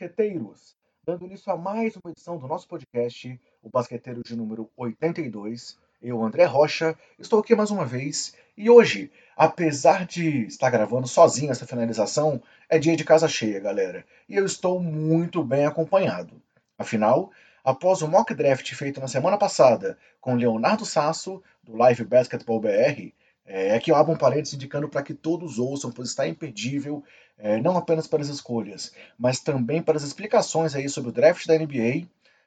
Basqueteiros! 0.00 0.74
Dando 1.04 1.26
início 1.26 1.52
a 1.52 1.58
mais 1.58 1.94
uma 1.94 2.10
edição 2.10 2.38
do 2.38 2.48
nosso 2.48 2.66
podcast, 2.66 3.38
o 3.62 3.68
Basqueteiro 3.68 4.22
de 4.24 4.34
número 4.34 4.70
82. 4.74 5.76
Eu, 6.00 6.22
André 6.22 6.46
Rocha, 6.46 6.96
estou 7.18 7.40
aqui 7.40 7.54
mais 7.54 7.70
uma 7.70 7.84
vez 7.84 8.34
e 8.56 8.70
hoje, 8.70 9.12
apesar 9.36 10.06
de 10.06 10.46
estar 10.46 10.70
gravando 10.70 11.06
sozinho 11.06 11.50
essa 11.50 11.66
finalização, 11.66 12.42
é 12.66 12.78
dia 12.78 12.96
de 12.96 13.04
casa 13.04 13.28
cheia, 13.28 13.60
galera. 13.60 14.06
E 14.26 14.36
eu 14.36 14.46
estou 14.46 14.80
muito 14.80 15.44
bem 15.44 15.66
acompanhado. 15.66 16.40
Afinal, 16.78 17.30
após 17.62 18.00
o 18.00 18.08
mock 18.08 18.32
draft 18.32 18.72
feito 18.72 19.02
na 19.02 19.08
semana 19.08 19.36
passada 19.36 19.98
com 20.18 20.34
Leonardo 20.34 20.86
Sasso, 20.86 21.42
do 21.62 21.76
Live 21.76 22.04
Basketball 22.04 22.58
BR, 22.58 23.12
é, 23.52 23.74
aqui 23.74 23.90
eu 23.90 23.96
abro 23.96 24.12
um 24.12 24.16
parênteses 24.16 24.54
indicando 24.54 24.88
para 24.88 25.02
que 25.02 25.12
todos 25.12 25.58
ouçam, 25.58 25.90
pois 25.90 26.10
está 26.10 26.24
imperdível, 26.24 27.02
é, 27.36 27.60
não 27.60 27.76
apenas 27.76 28.06
para 28.06 28.22
as 28.22 28.28
escolhas, 28.28 28.92
mas 29.18 29.40
também 29.40 29.82
para 29.82 29.96
as 29.96 30.04
explicações 30.04 30.72
aí 30.76 30.88
sobre 30.88 31.10
o 31.10 31.12
draft 31.12 31.44
da 31.48 31.58
NBA. 31.58 32.06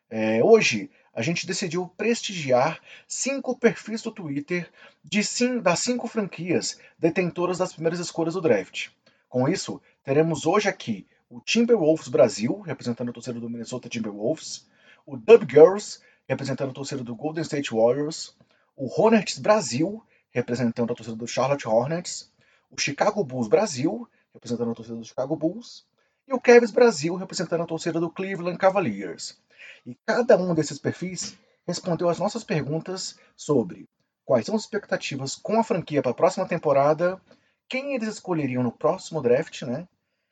É, 0.10 0.42
hoje 0.42 0.90
a 1.14 1.22
gente 1.22 1.46
decidiu 1.46 1.92
prestigiar 1.98 2.80
cinco 3.06 3.54
perfis 3.58 4.02
do 4.02 4.12
Twitter 4.12 4.72
de 5.04 5.20
das 5.62 5.80
cinco 5.80 6.08
franquias 6.08 6.80
detentoras 6.98 7.58
das 7.58 7.74
primeiras 7.74 8.00
escolhas 8.00 8.36
do 8.36 8.42
draft. 8.42 8.88
Com 9.28 9.50
isso, 9.50 9.82
teremos 10.06 10.46
hoje 10.46 10.70
aqui 10.70 11.06
o 11.30 11.42
Timberwolves 11.42 12.08
Brasil, 12.08 12.62
representando 12.62 13.10
a 13.10 13.14
torcida 13.14 13.42
do 13.42 13.50
Minnesota 13.50 13.90
Timberwolves, 13.90 14.66
o 15.06 15.18
Dub 15.18 15.52
Girls, 15.52 16.00
representando 16.30 16.70
a 16.70 16.74
torcida 16.74 17.04
do 17.04 17.14
Golden 17.14 17.42
State 17.42 17.72
Warriors, 17.74 18.34
o 18.78 18.88
Hornets 18.88 19.38
Brasil, 19.38 20.02
representando 20.34 20.92
a 20.92 20.96
torcida 20.96 21.16
do 21.16 21.28
Charlotte 21.28 21.68
Hornets, 21.68 22.32
o 22.72 22.80
Chicago 22.80 23.24
Bulls 23.24 23.48
Brasil, 23.48 24.10
representando 24.34 24.72
a 24.72 24.76
torcida 24.76 24.98
do 24.98 25.06
Chicago 25.06 25.36
Bulls, 25.36 25.86
e 26.28 26.34
o 26.34 26.40
Cavs 26.40 26.72
Brasil, 26.72 27.16
representando 27.16 27.64
a 27.64 27.68
torcida 27.68 28.00
do 28.00 28.10
Cleveland 28.10 28.58
Cavaliers. 28.58 29.38
E 29.86 29.96
cada 30.06 30.38
um 30.38 30.54
desses 30.56 30.80
perfis 30.80 31.38
respondeu 31.68 32.10
às 32.10 32.18
nossas 32.18 32.44
perguntas 32.44 33.18
sobre 33.36 33.88
quais 34.26 34.46
são 34.46 34.56
as 34.56 34.62
expectativas 34.62 35.36
com 35.36 35.60
a 35.60 35.64
franquia 35.64 36.02
para 36.02 36.12
a 36.12 36.16
próxima 36.16 36.48
temporada, 36.48 37.22
quem 37.70 37.94
eles 37.94 38.08
escolheriam 38.08 38.64
no 38.64 38.72
próximo 38.72 39.22
draft, 39.22 39.64
né? 39.64 39.88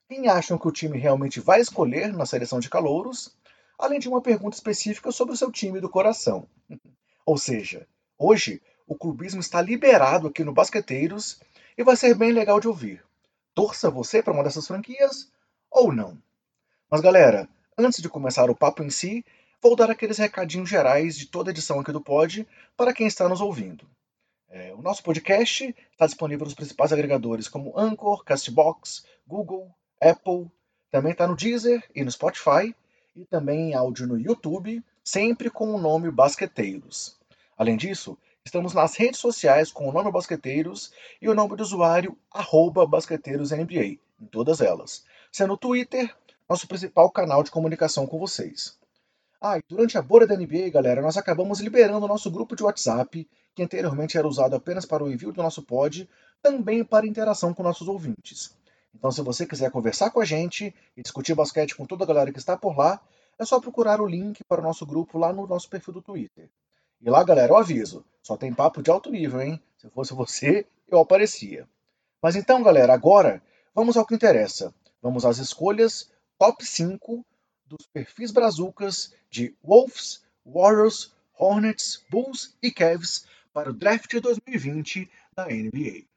Quem 0.10 0.28
acham 0.28 0.58
que 0.58 0.68
o 0.68 0.72
time 0.72 0.98
realmente 0.98 1.40
vai 1.40 1.62
escolher 1.62 2.12
na 2.14 2.26
seleção 2.26 2.60
de 2.60 2.70
calouros, 2.70 3.36
além 3.78 4.00
de 4.00 4.10
uma 4.10 4.22
pergunta 4.22 4.56
específica 4.56 5.12
sobre 5.12 5.34
o 5.34 5.38
seu 5.38 5.52
time 5.52 5.80
do 5.80 5.90
coração. 5.90 6.48
Ou 7.26 7.38
seja, 7.38 7.88
hoje 8.18 8.62
o 8.92 8.96
clubismo 8.96 9.40
está 9.40 9.62
liberado 9.62 10.28
aqui 10.28 10.44
no 10.44 10.52
Basqueteiros 10.52 11.40
e 11.78 11.84
vai 11.84 11.96
ser 11.96 12.14
bem 12.14 12.34
legal 12.34 12.60
de 12.60 12.68
ouvir. 12.68 13.02
Torça 13.56 13.90
você 13.90 14.22
para 14.22 14.34
uma 14.34 14.44
dessas 14.44 14.68
franquias 14.68 15.32
ou 15.72 15.94
não. 15.94 16.22
Mas 16.90 17.00
galera, 17.00 17.48
antes 17.78 18.02
de 18.02 18.10
começar 18.10 18.50
o 18.50 18.56
papo 18.56 18.84
em 18.84 18.90
si, 18.90 19.24
vou 19.62 19.78
dar 19.78 19.90
aqueles 19.90 20.18
recadinhos 20.18 20.70
gerais 20.70 21.18
de 21.18 21.26
toda 21.26 21.52
edição 21.52 21.80
aqui 21.80 21.94
do 21.94 22.02
Pod 22.02 22.46
para 22.76 22.92
quem 22.94 23.08
está 23.08 23.30
nos 23.30 23.40
ouvindo. 23.40 23.88
É, 24.50 24.74
o 24.74 24.82
nosso 24.82 25.02
podcast 25.04 25.74
está 25.94 26.06
disponível 26.06 26.44
nos 26.44 26.54
principais 26.54 26.92
agregadores 26.92 27.48
como 27.48 27.80
Anchor, 27.80 28.26
Castbox, 28.26 29.06
Google, 29.26 29.74
Apple, 30.02 30.52
também 30.92 31.14
está 31.14 31.26
no 31.26 31.38
Deezer 31.38 31.82
e 31.96 32.04
no 32.04 32.12
Spotify, 32.12 32.76
e 33.16 33.24
também 33.24 33.70
em 33.70 33.74
áudio 33.74 34.06
no 34.06 34.20
YouTube, 34.20 34.84
sempre 35.02 35.50
com 35.50 35.74
o 35.74 35.80
nome 35.80 36.12
Basqueteiros. 36.12 37.18
Além 37.58 37.78
disso, 37.78 38.18
Estamos 38.44 38.74
nas 38.74 38.96
redes 38.96 39.20
sociais 39.20 39.72
com 39.72 39.88
o 39.88 39.92
nome 39.92 40.12
Basqueteiros 40.12 40.92
e 41.22 41.30
o 41.30 41.36
nome 41.36 41.56
do 41.56 41.62
usuário 41.62 42.18
BasqueteirosNBA, 42.90 44.00
em 44.20 44.26
todas 44.32 44.62
elas, 44.62 45.06
sendo 45.32 45.54
o 45.54 45.58
Twitter 45.58 46.14
nosso 46.50 46.68
principal 46.68 47.10
canal 47.12 47.44
de 47.44 47.52
comunicação 47.52 48.08
com 48.08 48.18
vocês. 48.18 48.78
Ah, 49.40 49.60
e 49.60 49.62
durante 49.70 49.96
a 49.96 50.02
bolha 50.02 50.26
da 50.26 50.36
NBA, 50.36 50.72
galera, 50.72 51.04
nós 51.04 51.18
acabamos 51.18 51.60
liberando 51.60 52.04
o 52.04 52.08
nosso 52.08 52.32
grupo 52.32 52.56
de 52.56 52.64
WhatsApp, 52.64 53.30
que 53.54 53.64
anteriormente 53.64 54.18
era 54.18 54.28
usado 54.28 54.56
apenas 54.56 54.86
para 54.86 55.04
o 55.04 55.12
envio 55.12 55.32
do 55.32 55.44
nosso 55.44 55.62
pod, 55.62 56.10
também 56.42 56.84
para 56.84 57.06
interação 57.06 57.54
com 57.54 57.62
nossos 57.62 57.88
ouvintes. 57.88 58.58
Então, 58.94 59.12
se 59.12 59.22
você 59.22 59.46
quiser 59.46 59.70
conversar 59.70 60.10
com 60.10 60.20
a 60.20 60.26
gente 60.26 60.74
e 60.98 61.02
discutir 61.04 61.36
basquete 61.36 61.76
com 61.76 61.86
toda 61.86 62.04
a 62.04 62.08
galera 62.08 62.34
que 62.34 62.40
está 62.40 62.58
por 62.58 62.76
lá, 62.76 63.00
é 63.38 63.46
só 63.46 63.60
procurar 63.62 64.02
o 64.02 64.08
link 64.08 64.44
para 64.44 64.62
o 64.62 64.64
nosso 64.64 64.84
grupo 64.86 65.20
lá 65.20 65.32
no 65.32 65.46
nosso 65.46 65.70
perfil 65.70 65.94
do 65.94 66.02
Twitter. 66.02 66.50
E 67.02 67.10
lá, 67.10 67.24
galera, 67.24 67.52
eu 67.52 67.58
aviso, 67.58 68.06
só 68.22 68.38
tem 68.38 68.54
papo 68.54 68.84
de 68.84 68.92
alto 68.92 69.10
nível, 69.10 69.42
hein? 69.42 69.62
Se 69.78 69.90
fosse 69.90 70.14
você, 70.14 70.68
eu 70.88 71.00
aparecia. 71.00 71.68
Mas 72.22 72.36
então, 72.36 72.62
galera, 72.62 72.94
agora 72.94 73.42
vamos 73.74 73.98
ao 73.98 74.06
que 74.06 74.14
interessa. 74.14 74.74
Vamos 75.02 75.26
às 75.26 75.40
escolhas 75.40 76.12
top 76.38 76.64
5 76.64 77.26
dos 77.66 77.88
perfis 77.88 78.32
brazucas 78.32 79.14
de 79.30 79.56
Wolves, 79.64 80.24
Warriors, 80.46 81.12
Hornets, 81.38 82.04
Bulls 82.10 82.56
e 82.62 82.70
Cavs 82.70 83.26
para 83.52 83.72
o 83.72 83.74
draft 83.74 84.14
2020 84.14 85.10
da 85.36 85.48
NBA. 85.48 86.11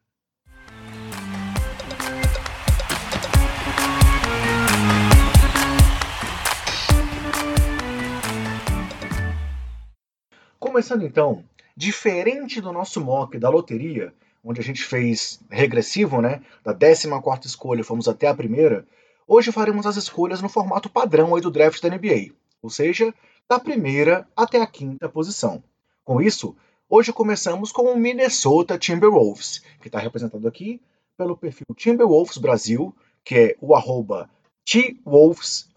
Começando 10.75 11.07
então, 11.07 11.45
diferente 11.77 12.61
do 12.61 12.73
nosso 12.73 13.01
mock 13.01 13.39
da 13.39 13.49
loteria, 13.49 14.13
onde 14.43 14.61
a 14.61 14.65
gente 14.65 14.83
fez 14.83 15.41
regressivo, 15.49 16.21
né? 16.21 16.43
Da 16.65 16.75
14 16.75 17.47
escolha 17.47 17.85
fomos 17.85 18.09
até 18.09 18.27
a 18.27 18.35
primeira, 18.35 18.85
hoje 19.25 19.53
faremos 19.53 19.87
as 19.87 19.95
escolhas 19.97 20.43
no 20.43 20.49
formato 20.49 20.91
padrão 20.91 21.37
aí 21.37 21.41
do 21.41 21.49
draft 21.49 21.81
da 21.81 21.89
NBA, 21.89 22.33
ou 22.61 22.69
seja, 22.69 23.15
da 23.49 23.61
primeira 23.61 24.27
até 24.37 24.61
a 24.61 24.67
quinta 24.67 25.09
posição. 25.09 25.63
Com 26.05 26.21
isso, 26.21 26.57
hoje 26.91 27.13
começamos 27.13 27.71
com 27.71 27.83
o 27.83 27.97
Minnesota 27.97 28.77
Timberwolves, 28.77 29.63
que 29.81 29.87
está 29.87 30.01
representado 30.01 30.49
aqui 30.49 30.83
pelo 31.17 31.37
perfil 31.37 31.69
Timberwolves 31.77 32.37
Brasil, 32.37 32.93
que 33.25 33.37
é 33.37 33.57
o 33.61 33.77
arroba 33.77 34.29
T-Wolves 34.65 35.69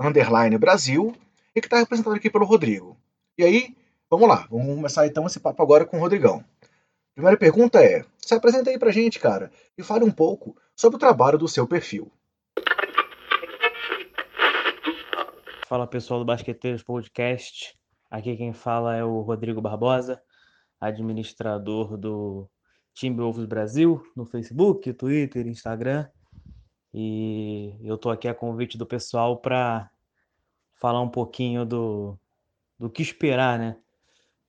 Brasil, 0.59 1.13
e 1.55 1.61
que 1.61 1.67
está 1.67 1.77
representado 1.77 2.15
aqui 2.15 2.31
pelo 2.31 2.45
Rodrigo. 2.45 2.97
E 3.37 3.43
aí, 3.43 3.77
Vamos 4.09 4.29
lá, 4.29 4.47
vamos 4.49 4.73
começar 4.73 5.05
então 5.05 5.25
esse 5.25 5.37
papo 5.37 5.61
agora 5.61 5.85
com 5.85 5.97
o 5.97 5.99
Rodrigão. 5.99 6.41
Primeira 7.13 7.37
pergunta 7.37 7.83
é: 7.83 8.05
se 8.17 8.33
apresenta 8.33 8.69
aí 8.69 8.79
pra 8.79 8.89
gente, 8.89 9.19
cara, 9.19 9.51
e 9.77 9.83
fale 9.83 10.05
um 10.05 10.11
pouco 10.11 10.55
sobre 10.73 10.95
o 10.95 10.99
trabalho 10.99 11.37
do 11.37 11.45
seu 11.45 11.67
perfil. 11.67 12.09
Fala 15.67 15.85
pessoal 15.85 16.21
do 16.21 16.25
Basqueteiros 16.25 16.83
Podcast. 16.83 17.77
Aqui 18.09 18.37
quem 18.37 18.53
fala 18.53 18.95
é 18.95 19.03
o 19.03 19.19
Rodrigo 19.19 19.59
Barbosa, 19.59 20.21
administrador 20.79 21.97
do 21.97 22.49
Timberwolves 22.93 23.43
Brasil 23.43 24.01
no 24.15 24.25
Facebook, 24.25 24.93
Twitter, 24.93 25.45
Instagram. 25.45 26.07
E 26.93 27.77
eu 27.81 27.97
tô 27.97 28.09
aqui 28.09 28.29
a 28.29 28.33
convite 28.33 28.77
do 28.77 28.85
pessoal 28.85 29.35
para 29.41 29.91
falar 30.75 31.01
um 31.01 31.09
pouquinho 31.09 31.65
do, 31.65 32.17
do 32.79 32.89
que 32.89 33.01
esperar, 33.01 33.59
né? 33.59 33.75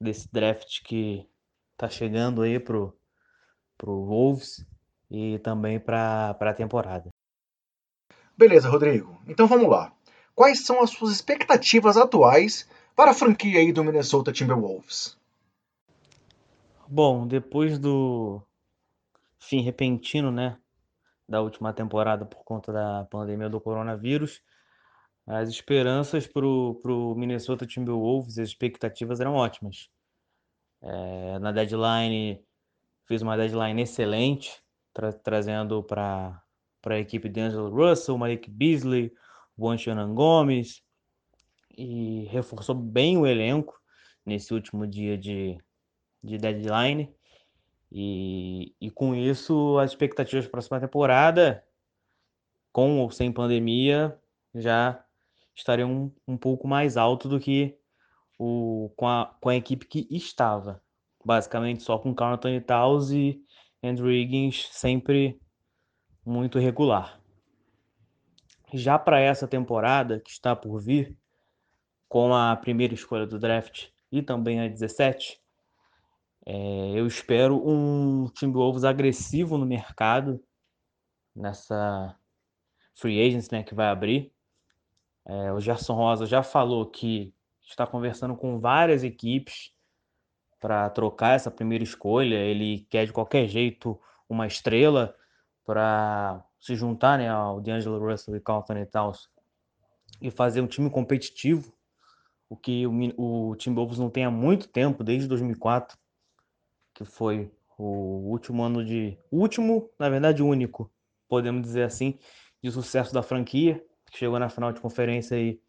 Desse 0.00 0.28
draft 0.32 0.82
que 0.82 1.28
tá 1.76 1.88
chegando 1.88 2.42
aí 2.42 2.58
pro, 2.58 2.96
pro 3.76 4.04
Wolves 4.04 4.64
e 5.10 5.38
também 5.38 5.80
para 5.80 6.30
a 6.30 6.54
temporada. 6.54 7.08
Beleza, 8.36 8.68
Rodrigo. 8.68 9.20
Então 9.26 9.46
vamos 9.46 9.68
lá. 9.68 9.92
Quais 10.34 10.64
são 10.64 10.80
as 10.82 10.90
suas 10.90 11.12
expectativas 11.12 11.96
atuais 11.96 12.68
para 12.94 13.10
a 13.10 13.14
franquia 13.14 13.58
aí 13.58 13.72
do 13.72 13.82
Minnesota 13.82 14.32
Timberwolves? 14.32 15.18
Bom, 16.86 17.26
depois 17.26 17.78
do 17.78 18.40
fim 19.38 19.62
repentino, 19.62 20.30
né, 20.30 20.56
da 21.28 21.40
última 21.40 21.72
temporada 21.72 22.24
por 22.24 22.44
conta 22.44 22.72
da 22.72 23.04
pandemia 23.10 23.48
do 23.48 23.60
coronavírus, 23.60 24.40
as 25.28 25.50
esperanças 25.50 26.26
para 26.26 26.46
o 26.46 27.14
Minnesota 27.14 27.66
Timberwolves, 27.66 28.38
as 28.38 28.48
expectativas 28.48 29.20
eram 29.20 29.34
ótimas. 29.34 29.90
É, 30.80 31.38
na 31.38 31.52
deadline, 31.52 32.42
fiz 33.06 33.20
uma 33.20 33.36
deadline 33.36 33.82
excelente, 33.82 34.62
tra 34.94 35.12
trazendo 35.12 35.82
para 35.82 36.42
a 36.86 36.98
equipe 36.98 37.28
de 37.28 37.40
Angelo 37.40 37.68
Russell, 37.68 38.16
Malik 38.16 38.50
Beasley, 38.50 39.12
Juan 39.58 39.76
Shannon 39.76 40.14
Gomes, 40.14 40.82
e 41.76 42.24
reforçou 42.30 42.74
bem 42.74 43.18
o 43.18 43.26
elenco 43.26 43.78
nesse 44.24 44.54
último 44.54 44.86
dia 44.86 45.18
de, 45.18 45.58
de 46.24 46.38
deadline. 46.38 47.14
E, 47.92 48.74
e 48.80 48.90
com 48.90 49.14
isso, 49.14 49.78
as 49.78 49.90
expectativas 49.90 50.46
para 50.46 50.48
a 50.48 50.52
próxima 50.52 50.80
temporada, 50.80 51.62
com 52.72 52.98
ou 53.00 53.10
sem 53.10 53.30
pandemia, 53.30 54.18
já 54.54 55.04
estaria 55.58 55.86
um, 55.86 56.10
um 56.26 56.36
pouco 56.36 56.66
mais 56.66 56.96
alto 56.96 57.28
do 57.28 57.38
que 57.40 57.76
o, 58.38 58.92
com, 58.96 59.06
a, 59.06 59.36
com 59.40 59.48
a 59.48 59.56
equipe 59.56 59.86
que 59.86 60.06
estava. 60.10 60.82
Basicamente 61.24 61.82
só 61.82 61.98
com 61.98 62.14
Carl 62.14 62.34
Anthony 62.34 62.60
Towns 62.60 63.10
e 63.10 63.42
Andrew 63.82 64.10
Higgins 64.10 64.68
sempre 64.72 65.40
muito 66.24 66.58
regular. 66.58 67.20
já 68.72 68.98
para 68.98 69.18
essa 69.20 69.48
temporada 69.48 70.20
que 70.20 70.30
está 70.30 70.54
por 70.54 70.78
vir, 70.80 71.16
com 72.08 72.34
a 72.34 72.56
primeira 72.56 72.94
escolha 72.94 73.26
do 73.26 73.38
draft 73.38 73.88
e 74.10 74.22
também 74.22 74.60
a 74.60 74.68
17, 74.68 75.38
é, 76.46 76.92
eu 76.94 77.06
espero 77.06 77.62
um 77.66 78.30
Timberwolves 78.30 78.84
agressivo 78.84 79.58
no 79.58 79.66
mercado, 79.66 80.42
nessa 81.34 82.16
free 82.94 83.20
agents 83.20 83.50
né, 83.50 83.62
que 83.62 83.74
vai 83.74 83.88
abrir. 83.88 84.32
É, 85.28 85.52
o 85.52 85.60
Gerson 85.60 85.94
Rosa 85.94 86.26
já 86.26 86.42
falou 86.42 86.86
que 86.86 87.32
está 87.62 87.86
conversando 87.86 88.34
com 88.34 88.58
várias 88.58 89.04
equipes 89.04 89.70
para 90.58 90.88
trocar 90.90 91.36
essa 91.36 91.50
primeira 91.50 91.84
escolha. 91.84 92.36
Ele 92.36 92.86
quer 92.90 93.06
de 93.06 93.12
qualquer 93.12 93.46
jeito 93.46 94.00
uma 94.28 94.46
estrela 94.46 95.14
para 95.64 96.42
se 96.58 96.74
juntar 96.74 97.18
né, 97.18 97.28
ao 97.28 97.60
D'Angelo 97.60 97.98
Russell 97.98 98.36
e 98.36 98.40
Carl 98.40 98.60
Anthony 98.60 98.86
Towns 98.86 99.28
e 100.20 100.30
fazer 100.30 100.62
um 100.62 100.66
time 100.66 100.90
competitivo, 100.90 101.72
o 102.48 102.56
que 102.56 102.86
o, 102.86 103.50
o 103.50 103.56
Timberwolves 103.56 103.98
não 103.98 104.10
tem 104.10 104.24
há 104.24 104.30
muito 104.30 104.66
tempo, 104.66 105.04
desde 105.04 105.28
2004 105.28 105.96
que 106.98 107.04
foi 107.04 107.48
o 107.78 108.28
último 108.28 108.64
ano 108.64 108.84
de. 108.84 109.16
último, 109.30 109.88
na 109.96 110.08
verdade, 110.08 110.42
único, 110.42 110.90
podemos 111.28 111.62
dizer 111.62 111.84
assim, 111.84 112.18
de 112.60 112.72
sucesso 112.72 113.14
da 113.14 113.22
franquia, 113.22 113.80
que 114.10 114.18
chegou 114.18 114.38
na 114.38 114.48
final 114.48 114.72
de 114.72 114.80
conferência 114.80 115.36
e 115.36 115.60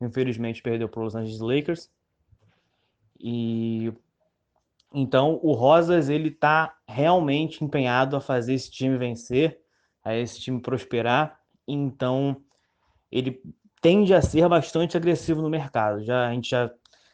infelizmente 0.00 0.62
perdeu 0.62 0.88
para 0.88 1.00
os 1.00 1.14
Los 1.14 1.14
Angeles 1.14 1.40
Lakers. 1.40 1.90
E 3.18 3.92
então 4.92 5.38
o 5.42 5.52
Rosas 5.52 6.08
ele 6.08 6.28
está 6.28 6.76
realmente 6.86 7.64
empenhado 7.64 8.16
a 8.16 8.20
fazer 8.20 8.54
esse 8.54 8.70
time 8.70 8.96
vencer, 8.98 9.60
a 10.04 10.14
esse 10.14 10.40
time 10.40 10.60
prosperar. 10.60 11.40
Então 11.66 12.42
ele 13.10 13.42
tende 13.80 14.14
a 14.14 14.22
ser 14.22 14.48
bastante 14.48 14.96
agressivo 14.96 15.42
no 15.42 15.50
mercado. 15.50 16.04
Já 16.04 16.28
a 16.28 16.32
gente 16.32 16.50
já 16.50 16.70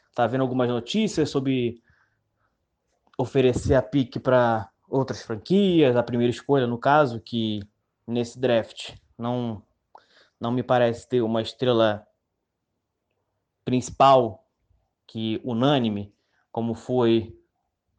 está 0.09 0.27
vendo 0.27 0.43
algumas 0.43 0.69
notícias 0.69 1.31
sobre 1.31 1.83
oferecer 3.17 3.75
a 3.75 3.83
pique 3.83 4.19
para 4.19 4.71
outras 4.89 5.23
franquias, 5.23 5.97
a 5.97 6.03
primeira 6.03 6.31
escolha, 6.31 6.67
no 6.67 6.79
caso, 6.79 7.21
que 7.21 7.61
nesse 8.07 8.39
draft 8.39 8.95
não, 9.19 9.63
não 10.41 10.51
me 10.51 10.63
parece 10.63 11.09
ter 11.09 11.23
uma 11.23 11.43
estrela 11.43 12.07
principal 13.65 14.45
que 15.07 15.41
unânime, 15.45 16.13
como 16.51 16.75
foi 16.75 17.37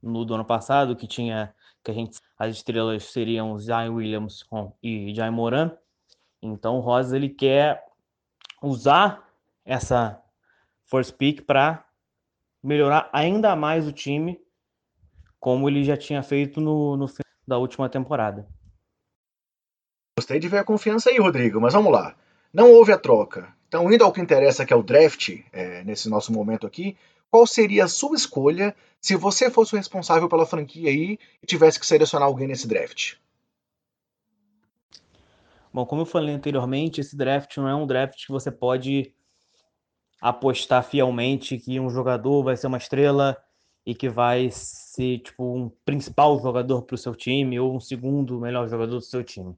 no 0.02 0.24
do 0.24 0.34
ano 0.34 0.46
passado, 0.46 0.96
que 0.96 1.08
tinha 1.08 1.54
que 1.84 1.92
a 1.92 1.94
gente 1.94 2.20
as 2.38 2.56
estrelas 2.56 3.04
seriam 3.04 3.58
Zion 3.58 3.96
Williamson 3.96 4.76
e 4.82 5.14
Jai 5.14 5.30
Moran. 5.30 5.72
Então 6.42 6.78
o 6.78 6.80
Rosa 6.80 7.16
ele 7.16 7.30
quer 7.30 7.86
usar 8.62 9.30
essa 9.66 10.22
first 10.86 11.16
pick 11.16 11.46
para 11.46 11.86
melhorar 12.64 13.10
ainda 13.14 13.56
mais 13.56 13.88
o 13.88 13.92
time 13.92 14.40
como 15.40 15.70
ele 15.70 15.84
já 15.84 15.96
tinha 15.96 16.22
feito 16.22 16.60
no, 16.60 16.98
no 16.98 17.08
fim 17.08 17.24
da 17.48 17.58
última 17.58 17.90
temporada. 17.90 18.48
Gostei 20.18 20.40
de 20.40 20.50
ver 20.50 20.58
a 20.58 20.66
confiança 20.66 21.10
aí, 21.10 21.18
Rodrigo, 21.18 21.62
mas 21.62 21.74
vamos 21.74 21.92
lá. 21.92 22.16
Não 22.54 22.72
houve 22.72 22.92
a 22.92 22.98
troca. 22.98 23.54
Então, 23.68 23.92
indo 23.92 24.04
ao 24.04 24.12
que 24.12 24.20
interessa, 24.20 24.66
que 24.66 24.74
é 24.74 24.76
o 24.76 24.84
draft, 24.84 25.30
é, 25.52 25.84
nesse 25.84 26.10
nosso 26.10 26.34
momento 26.34 26.66
aqui, 26.66 26.98
qual 27.30 27.46
seria 27.46 27.86
a 27.86 27.88
sua 27.88 28.16
escolha 28.16 28.76
se 29.00 29.16
você 29.16 29.52
fosse 29.52 29.76
o 29.76 29.78
responsável 29.78 30.28
pela 30.28 30.46
franquia 30.46 30.90
aí 30.90 31.20
e 31.42 31.46
tivesse 31.46 31.80
que 31.80 31.86
selecionar 31.86 32.28
alguém 32.28 32.48
nesse 32.48 32.68
draft? 32.68 33.16
Bom, 35.72 35.86
como 35.86 36.02
eu 36.02 36.06
falei 36.08 36.34
anteriormente, 36.34 37.00
esse 37.00 37.16
draft 37.16 37.56
não 37.58 37.68
é 37.68 37.76
um 37.76 37.86
draft 37.86 38.26
que 38.26 38.32
você 38.32 38.52
pode 38.52 39.14
apostar 40.20 40.84
fielmente 40.84 41.58
que 41.58 41.80
um 41.80 41.90
jogador 41.90 42.44
vai 42.44 42.58
ser 42.58 42.68
uma 42.68 42.80
estrela 42.80 43.38
e 43.86 43.94
que 43.94 44.10
vai 44.10 44.50
ser 44.52 45.20
tipo 45.20 45.44
um 45.44 45.70
principal 45.86 46.40
jogador 46.42 46.82
para 46.82 46.96
o 46.96 46.98
seu 46.98 47.16
time 47.16 47.60
ou 47.60 47.76
um 47.76 47.80
segundo 47.80 48.40
melhor 48.40 48.68
jogador 48.68 48.96
do 48.96 49.02
seu 49.02 49.24
time. 49.24 49.56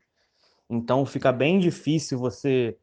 Então 0.70 1.06
fica 1.06 1.32
bem 1.32 1.60
difícil 1.60 2.20
você 2.20 2.78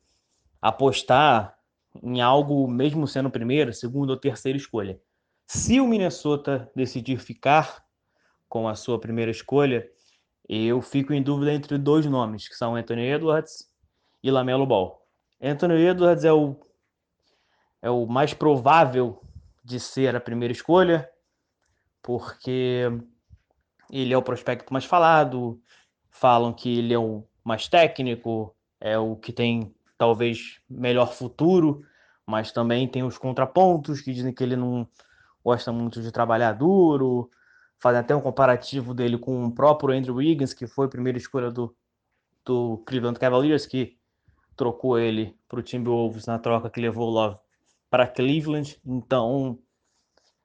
apostar 0.60 1.56
em 2.02 2.20
algo 2.20 2.68
mesmo 2.68 3.06
sendo 3.06 3.30
primeira, 3.30 3.72
segunda 3.72 4.12
ou 4.12 4.18
terceira 4.18 4.56
escolha. 4.56 5.00
Se 5.46 5.80
o 5.80 5.86
Minnesota 5.86 6.70
decidir 6.74 7.18
ficar 7.18 7.84
com 8.48 8.68
a 8.68 8.74
sua 8.74 9.00
primeira 9.00 9.30
escolha, 9.30 9.88
eu 10.48 10.80
fico 10.80 11.12
em 11.12 11.22
dúvida 11.22 11.52
entre 11.52 11.76
dois 11.76 12.06
nomes, 12.06 12.48
que 12.48 12.54
são 12.54 12.74
Anthony 12.74 13.02
Edwards 13.02 13.68
e 14.22 14.30
Lamelo 14.30 14.66
Ball. 14.66 15.02
Anthony 15.40 15.74
Edwards 15.86 16.24
é 16.24 16.32
o, 16.32 16.56
é 17.82 17.90
o 17.90 18.06
mais 18.06 18.34
provável 18.34 19.22
de 19.62 19.78
ser 19.78 20.16
a 20.16 20.20
primeira 20.20 20.52
escolha, 20.52 21.08
porque 22.02 22.84
ele 23.90 24.12
é 24.12 24.16
o 24.16 24.22
prospecto 24.22 24.72
mais 24.72 24.84
falado, 24.84 25.60
falam 26.10 26.52
que 26.52 26.78
ele 26.78 26.94
é 26.94 26.98
o 26.98 27.24
mais 27.44 27.68
técnico, 27.68 28.54
é 28.80 28.98
o 28.98 29.16
que 29.16 29.32
tem 29.32 29.74
talvez 29.98 30.60
melhor 30.70 31.12
futuro, 31.12 31.84
mas 32.24 32.52
também 32.52 32.88
tem 32.88 33.02
os 33.02 33.18
contrapontos 33.18 34.00
que 34.00 34.12
dizem 34.12 34.32
que 34.32 34.42
ele 34.42 34.56
não 34.56 34.88
gosta 35.44 35.72
muito 35.72 36.00
de 36.00 36.12
trabalhar 36.12 36.52
duro, 36.52 37.28
fazem 37.78 38.00
até 38.00 38.14
um 38.14 38.20
comparativo 38.20 38.94
dele 38.94 39.18
com 39.18 39.44
o 39.44 39.52
próprio 39.52 39.94
Andrew 39.94 40.16
Wiggins, 40.16 40.54
que 40.54 40.66
foi 40.66 40.86
a 40.86 40.90
primeira 40.90 41.18
escolha 41.18 41.50
do, 41.50 41.74
do 42.44 42.78
Cleveland 42.86 43.18
Cavaliers, 43.18 43.66
que 43.66 43.98
trocou 44.56 44.98
ele 44.98 45.36
para 45.48 45.60
o 45.60 45.62
Timberwolves 45.62 46.26
na 46.26 46.38
troca 46.38 46.70
que 46.70 46.80
levou 46.80 47.08
o 47.08 47.10
Love 47.10 47.36
para 47.90 48.06
Cleveland. 48.06 48.80
Então, 48.84 49.58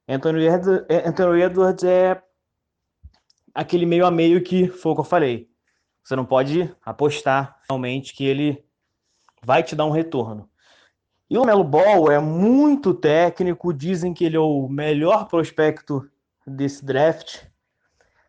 Anthony 0.07 0.45
Edwards, 0.45 0.85
Anthony 1.05 1.41
Edwards 1.41 1.83
é 1.83 2.21
aquele 3.53 3.85
meio 3.85 4.05
a 4.05 4.11
meio 4.11 4.43
que 4.43 4.67
foi 4.67 4.91
o 4.91 4.95
que 4.95 5.01
eu 5.01 5.05
falei. 5.05 5.49
Você 6.03 6.15
não 6.15 6.25
pode 6.25 6.73
apostar 6.83 7.59
realmente 7.67 8.13
que 8.13 8.25
ele 8.25 8.63
vai 9.43 9.63
te 9.63 9.75
dar 9.75 9.85
um 9.85 9.91
retorno. 9.91 10.49
E 11.29 11.37
o 11.37 11.45
Melo 11.45 11.63
Ball 11.63 12.11
é 12.11 12.19
muito 12.19 12.93
técnico, 12.93 13.73
dizem 13.73 14.13
que 14.13 14.25
ele 14.25 14.35
é 14.35 14.39
o 14.39 14.67
melhor 14.67 15.27
prospecto 15.27 16.09
desse 16.45 16.83
draft, 16.85 17.43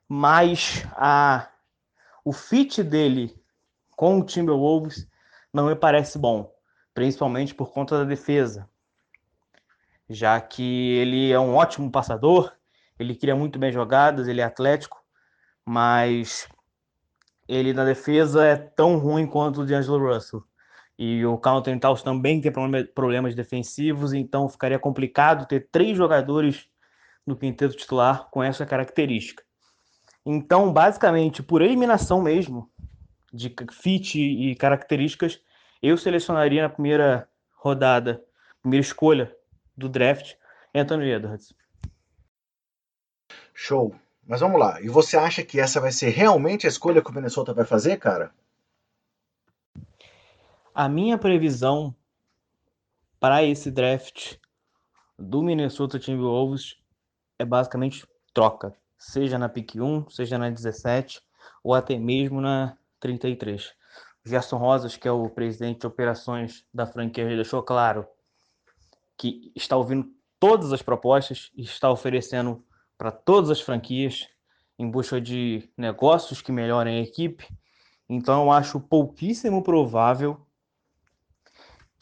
mas 0.09 0.87
a, 0.93 1.49
o 2.25 2.33
fit 2.33 2.83
dele 2.83 3.35
com 3.97 4.21
o 4.21 4.25
Timberwolves 4.25 5.09
não 5.53 5.67
me 5.67 5.75
parece 5.75 6.19
bom, 6.19 6.53
principalmente 6.95 7.55
por 7.55 7.73
conta 7.73 7.99
da 7.99 8.05
defesa 8.05 8.69
já 10.09 10.41
que 10.41 10.93
ele 10.97 11.33
é 11.33 11.39
um 11.39 11.55
ótimo 11.55 11.91
passador, 11.91 12.53
ele 12.99 13.15
cria 13.15 13.35
muito 13.35 13.59
bem 13.59 13.73
jogadas, 13.73 14.29
ele 14.29 14.41
é 14.41 14.45
atlético, 14.45 15.03
mas 15.65 16.49
ele 17.49 17.73
na 17.73 17.85
defesa 17.85 18.45
é 18.45 18.57
tão 18.57 18.99
ruim 18.99 19.27
quanto 19.27 19.63
o 19.63 19.67
D'Angelo 19.67 20.15
Russell. 20.15 20.45
E 20.99 21.25
o 21.27 21.37
Counter 21.39 21.79
Taus 21.79 22.03
também 22.03 22.41
tem 22.41 22.53
problemas 22.95 23.35
defensivos, 23.35 24.13
então 24.13 24.49
ficaria 24.49 24.79
complicado 24.79 25.47
ter 25.47 25.69
três 25.71 25.97
jogadores 25.97 26.69
no 27.27 27.37
quinteto 27.37 27.77
titular 27.77 28.29
com 28.31 28.43
essa 28.43 28.65
característica. 28.65 29.43
Então, 30.25 30.73
basicamente, 30.73 31.43
por 31.43 31.63
eliminação 31.63 32.23
mesmo, 32.23 32.71
de 33.33 33.55
fit 33.73 34.19
e 34.19 34.55
características, 34.55 35.41
eu 35.83 35.99
selecionaria 35.99 36.63
na 36.63 36.69
primeira 36.69 37.29
rodada, 37.57 38.25
primeira 38.63 38.85
escolha 38.85 39.35
do 39.77 39.89
draft, 39.89 40.35
Anthony 40.75 41.11
Edwards. 41.11 41.53
Show. 43.53 43.95
Mas 44.27 44.41
vamos 44.41 44.59
lá. 44.59 44.81
E 44.81 44.89
você 44.89 45.17
acha 45.17 45.43
que 45.43 45.61
essa 45.61 45.81
vai 45.81 45.93
ser 45.93 46.11
realmente 46.11 46.67
a 46.67 46.71
escolha 46.71 47.03
que 47.03 47.11
o 47.11 47.15
Minnesota 47.15 47.53
vai 47.53 47.65
fazer, 47.65 47.99
cara? 47.99 48.33
A 50.77 50.89
minha 50.89 51.17
previsão 51.17 51.95
para 53.21 53.45
esse 53.45 53.71
draft 53.71 54.39
do 55.17 55.41
Minnesota 55.41 56.01
Timberwolves 56.01 56.75
é 57.39 57.45
basicamente 57.45 58.05
troca, 58.33 58.77
seja 58.99 59.39
na 59.39 59.49
pick 59.49 59.77
1, 59.77 60.11
seja 60.11 60.37
na 60.37 60.51
17 60.51 61.23
ou 61.63 61.75
até 61.75 61.97
mesmo 61.97 62.41
na 62.41 62.77
33. 62.99 63.73
Gerson 64.25 64.57
Rosas, 64.57 64.97
que 64.97 65.07
é 65.07 65.13
o 65.13 65.31
presidente 65.31 65.83
de 65.83 65.87
operações 65.87 66.67
da 66.75 66.89
franquia, 66.89 67.25
deixou 67.25 67.63
claro 67.63 68.05
que 69.17 69.53
está 69.55 69.77
ouvindo 69.77 70.13
todas 70.41 70.73
as 70.73 70.83
propostas 70.83 71.53
e 71.55 71.63
está 71.63 71.89
oferecendo 71.89 72.65
para 72.99 73.13
todas 73.13 73.49
as 73.49 73.61
franquias 73.61 74.27
em 74.77 74.91
busca 74.91 75.21
de 75.21 75.71
negócios 75.77 76.43
que 76.43 76.51
melhorem 76.51 76.99
a 76.99 77.03
equipe. 77.03 77.47
Então 78.09 78.43
eu 78.43 78.51
acho 78.51 78.81
pouquíssimo 78.81 79.63
provável 79.63 80.45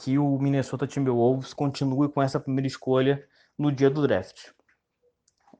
que 0.03 0.19
o 0.19 0.37
Minnesota 0.37 0.85
Timberwolves 0.85 1.55
continue 1.55 2.09
com 2.09 2.21
essa 2.21 2.41
primeira 2.41 2.67
escolha 2.67 3.25
no 3.57 3.71
dia 3.71 3.89
do 3.89 4.03
draft. 4.03 4.51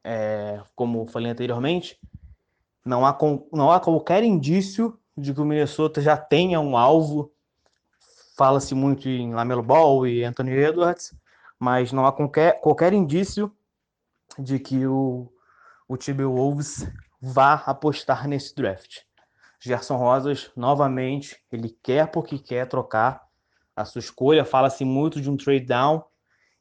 É, 0.03 0.61
como 0.75 1.07
falei 1.07 1.31
anteriormente, 1.31 1.97
não 2.83 3.05
há, 3.05 3.17
não 3.53 3.71
há 3.71 3.79
qualquer 3.79 4.21
indício 4.21 4.99
de 5.15 5.33
que 5.33 5.39
o 5.39 5.45
Minnesota 5.45 6.01
já 6.01 6.17
tenha 6.17 6.59
um 6.59 6.75
alvo 6.75 7.31
fala-se 8.35 8.75
muito 8.75 9.07
em 9.07 9.33
Lamelo 9.33 9.63
Ball 9.63 10.05
e 10.05 10.25
Anthony 10.25 10.51
Edwards, 10.51 11.15
mas 11.57 11.93
não 11.93 12.05
há 12.05 12.11
qualquer, 12.11 12.59
qualquer 12.59 12.91
indício 12.91 13.49
de 14.37 14.59
que 14.59 14.85
o, 14.85 15.31
o 15.87 15.95
Timberwolves 15.95 16.85
vá 17.21 17.53
apostar 17.53 18.27
nesse 18.27 18.53
draft. 18.53 19.03
Gerson 19.57 19.95
Rosas, 19.95 20.51
novamente, 20.53 21.41
ele 21.49 21.69
quer 21.81 22.07
porque 22.07 22.37
quer 22.37 22.67
trocar 22.67 23.23
a 23.75 23.85
sua 23.85 23.99
escolha. 23.99 24.45
Fala-se 24.45 24.85
muito 24.85 25.21
de 25.21 25.29
um 25.29 25.37
trade 25.37 25.65
down, 25.65 26.03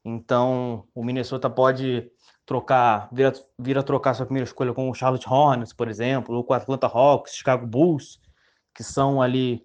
então 0.04 0.86
o 0.94 1.04
Minnesota 1.04 1.48
pode 1.48 2.10
trocar, 2.44 3.08
vir 3.12 3.26
a, 3.26 3.32
vir 3.58 3.78
a 3.78 3.82
trocar 3.82 4.14
sua 4.14 4.26
primeira 4.26 4.46
escolha 4.46 4.74
com 4.74 4.90
o 4.90 4.94
Charlotte 4.94 5.28
Hornets, 5.28 5.72
por 5.72 5.88
exemplo, 5.88 6.34
ou 6.34 6.44
com 6.44 6.52
o 6.52 6.56
Atlanta 6.56 6.86
Hawks, 6.86 7.34
Chicago 7.34 7.66
Bulls, 7.66 8.20
que 8.74 8.82
são 8.82 9.22
ali 9.22 9.62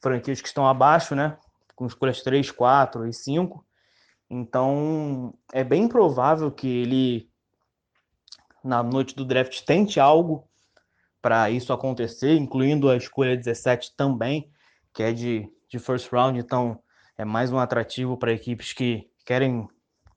franquias 0.00 0.40
que 0.40 0.48
estão 0.48 0.66
abaixo, 0.66 1.14
né? 1.14 1.36
Com 1.74 1.86
escolhas 1.86 2.22
3, 2.22 2.50
4 2.50 3.06
e 3.06 3.12
5. 3.12 3.64
Então, 4.30 5.34
é 5.52 5.64
bem 5.64 5.88
provável 5.88 6.50
que 6.50 6.68
ele, 6.68 7.30
na 8.62 8.82
noite 8.82 9.14
do 9.14 9.24
draft, 9.24 9.62
tente 9.64 9.98
algo 9.98 10.48
para 11.20 11.50
isso 11.50 11.72
acontecer, 11.72 12.36
incluindo 12.36 12.88
a 12.88 12.96
escolha 12.96 13.36
17 13.36 13.96
também, 13.96 14.50
que 14.92 15.02
é 15.02 15.12
de, 15.12 15.50
de 15.68 15.78
first 15.78 16.10
round, 16.10 16.38
então 16.38 16.80
é 17.16 17.24
mais 17.24 17.52
um 17.52 17.58
atrativo 17.58 18.16
para 18.16 18.32
equipes 18.32 18.72
que 18.72 19.10
querem 19.24 19.68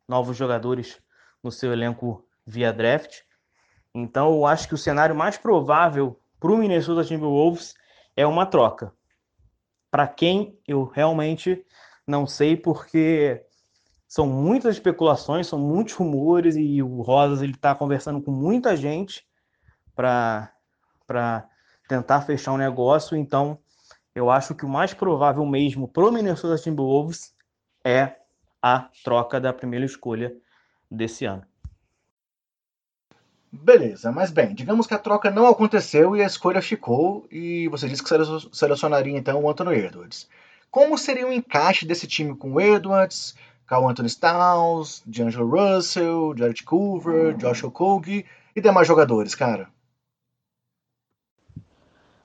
novos 0.08 0.38
jogadores 0.38 1.02
no 1.44 1.52
seu 1.52 1.74
elenco 1.74 2.26
via 2.46 2.72
draft. 2.72 3.20
Então 3.94 4.32
eu 4.34 4.46
acho 4.46 4.68
que 4.68 4.74
o 4.74 4.78
cenário 4.78 5.16
mais 5.16 5.38
provável 5.38 6.20
para 6.40 6.52
o 6.52 6.58
Minnesota 6.58 7.04
Timberwolves 7.04 7.76
é 8.16 8.26
uma 8.26 8.46
troca. 8.46 8.94
Para 9.90 10.08
quem 10.08 10.58
eu 10.68 10.86
realmente 10.86 11.66
não 12.08 12.26
sei, 12.26 12.56
porque 12.56 13.46
são 14.08 14.26
muitas 14.26 14.76
especulações, 14.76 15.48
são 15.48 15.60
muitos 15.60 15.94
rumores 15.94 16.56
e 16.56 16.82
o 16.82 17.02
Rosas 17.02 17.42
ele 17.42 17.54
está 17.54 17.76
conversando 17.76 18.22
com 18.22 18.32
muita 18.32 18.76
gente 18.76 19.26
para 19.96 20.50
tentar 21.88 22.22
fechar 22.22 22.54
um 22.54 22.58
negócio. 22.58 23.18
Então, 23.18 23.60
eu 24.14 24.30
acho 24.30 24.56
que 24.56 24.66
o 24.66 24.70
mais 24.70 24.94
provável 24.94 25.46
mesmo 25.46 25.88
para 25.88 26.06
o 26.06 26.12
Minnesota 26.12 26.62
Timberwolves 26.62 27.34
é 27.84 28.16
a 28.62 28.90
troca 29.04 29.40
da 29.40 29.54
primeira 29.54 29.86
escolha 29.86 30.36
desse 30.90 31.26
ano. 31.26 31.44
Beleza, 33.52 34.12
mas 34.12 34.32
bem, 34.32 34.54
digamos 34.54 34.88
que 34.88 34.94
a 34.94 35.00
troca 35.00 35.30
não 35.30 35.46
aconteceu 35.46 36.16
e 36.16 36.24
a 36.24 36.26
escolha 36.26 36.62
ficou, 36.62 37.28
e 37.30 37.68
você 37.68 37.88
disse 37.88 38.02
que 38.02 38.10
selecionaria 38.54 39.18
então 39.18 39.44
o 39.44 39.50
Anthony 39.50 39.76
Edwards. 39.76 40.30
Como 40.70 40.98
seria 40.98 41.28
o 41.28 41.34
encaixe 41.34 41.86
desse 41.86 42.08
time 42.08 42.34
com 42.34 42.54
o 42.54 42.62
Edwards, 42.62 43.36
Carl 43.68 43.90
Anthony 43.90 44.08
Styles, 44.08 45.04
D'Angelo 45.06 45.50
Russell, 45.50 46.34
Jared 46.38 46.64
Culver, 46.64 47.36
Josh 47.36 47.64
Okogie 47.66 48.26
e 48.56 48.62
demais 48.62 48.88
jogadores, 48.88 49.36
cara? 49.36 49.68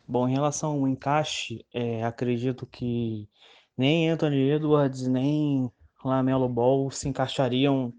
Bom, 0.08 0.28
em 0.28 0.32
relação 0.32 0.72
ao 0.72 0.86
encaixe, 0.86 1.66
é, 1.74 2.04
acredito 2.04 2.64
que 2.64 3.28
nem 3.76 4.08
Anthony 4.08 4.50
Edwards 4.50 5.08
nem 5.08 5.68
Lamelo 6.04 6.48
Ball 6.48 6.88
se 6.92 7.08
encaixariam 7.08 7.92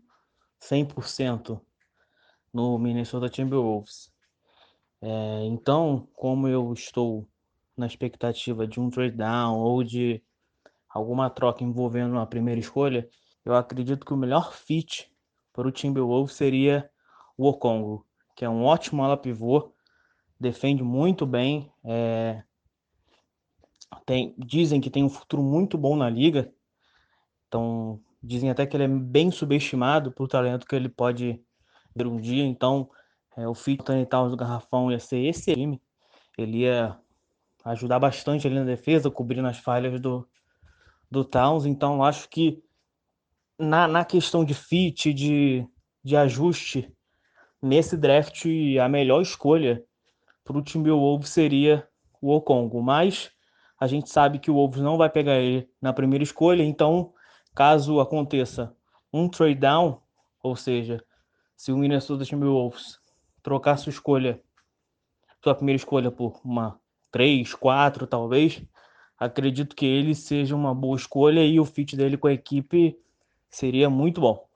100% 0.62 1.60
no 2.54 2.80
Minnesota 2.80 3.28
Timberwolves. 3.28 4.10
É, 5.02 5.44
então, 5.48 6.08
como 6.14 6.48
eu 6.48 6.72
estou 6.72 7.28
na 7.76 7.86
expectativa 7.86 8.66
de 8.66 8.80
um 8.80 8.90
trade 8.90 9.18
down 9.18 9.60
ou 9.60 9.84
de 9.84 10.24
alguma 10.90 11.30
troca 11.30 11.62
envolvendo 11.62 12.18
a 12.18 12.26
primeira 12.26 12.62
escolha, 12.62 13.08
eu 13.44 13.54
acredito 13.54 14.06
que 14.06 14.14
o 14.14 14.18
melhor 14.18 14.54
fit 14.54 15.12
para 15.52 15.68
o 15.68 15.72
Timberwolves 15.72 16.36
seria 16.36 16.90
o 17.38 17.50
Okongo, 17.50 18.06
que 18.34 18.46
é 18.46 18.50
um 18.50 18.64
ótimo 18.64 19.04
ala 19.04 19.18
pivô 19.18 19.74
defende 20.40 20.84
muito 20.84 21.26
bem. 21.26 21.72
É, 21.84 22.44
tem, 24.06 24.36
dizem 24.38 24.80
que 24.80 24.90
tem 24.90 25.04
um 25.04 25.10
futuro 25.10 25.42
muito 25.42 25.78
bom 25.78 25.96
na 25.96 26.10
liga. 26.10 26.52
Então, 27.48 28.02
dizem 28.22 28.50
até 28.50 28.66
que 28.66 28.76
ele 28.76 28.84
é 28.84 28.88
bem 28.88 29.32
subestimado 29.32 30.12
por 30.12 30.28
talento 30.28 30.66
que 30.66 30.76
ele 30.76 30.90
pode 30.90 31.42
ter 31.98 32.08
um 32.08 32.20
dia. 32.20 32.46
Então, 32.46 32.90
é, 33.36 33.48
o 33.48 33.54
fit 33.54 33.84
Towns 34.10 34.32
do 34.32 34.38
Garrafão 34.38 34.92
ia 34.92 35.00
ser 35.00 35.20
esse 35.20 35.54
time. 35.54 35.82
Ele 36.38 36.60
ia 36.60 36.98
ajudar 37.66 38.00
bastante 38.00 38.48
ali 38.48 38.56
na 38.58 38.66
defesa, 38.66 39.12
cobrindo 39.12 39.48
as 39.48 39.58
falhas 39.58 40.00
do, 40.00 40.28
do 41.10 41.26
Towns. 41.26 41.66
Então, 41.66 42.04
acho 42.04 42.30
que 42.30 42.62
na, 43.58 43.88
na 43.88 44.06
questão 44.06 44.46
de 44.46 44.54
fit, 44.54 45.14
de, 45.14 45.68
de 46.04 46.16
ajuste, 46.16 46.94
nesse 47.62 47.98
draft, 47.98 48.46
a 48.82 48.88
melhor 48.88 49.22
escolha 49.22 49.84
para 50.48 50.58
o 50.58 50.62
Timberwolves 50.62 51.30
seria 51.30 51.86
o 52.22 52.34
Okongo, 52.34 52.82
mas 52.82 53.30
a 53.78 53.86
gente 53.86 54.10
sabe 54.10 54.40
que 54.40 54.50
o 54.50 54.56
Wolves 54.56 54.82
não 54.82 54.98
vai 54.98 55.10
pegar 55.10 55.36
ele 55.36 55.70
na 55.82 55.92
primeira 55.92 56.24
escolha, 56.24 56.64
então 56.64 57.14
caso 57.54 58.00
aconteça 58.00 58.74
um 59.12 59.28
trade 59.28 59.60
down, 59.60 60.02
ou 60.42 60.56
seja, 60.56 61.04
se 61.56 61.72
o 61.72 61.78
Minnesota 61.78 62.24
Timberwolves 62.24 62.98
trocar 63.44 63.78
sua 63.78 63.90
escolha, 63.90 64.42
sua 65.44 65.54
primeira 65.54 65.76
escolha 65.76 66.10
por 66.10 66.40
uma 66.46 66.80
3, 67.12 67.54
4 67.54 68.08
talvez, 68.08 68.64
acredito 69.20 69.76
que 69.76 69.86
ele 69.86 70.16
seja 70.16 70.56
uma 70.56 70.74
boa 70.74 70.96
escolha 70.96 71.46
e 71.46 71.60
o 71.60 71.66
fit 71.66 71.98
dele 71.98 72.18
com 72.18 72.28
a 72.28 72.34
equipe 72.34 72.98
seria 73.50 73.90
muito 73.90 74.22
bom. 74.22 74.47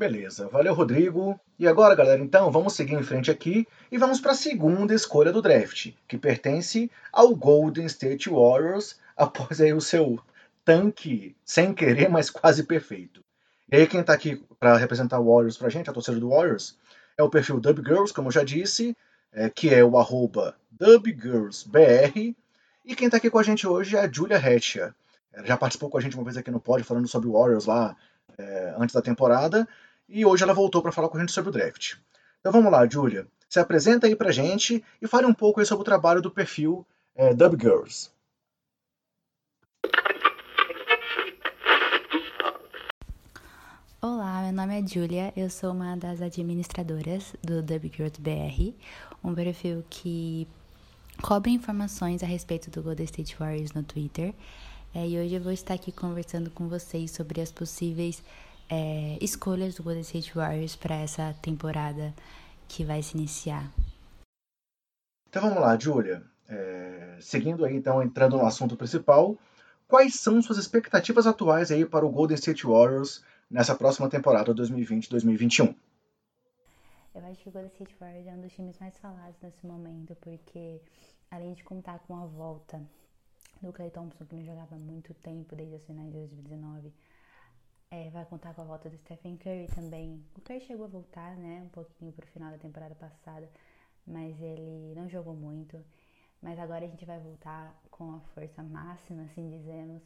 Beleza, 0.00 0.48
valeu 0.48 0.72
Rodrigo. 0.72 1.38
E 1.58 1.68
agora, 1.68 1.94
galera, 1.94 2.22
então 2.22 2.50
vamos 2.50 2.72
seguir 2.72 2.94
em 2.94 3.02
frente 3.02 3.30
aqui 3.30 3.68
e 3.92 3.98
vamos 3.98 4.18
para 4.18 4.32
a 4.32 4.34
segunda 4.34 4.94
escolha 4.94 5.30
do 5.30 5.42
draft, 5.42 5.92
que 6.08 6.16
pertence 6.16 6.90
ao 7.12 7.36
Golden 7.36 7.84
State 7.84 8.30
Warriors 8.30 8.98
após 9.14 9.60
aí 9.60 9.74
o 9.74 9.80
seu 9.80 10.18
tanque 10.64 11.36
sem 11.44 11.74
querer, 11.74 12.08
mas 12.08 12.30
quase 12.30 12.64
perfeito. 12.64 13.22
E 13.70 13.76
aí 13.76 13.86
quem 13.86 14.00
está 14.00 14.14
aqui 14.14 14.42
para 14.58 14.78
representar 14.78 15.20
o 15.20 15.30
Warriors 15.30 15.58
para 15.58 15.66
a 15.66 15.70
gente, 15.70 15.90
a 15.90 15.92
torcida 15.92 16.18
do 16.18 16.30
Warriors, 16.30 16.78
é 17.18 17.22
o 17.22 17.28
perfil 17.28 17.60
Dubgirls, 17.60 18.14
como 18.14 18.28
eu 18.28 18.32
já 18.32 18.42
disse, 18.42 18.96
é, 19.30 19.50
que 19.50 19.68
é 19.68 19.84
o 19.84 19.98
arroba 19.98 20.56
DubGirlsBR. 20.70 22.34
E 22.86 22.96
quem 22.96 23.04
está 23.04 23.18
aqui 23.18 23.28
com 23.28 23.38
a 23.38 23.42
gente 23.42 23.66
hoje 23.66 23.98
é 23.98 24.00
a 24.00 24.10
Julia 24.10 24.38
Hatcher. 24.38 24.94
Ela 25.30 25.46
já 25.46 25.58
participou 25.58 25.90
com 25.90 25.98
a 25.98 26.00
gente 26.00 26.16
uma 26.16 26.24
vez 26.24 26.38
aqui 26.38 26.50
no 26.50 26.58
pod 26.58 26.82
falando 26.84 27.06
sobre 27.06 27.28
o 27.28 27.32
Warriors 27.32 27.66
lá 27.66 27.94
é, 28.38 28.74
antes 28.78 28.94
da 28.94 29.02
temporada 29.02 29.68
e 30.10 30.26
hoje 30.26 30.42
ela 30.42 30.52
voltou 30.52 30.82
para 30.82 30.90
falar 30.90 31.08
com 31.08 31.16
a 31.16 31.20
gente 31.20 31.32
sobre 31.32 31.50
o 31.50 31.52
draft. 31.52 31.94
Então 32.40 32.52
vamos 32.52 32.72
lá, 32.72 32.86
Julia. 32.86 33.26
Se 33.48 33.60
apresenta 33.60 34.06
aí 34.06 34.16
pra 34.16 34.32
gente 34.32 34.84
e 35.00 35.06
fale 35.06 35.26
um 35.26 35.34
pouco 35.34 35.64
sobre 35.64 35.82
o 35.82 35.84
trabalho 35.84 36.20
do 36.20 36.30
perfil 36.30 36.84
é, 37.14 37.32
Dub 37.32 37.60
Girls. 37.60 38.10
Olá, 44.02 44.42
meu 44.42 44.52
nome 44.52 44.80
é 44.80 44.86
Julia, 44.86 45.32
eu 45.36 45.50
sou 45.50 45.72
uma 45.72 45.94
das 45.96 46.22
administradoras 46.22 47.34
do 47.42 47.62
Dub 47.62 47.90
Girls 47.94 48.18
BR, 48.18 48.74
um 49.22 49.34
perfil 49.34 49.84
que 49.90 50.48
cobre 51.20 51.50
informações 51.50 52.22
a 52.22 52.26
respeito 52.26 52.70
do 52.70 52.82
Golden 52.82 53.04
State 53.04 53.36
Warriors 53.36 53.72
no 53.72 53.82
Twitter. 53.82 54.32
É, 54.94 55.06
e 55.06 55.18
hoje 55.18 55.34
eu 55.34 55.40
vou 55.40 55.52
estar 55.52 55.74
aqui 55.74 55.92
conversando 55.92 56.50
com 56.50 56.66
vocês 56.66 57.10
sobre 57.10 57.40
as 57.40 57.52
possíveis 57.52 58.22
é, 58.70 59.18
escolhas 59.20 59.74
do 59.74 59.82
Golden 59.82 60.02
State 60.02 60.32
Warriors 60.34 60.76
para 60.76 60.94
essa 60.94 61.34
temporada 61.42 62.14
que 62.68 62.84
vai 62.84 63.02
se 63.02 63.16
iniciar. 63.16 63.70
Então 65.28 65.42
vamos 65.42 65.60
lá, 65.60 65.78
Julia. 65.78 66.22
É, 66.48 67.18
seguindo 67.20 67.64
aí, 67.64 67.76
então, 67.76 68.02
entrando 68.02 68.36
no 68.36 68.46
assunto 68.46 68.76
principal, 68.76 69.36
quais 69.86 70.14
são 70.14 70.40
suas 70.40 70.58
expectativas 70.58 71.26
atuais 71.26 71.70
aí 71.70 71.84
para 71.84 72.06
o 72.06 72.10
Golden 72.10 72.36
State 72.36 72.66
Warriors 72.66 73.24
nessa 73.50 73.74
próxima 73.74 74.08
temporada 74.08 74.54
2020-2021? 74.54 75.74
Eu 77.12 77.26
acho 77.26 77.42
que 77.42 77.48
o 77.48 77.52
Golden 77.52 77.70
State 77.72 77.96
Warriors 77.98 78.26
é 78.26 78.32
um 78.32 78.40
dos 78.40 78.52
times 78.52 78.78
mais 78.78 78.96
falados 78.98 79.36
nesse 79.42 79.66
momento, 79.66 80.16
porque 80.20 80.80
além 81.30 81.54
de 81.54 81.64
contar 81.64 81.98
com 82.00 82.16
a 82.16 82.26
volta 82.26 82.80
do 83.60 83.72
Clay 83.72 83.90
Thompson, 83.90 84.24
que 84.24 84.34
não 84.34 84.44
jogava 84.44 84.74
há 84.74 84.78
muito 84.78 85.12
tempo, 85.14 85.54
desde 85.54 85.74
as 85.74 85.84
finais 85.84 86.06
de 86.08 86.18
2019, 86.18 86.92
é, 87.90 88.08
vai 88.10 88.24
contar 88.24 88.54
com 88.54 88.62
a 88.62 88.64
volta 88.64 88.88
do 88.88 88.96
Stephen 88.98 89.36
Curry 89.36 89.66
também. 89.74 90.24
O 90.36 90.40
Curry 90.40 90.60
chegou 90.60 90.86
a 90.86 90.88
voltar, 90.88 91.36
né, 91.36 91.62
um 91.64 91.68
pouquinho 91.68 92.12
pro 92.12 92.26
final 92.28 92.50
da 92.50 92.58
temporada 92.58 92.94
passada, 92.94 93.50
mas 94.06 94.40
ele 94.40 94.94
não 94.94 95.08
jogou 95.08 95.34
muito. 95.34 95.84
Mas 96.40 96.58
agora 96.58 96.84
a 96.84 96.88
gente 96.88 97.04
vai 97.04 97.18
voltar 97.18 97.74
com 97.90 98.14
a 98.14 98.20
força 98.34 98.62
máxima, 98.62 99.24
assim 99.24 99.50
dizemos. 99.50 100.02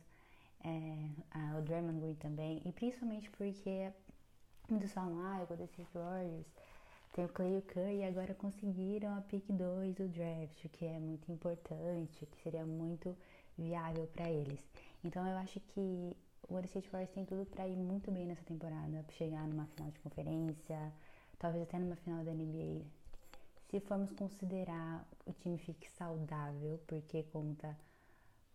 É, 0.64 1.11
a, 1.31 1.59
o 1.59 1.62
Draymond 1.62 2.00
Green 2.00 2.14
também, 2.14 2.62
e 2.64 2.73
principalmente 2.73 3.31
porque 3.33 3.93
muitos 4.69 4.91
falam, 4.93 5.21
ah, 5.21 5.43
o 5.43 5.47
Golden 5.47 5.67
State 5.67 5.91
Warriors 5.93 6.47
tem 7.12 7.26
o 7.26 7.29
Clay 7.29 7.55
e 7.55 7.59
o 7.59 7.62
Curry 7.62 7.97
e 7.99 8.05
agora 8.05 8.35
conseguiram 8.35 9.14
a 9.17 9.21
pick 9.21 9.45
2 9.53 9.95
do 9.95 10.09
draft, 10.09 10.69
que 10.73 10.87
é 10.87 10.99
muito 10.99 11.31
importante, 11.31 12.26
que 12.26 12.43
seria 12.43 12.64
muito 12.64 13.14
viável 13.59 14.07
para 14.07 14.31
eles. 14.31 14.64
Então 15.05 15.26
eu 15.26 15.37
acho 15.37 15.61
que 15.61 16.17
o 16.48 16.52
Golden 16.52 16.66
State 16.66 16.90
Warriors 16.90 17.14
tem 17.14 17.24
tudo 17.24 17.46
para 17.46 17.66
ir 17.66 17.76
muito 17.76 18.10
bem 18.10 18.26
nessa 18.26 18.44
temporada, 18.44 19.04
chegar 19.10 19.46
numa 19.48 19.66
final 19.66 19.90
de 19.90 19.98
conferência, 20.00 20.92
talvez 21.38 21.62
até 21.62 21.78
numa 21.78 21.96
final 21.96 22.24
da 22.24 22.32
NBA. 22.32 22.84
Se 23.70 23.80
formos 23.80 24.12
considerar 24.12 25.06
o 25.26 25.32
time 25.32 25.58
fique 25.58 25.88
saudável, 25.90 26.78
porque 26.86 27.22
conta 27.24 27.76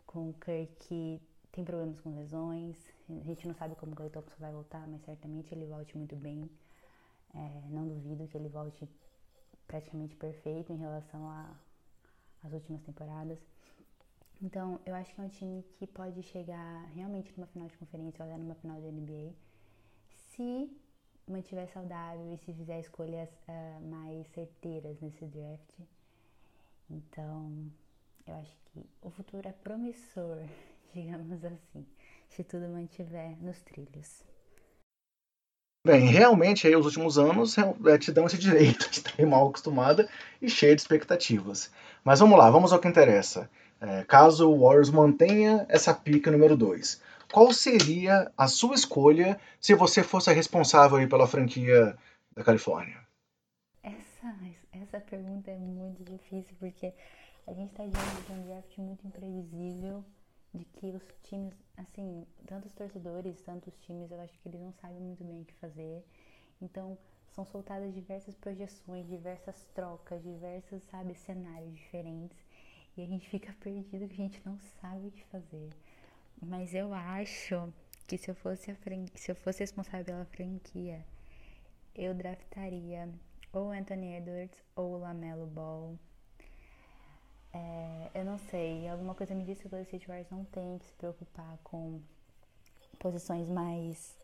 com 0.05 0.29
o 0.29 0.33
Curry 0.33 0.67
que 0.79 1.21
tem 1.51 1.65
problemas 1.65 1.99
com 1.99 2.15
lesões, 2.15 2.77
a 3.09 3.23
gente 3.23 3.47
não 3.47 3.55
sabe 3.55 3.75
como 3.75 3.93
o 3.93 3.95
Clay 3.95 4.09
Thompson 4.09 4.35
vai 4.39 4.51
voltar, 4.51 4.87
mas 4.87 5.01
certamente 5.03 5.53
ele 5.53 5.65
volte 5.65 5.97
muito 5.97 6.15
bem. 6.15 6.49
É, 7.33 7.69
não 7.69 7.87
duvido 7.87 8.27
que 8.27 8.37
ele 8.37 8.49
volte 8.49 8.87
praticamente 9.67 10.15
perfeito 10.15 10.71
em 10.71 10.77
relação 10.77 11.29
às 12.43 12.53
últimas 12.53 12.81
temporadas. 12.81 13.39
Então, 14.41 14.79
eu 14.85 14.95
acho 14.95 15.13
que 15.13 15.19
é 15.19 15.23
um 15.23 15.29
time 15.29 15.63
que 15.73 15.85
pode 15.85 16.23
chegar 16.23 16.85
realmente 16.95 17.33
numa 17.35 17.47
final 17.47 17.67
de 17.67 17.77
conferência 17.77 18.23
ou 18.23 18.29
até 18.29 18.37
numa 18.37 18.55
final 18.55 18.79
da 18.79 18.87
NBA 18.87 19.33
se 20.09 20.71
mantiver 21.27 21.67
saudável 21.69 22.33
e 22.33 22.37
se 22.37 22.53
fizer 22.53 22.79
escolhas 22.79 23.29
uh, 23.47 23.87
mais 23.89 24.27
certeiras 24.29 24.99
nesse 25.01 25.25
draft. 25.25 25.69
Então, 26.89 27.69
eu 28.25 28.35
acho 28.35 28.57
que 28.65 28.85
o 29.01 29.09
futuro 29.09 29.47
é 29.47 29.51
promissor, 29.51 30.41
digamos 30.93 31.43
assim, 31.43 31.85
se 32.29 32.43
tudo 32.43 32.69
mantiver 32.69 33.37
nos 33.43 33.61
trilhos. 33.61 34.23
Bem, 35.85 36.07
realmente 36.07 36.67
aí 36.67 36.75
os 36.75 36.85
últimos 36.85 37.17
anos 37.17 37.57
é, 37.57 37.97
te 37.97 38.11
dão 38.11 38.25
esse 38.25 38.37
direito 38.39 38.89
de 38.89 38.99
estar 38.99 39.25
mal 39.25 39.47
acostumada 39.47 40.09
e 40.41 40.49
cheia 40.49 40.75
de 40.75 40.81
expectativas. 40.81 41.71
Mas 42.03 42.19
vamos 42.19 42.37
lá, 42.37 42.49
vamos 42.49 42.71
ao 42.71 42.79
que 42.79 42.87
interessa. 42.87 43.49
É, 43.81 44.03
caso 44.03 44.49
o 44.49 44.59
Warriors 44.59 44.89
mantenha 44.89 45.65
essa 45.69 45.93
pica 45.93 46.29
número 46.29 46.57
2, 46.57 47.01
qual 47.31 47.53
seria 47.53 48.31
a 48.37 48.47
sua 48.47 48.75
escolha 48.75 49.39
se 49.59 49.73
você 49.73 50.03
fosse 50.03 50.29
a 50.29 50.33
responsável 50.33 51.07
pela 51.07 51.27
franquia 51.27 51.95
da 52.35 52.43
Califórnia? 52.43 52.97
Essa, 53.81 54.35
essa 54.73 54.99
pergunta 54.99 55.49
é 55.49 55.57
muito 55.57 56.03
difícil 56.03 56.55
porque 56.59 56.93
a 57.47 57.53
gente 57.53 57.71
está 57.71 57.83
diante 57.83 58.21
de 58.25 58.31
um 58.33 58.47
draft 58.47 58.77
muito 58.77 59.07
imprevisível 59.07 60.03
de 60.53 60.65
que 60.65 60.87
os 60.87 61.03
times, 61.23 61.53
assim, 61.77 62.25
tanto 62.47 62.67
os 62.67 62.73
torcedores, 62.73 63.41
tanto 63.41 63.69
os 63.69 63.77
times, 63.79 64.11
eu 64.11 64.19
acho 64.19 64.33
que 64.39 64.49
eles 64.49 64.59
não 64.59 64.73
sabem 64.73 64.99
muito 64.99 65.23
bem 65.23 65.41
o 65.41 65.45
que 65.45 65.53
fazer. 65.55 66.03
Então, 66.61 66.97
são 67.33 67.45
soltadas 67.45 67.93
diversas 67.93 68.35
projeções, 68.35 69.07
diversas 69.07 69.63
trocas, 69.73 70.21
diversos, 70.23 70.83
sabe, 70.91 71.13
cenários 71.15 71.75
diferentes. 71.75 72.37
E 72.99 73.03
a 73.03 73.07
gente 73.07 73.29
fica 73.29 73.53
perdido 73.59 74.07
que 74.07 74.13
a 74.13 74.25
gente 74.25 74.41
não 74.45 74.57
sabe 74.81 75.07
o 75.07 75.11
que 75.11 75.23
fazer. 75.25 75.69
Mas 76.41 76.73
eu 76.73 76.93
acho 76.93 77.71
que 78.07 78.17
se 78.17 78.29
eu 78.29 78.35
fosse 78.35 78.75
se 79.15 79.31
eu 79.31 79.35
fosse 79.35 79.59
responsável 79.59 80.05
pela 80.05 80.25
franquia, 80.25 81.05
eu 81.95 82.13
draftaria 82.13 83.09
ou 83.51 83.71
Anthony 83.71 84.15
Edwards 84.15 84.57
ou 84.75 84.97
Lamelo 84.97 85.47
Ball 85.47 85.97
é, 87.51 88.11
eu 88.13 88.23
não 88.25 88.37
sei, 88.37 88.87
alguma 88.87 89.15
coisa 89.15 89.33
me 89.33 89.43
disse 89.43 89.67
que 89.67 89.75
o 89.75 89.81
State 89.81 90.07
Warriors 90.07 90.29
não 90.29 90.45
tem 90.45 90.77
que 90.77 90.85
se 90.85 90.93
preocupar 90.93 91.57
com 91.63 92.01
posições 92.99 93.49
mais. 93.49 94.17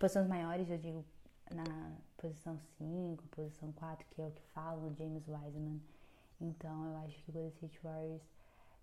posições 0.00 0.26
maiores, 0.26 0.70
eu 0.70 0.78
digo, 0.78 1.04
na 1.50 1.92
posição 2.16 2.58
5, 2.78 3.22
posição 3.28 3.72
4, 3.72 4.06
que 4.10 4.22
é 4.22 4.26
o 4.26 4.30
que 4.30 4.42
fala 4.54 4.82
o 4.86 4.94
James 4.94 5.26
Wiseman. 5.28 5.80
Então 6.42 6.84
eu 6.86 6.96
acho 6.98 7.22
que 7.22 7.30
o 7.30 7.32
Golden 7.32 7.50
State 7.50 7.78
Warriors, 7.82 8.22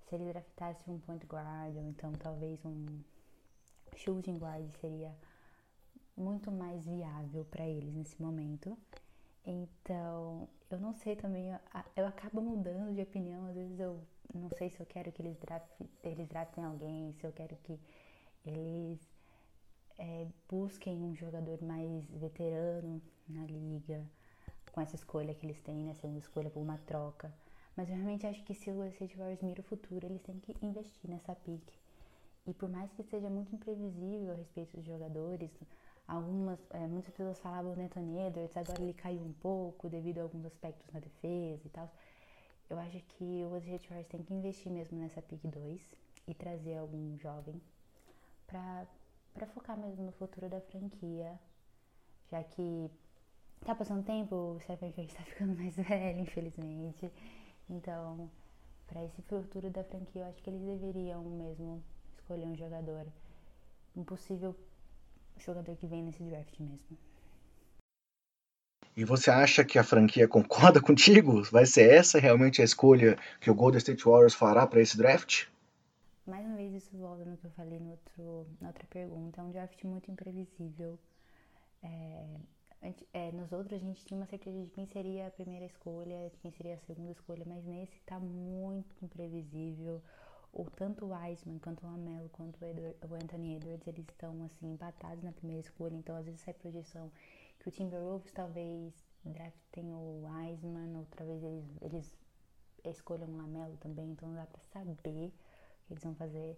se 0.08 0.16
ele 0.16 0.32
draftasse 0.32 0.90
um 0.90 0.98
point 1.00 1.26
guard, 1.26 1.76
ou 1.76 1.84
então 1.84 2.14
talvez 2.14 2.64
um 2.66 2.86
shooting 3.96 4.38
guard, 4.38 4.66
seria 4.80 5.14
muito 6.16 6.52
mais 6.52 6.86
viável 6.86 7.46
para 7.46 7.68
eles 7.68 7.94
nesse 7.94 8.22
momento. 8.22 8.78
Então, 9.46 10.48
eu 10.70 10.80
não 10.80 10.94
sei 10.94 11.16
também, 11.16 11.50
eu 11.96 12.06
acabo 12.06 12.42
mudando 12.42 12.94
de 12.94 13.02
opinião, 13.02 13.48
às 13.48 13.56
vezes 13.56 13.80
eu 13.80 14.00
não 14.34 14.50
sei 14.50 14.70
se 14.70 14.80
eu 14.80 14.86
quero 14.86 15.12
que 15.12 15.22
eles 15.22 15.38
draftem, 15.38 15.90
eles 16.04 16.28
draftem 16.28 16.64
alguém, 16.64 17.14
se 17.14 17.26
eu 17.26 17.32
quero 17.32 17.56
que 17.58 17.80
eles 18.46 19.00
é, 19.98 20.28
busquem 20.48 21.02
um 21.04 21.16
jogador 21.16 21.62
mais 21.64 22.06
veterano 22.12 23.02
na 23.28 23.46
liga, 23.46 24.06
com 24.72 24.82
essa 24.82 24.96
escolha 24.96 25.34
que 25.34 25.46
eles 25.46 25.60
têm, 25.62 25.84
né, 25.86 25.94
segunda 25.96 26.20
escolha 26.20 26.50
por 26.50 26.62
uma 26.62 26.78
troca. 26.80 27.34
Mas 27.80 27.88
eu 27.88 27.96
realmente 27.96 28.28
acho 28.28 28.44
que 28.44 28.54
se 28.54 28.70
o 28.70 28.86
State 28.88 29.16
Warriors 29.16 29.42
mira 29.42 29.62
o 29.62 29.64
futuro, 29.64 30.06
eles 30.06 30.22
têm 30.22 30.38
que 30.38 30.54
investir 30.62 31.10
nessa 31.10 31.34
pique. 31.34 31.80
E 32.46 32.54
por 32.54 32.68
mais 32.68 32.92
que 32.92 33.02
seja 33.04 33.30
muito 33.30 33.56
imprevisível 33.56 34.34
a 34.34 34.36
respeito 34.36 34.76
dos 34.76 34.86
jogadores, 34.86 35.50
Algumas, 36.06 36.60
é, 36.72 36.88
muitas 36.88 37.14
pessoas 37.14 37.40
falavam 37.40 37.76
do 37.76 37.80
Anthony 37.80 38.18
Edwards, 38.18 38.58
agora 38.58 38.82
ele 38.82 38.94
caiu 38.96 39.22
um 39.22 39.32
pouco 39.32 39.88
devido 39.88 40.18
a 40.18 40.24
alguns 40.24 40.44
aspectos 40.44 40.92
na 40.92 41.00
defesa 41.00 41.62
e 41.64 41.70
tal. 41.70 41.90
Eu 42.70 42.80
acho 42.80 43.00
que 43.00 43.46
o 43.46 43.50
Golden 43.50 43.78
Warriors 43.78 44.08
tem 44.08 44.24
que 44.24 44.34
investir 44.34 44.72
mesmo 44.72 44.98
nessa 44.98 45.22
pick 45.22 45.40
2 45.46 45.82
e 46.28 46.34
trazer 46.34 46.78
algum 46.78 47.16
jovem 47.20 47.62
pra, 48.48 48.88
pra 49.36 49.46
focar 49.46 49.78
mesmo 49.78 50.04
no 50.04 50.12
futuro 50.12 50.50
da 50.50 50.60
franquia, 50.60 51.40
já 52.32 52.44
que 52.44 52.90
tá 53.62 53.76
passando 53.76 54.04
tempo, 54.04 54.36
o 54.36 54.60
Stephen 54.60 54.92
Curry 54.92 55.08
está 55.08 55.22
ficando 55.30 55.56
mais 55.56 55.76
velho, 55.76 56.20
infelizmente. 56.20 57.12
Então, 57.70 58.30
para 58.88 59.04
esse 59.06 59.22
futuro 59.22 59.70
da 59.70 59.84
franquia, 59.84 60.24
eu 60.24 60.28
acho 60.28 60.42
que 60.42 60.50
eles 60.50 60.62
deveriam 60.62 61.24
mesmo 61.24 61.84
escolher 62.18 62.46
um 62.46 62.56
jogador, 62.56 63.06
um 63.96 64.04
possível 64.04 64.56
jogador 65.38 65.76
que 65.78 65.86
vem 65.86 66.04
nesse 66.04 66.24
draft 66.24 66.60
mesmo. 66.60 66.98
E 68.98 69.06
você 69.06 69.30
acha 69.30 69.64
que 69.64 69.78
a 69.78 69.84
franquia 69.84 70.28
concorda 70.28 70.82
contigo? 70.84 71.44
Vai 71.44 71.66
ser 71.66 71.94
essa 71.94 72.20
realmente 72.20 72.62
a 72.62 72.66
escolha 72.66 73.18
que 73.40 73.50
o 73.50 73.56
Golden 73.56 73.78
State 73.78 74.04
Warriors 74.04 74.34
fará 74.34 74.66
para 74.66 74.82
esse 74.82 74.98
draft? 74.98 75.46
Mais 76.26 76.46
uma 76.46 76.56
vez, 76.56 76.74
isso 76.74 76.98
volta 76.98 77.24
no 77.26 77.38
que 77.38 77.46
eu 77.46 77.52
falei 77.52 77.80
no 77.80 77.92
outro, 77.92 78.48
na 78.60 78.68
outra 78.68 78.86
pergunta. 78.90 79.42
É 79.42 79.44
um 79.44 79.52
draft 79.52 79.84
muito 79.84 80.12
imprevisível. 80.12 81.00
É, 81.82 82.26
é, 83.14 83.32
nos 83.32 83.52
outros, 83.52 83.74
a 83.74 83.78
gente 83.78 84.06
tinha 84.06 84.18
uma 84.18 84.26
certeza 84.26 84.64
de 84.64 84.70
quem 84.72 84.86
seria 84.88 85.28
a 85.28 85.32
primeira 85.32 85.66
escolha, 85.66 86.30
de 86.30 86.38
quem 86.40 86.52
seria 86.52 86.76
a 86.76 86.80
segunda 86.80 87.12
escolha, 87.12 87.44
mas 87.46 87.66
nesse 87.66 88.00
tá 88.06 88.20
muito 88.20 88.96
imprevisível. 89.04 90.02
O 90.52 90.64
tanto 90.66 91.06
o 91.06 91.10
Wiseman 91.14 91.60
quanto 91.60 91.86
o 91.86 91.92
Lamelo 91.92 92.28
quanto 92.30 92.60
o, 92.60 92.66
Edward, 92.66 92.98
o 93.08 93.14
Anthony 93.14 93.58
Edwards 93.58 93.86
eles 93.86 94.06
estão 94.10 94.44
assim 94.44 94.74
empatados 94.74 95.24
na 95.24 95.32
primeira 95.32 95.62
escolha 95.62 95.96
então 95.96 96.16
às 96.16 96.26
vezes 96.26 96.42
sai 96.42 96.56
projeção 96.56 97.12
que 97.60 97.70
o 97.70 97.72
Timberwolves 97.72 98.32
talvez 98.32 98.92
draftem 99.24 99.94
o 99.94 100.24
Wiseman 100.26 100.98
outra 100.98 101.24
vez 101.24 101.44
eles, 101.44 101.66
eles 101.84 102.18
escolham 102.84 103.30
o 103.30 103.38
Lamelo 103.38 103.78
também 103.78 104.10
então 104.10 104.34
dá 104.34 104.48
para 104.48 104.64
saber 104.74 104.92
o 104.92 104.96
que 104.96 105.34
eles 105.92 106.04
vão 106.04 106.16
fazer. 106.16 106.58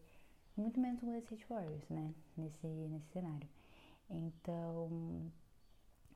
Muito 0.56 0.80
menos 0.80 1.02
o 1.02 1.06
Golden 1.06 1.24
State 1.24 1.46
Warriors 1.50 1.90
né 1.90 2.14
nesse 2.38 2.68
nesse 2.68 3.08
cenário. 3.12 3.50
Então 4.10 5.32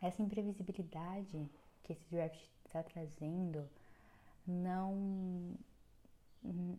essa 0.02 0.22
imprevisibilidade 0.22 1.50
que 1.84 1.94
esse 1.94 2.06
draft 2.10 2.40
está 2.66 2.84
trazendo 2.84 3.70
não 4.46 5.56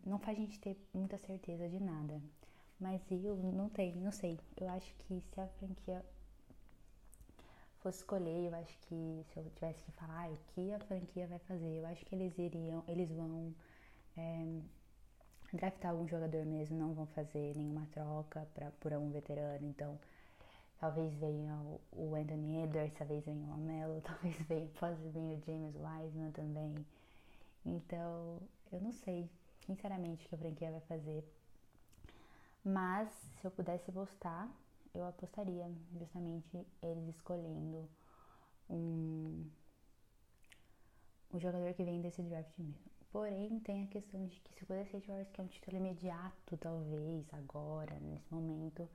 não 0.05 0.17
faz 0.19 0.37
a 0.37 0.41
gente 0.41 0.59
ter 0.59 0.77
muita 0.93 1.17
certeza 1.17 1.67
de 1.67 1.79
nada. 1.79 2.21
Mas 2.79 3.01
eu 3.11 3.35
não 3.35 3.69
tenho, 3.69 3.99
não 3.99 4.11
sei. 4.11 4.39
Eu 4.55 4.69
acho 4.69 4.93
que 4.95 5.19
se 5.19 5.41
a 5.41 5.47
franquia 5.47 6.05
fosse 7.79 7.99
escolher, 7.99 8.45
eu 8.47 8.55
acho 8.55 8.77
que 8.81 9.25
se 9.31 9.39
eu 9.39 9.49
tivesse 9.55 9.81
que 9.83 9.91
falar 9.91 10.29
o 10.29 10.37
que 10.53 10.71
a 10.73 10.79
franquia 10.79 11.27
vai 11.27 11.39
fazer, 11.39 11.79
eu 11.79 11.85
acho 11.87 12.05
que 12.05 12.15
eles 12.15 12.37
iriam, 12.37 12.83
eles 12.87 13.11
vão 13.11 13.53
é, 14.15 14.61
draftar 15.53 15.91
algum 15.91 16.07
jogador 16.07 16.45
mesmo, 16.45 16.77
não 16.77 16.93
vão 16.93 17.05
fazer 17.07 17.55
nenhuma 17.55 17.87
troca 17.91 18.47
pra, 18.53 18.71
por 18.79 18.93
algum 18.93 19.09
veterano, 19.09 19.67
então 19.67 19.99
talvez 20.79 21.13
venha 21.15 21.55
o, 21.91 22.15
Anthony 22.15 22.63
Edwards, 22.63 22.97
talvez 22.97 23.23
venha 23.25 23.45
o 23.45 23.49
Lamelo, 23.49 24.01
talvez 24.05 24.35
venha, 24.47 24.69
pode 24.79 25.01
vir 25.09 25.19
o 25.19 25.41
James 25.45 25.75
Wiseman 25.75 26.31
também. 26.31 26.75
Então, 27.65 28.39
eu 28.71 28.79
não 28.81 28.91
sei 28.91 29.29
sinceramente 29.65 30.25
o 30.25 30.29
que 30.29 30.35
a 30.35 30.37
franquia 30.37 30.71
vai 30.71 30.81
fazer. 30.81 31.23
Mas 32.63 33.09
se 33.39 33.45
eu 33.45 33.51
pudesse 33.51 33.89
apostar, 33.89 34.49
eu 34.93 35.05
apostaria 35.07 35.69
justamente 35.97 36.65
eles 36.81 37.15
escolhendo 37.15 37.87
um, 38.69 39.45
um 41.33 41.39
jogador 41.39 41.73
que 41.73 41.83
vem 41.83 42.01
desse 42.01 42.21
draft 42.23 42.51
mesmo. 42.57 42.75
Porém, 43.11 43.59
tem 43.61 43.83
a 43.83 43.87
questão 43.87 44.25
de 44.27 44.39
que 44.41 44.53
se 44.53 44.63
o 44.63 44.67
Golden 44.67 44.85
State 44.85 45.07
Warriors 45.07 45.31
quer 45.31 45.41
um 45.41 45.47
título 45.47 45.77
imediato, 45.77 46.57
talvez, 46.57 47.25
agora, 47.33 47.97
nesse 48.01 48.31
momento, 48.31 48.87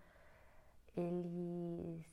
eles... 0.96 2.04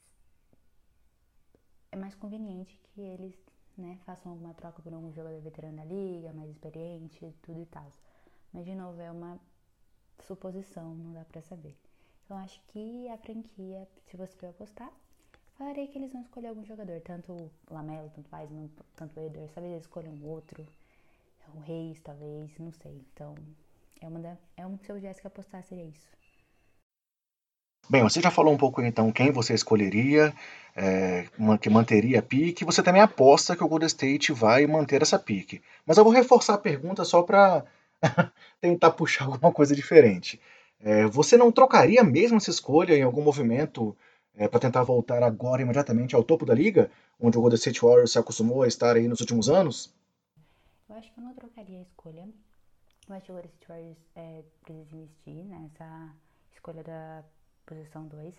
É 1.91 1.95
mais 1.95 2.13
conveniente 2.15 2.79
que 2.83 3.01
eles 3.01 3.35
né? 3.79 3.97
Façam 4.05 4.31
alguma 4.31 4.53
troca 4.53 4.81
por 4.81 4.93
algum 4.93 5.11
jogador 5.11 5.39
veterano 5.41 5.77
da 5.77 5.85
liga, 5.85 6.33
mais 6.33 6.49
experiente, 6.49 7.33
tudo 7.41 7.61
e 7.61 7.65
tal. 7.65 7.91
Mas, 8.53 8.65
de 8.65 8.75
novo, 8.75 8.99
é 9.01 9.09
uma 9.11 9.39
suposição, 10.27 10.93
não 10.95 11.13
dá 11.13 11.23
pra 11.25 11.41
saber. 11.41 11.75
Então, 12.25 12.37
acho 12.37 12.61
que 12.67 13.07
a 13.09 13.17
franquia, 13.17 13.87
se 14.05 14.17
você 14.17 14.35
for 14.37 14.49
apostar, 14.49 14.91
falarei 15.57 15.87
que 15.87 15.97
eles 15.97 16.11
vão 16.11 16.21
escolher 16.21 16.47
algum 16.47 16.63
jogador, 16.63 16.99
tanto 17.01 17.31
o 17.33 17.73
Lamelo, 17.73 18.09
tanto 18.11 18.35
Wiseman, 18.35 18.69
tanto 18.95 19.19
o 19.19 19.23
Eder, 19.23 19.49
talvez 19.51 19.73
eles 19.73 19.85
escolham 19.85 20.21
outro, 20.23 20.67
o 21.55 21.59
Reis, 21.59 21.99
talvez, 22.01 22.55
não 22.59 22.71
sei. 22.71 23.03
Então, 23.13 23.33
é 23.99 24.07
uma 24.07 24.19
da, 24.19 24.37
é 24.55 24.67
um 24.67 24.77
seu 24.77 24.99
gesto 24.99 25.21
que 25.21 25.27
apostar 25.27 25.63
seria 25.63 25.85
isso. 25.85 26.18
Bem, 27.89 28.03
você 28.03 28.21
já 28.21 28.29
falou 28.29 28.53
um 28.53 28.57
pouco 28.57 28.83
então 28.83 29.11
quem 29.11 29.31
você 29.31 29.55
escolheria, 29.55 30.31
é, 30.75 31.25
que 31.59 31.71
manteria 31.71 32.19
a 32.19 32.21
pique. 32.21 32.63
Você 32.63 32.83
também 32.83 33.01
aposta 33.01 33.55
que 33.55 33.63
o 33.63 33.67
Golden 33.67 33.87
State 33.87 34.31
vai 34.31 34.67
manter 34.67 35.01
essa 35.01 35.17
pique. 35.17 35.59
Mas 35.87 35.97
eu 35.97 36.03
vou 36.03 36.13
reforçar 36.13 36.53
a 36.53 36.59
pergunta 36.59 37.03
só 37.03 37.23
para 37.23 37.65
tentar 38.61 38.91
puxar 38.91 39.25
alguma 39.25 39.51
coisa 39.51 39.75
diferente. 39.75 40.39
É, 40.79 41.07
você 41.07 41.35
não 41.35 41.51
trocaria 41.51 42.03
mesmo 42.03 42.37
essa 42.37 42.51
escolha 42.51 42.93
em 42.93 43.01
algum 43.01 43.23
movimento 43.23 43.97
é, 44.37 44.47
para 44.47 44.59
tentar 44.59 44.83
voltar 44.83 45.23
agora 45.23 45.63
imediatamente 45.63 46.15
ao 46.15 46.23
topo 46.23 46.45
da 46.45 46.53
liga, 46.53 46.91
onde 47.19 47.39
o 47.39 47.41
Golden 47.41 47.57
State 47.57 47.81
Warriors 47.81 48.11
se 48.11 48.19
acostumou 48.19 48.61
a 48.61 48.67
estar 48.67 48.95
aí 48.95 49.07
nos 49.07 49.19
últimos 49.19 49.49
anos? 49.49 49.91
Eu 50.87 50.95
acho 50.95 51.11
que 51.11 51.19
eu 51.19 51.23
não 51.23 51.33
trocaria 51.33 51.79
a 51.79 51.81
escolha. 51.81 52.29
Eu 53.09 53.15
acho 53.15 53.25
que 53.25 53.31
o 53.31 53.33
Golden 53.33 53.51
State 53.51 53.67
Warriors 53.67 53.97
é, 54.15 54.43
precisa 54.61 54.95
investir 54.95 55.43
nessa 55.45 56.15
escolha 56.53 56.83
da 56.83 57.23
posição 57.69 58.07
2. 58.07 58.35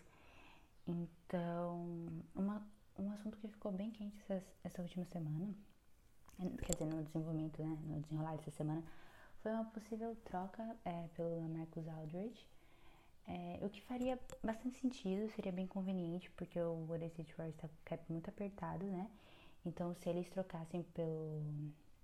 Então, 0.88 1.86
uma, 2.34 2.66
um 2.98 3.12
assunto 3.12 3.38
que 3.38 3.48
ficou 3.48 3.70
bem 3.70 3.90
quente 3.92 4.18
essa, 4.22 4.44
essa 4.64 4.82
última 4.82 5.04
semana, 5.04 5.54
quer 6.64 6.72
dizer, 6.72 6.86
no 6.86 7.02
desenvolvimento, 7.04 7.62
né, 7.62 7.78
no 7.86 8.00
desenrolar 8.00 8.36
dessa 8.36 8.50
semana, 8.50 8.82
foi 9.42 9.52
uma 9.52 9.64
possível 9.66 10.16
troca 10.24 10.76
é, 10.84 11.08
pelo 11.14 11.40
Marcus 11.48 11.86
Aldridge. 11.88 12.44
É, 13.28 13.58
o 13.62 13.70
que 13.70 13.80
faria 13.82 14.18
bastante 14.42 14.78
sentido, 14.80 15.30
seria 15.36 15.52
bem 15.52 15.66
conveniente, 15.66 16.28
porque 16.32 16.60
o 16.60 16.84
Golden 16.86 17.08
State 17.08 17.32
Warriors 17.36 17.54
está 17.54 17.68
cap 17.84 18.02
muito 18.10 18.28
apertado, 18.28 18.84
né? 18.84 19.08
Então, 19.64 19.94
se 19.94 20.08
eles 20.08 20.28
trocassem 20.30 20.82
pelo 20.94 21.40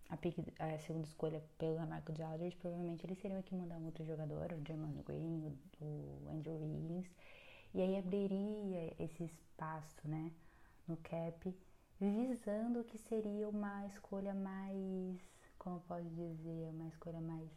a, 0.08 0.16
pick, 0.16 0.36
a 0.58 0.78
segunda 0.78 1.06
escolha 1.06 1.42
pelo 1.58 1.84
Marcus 1.86 2.20
Aldridge, 2.20 2.56
provavelmente 2.56 3.04
eles 3.04 3.18
teriam 3.18 3.42
que 3.42 3.54
mandar 3.54 3.76
um 3.76 3.86
outro 3.86 4.04
jogador, 4.04 4.52
o 4.52 4.60
Draymond 4.60 5.02
Green, 5.02 5.56
o, 5.80 5.84
o 5.84 6.28
Andrew 6.30 6.56
Wiggins, 6.56 7.06
e 7.74 7.80
aí 7.80 7.98
abriria 7.98 8.94
esse 8.98 9.24
espaço, 9.24 10.00
né, 10.04 10.32
no 10.86 10.96
cap, 10.98 11.54
visando 12.00 12.84
que 12.84 12.98
seria 12.98 13.48
uma 13.48 13.86
escolha 13.86 14.34
mais, 14.34 15.20
como 15.58 15.80
pode 15.80 16.08
dizer, 16.10 16.70
uma 16.70 16.86
escolha 16.88 17.20
mais 17.20 17.50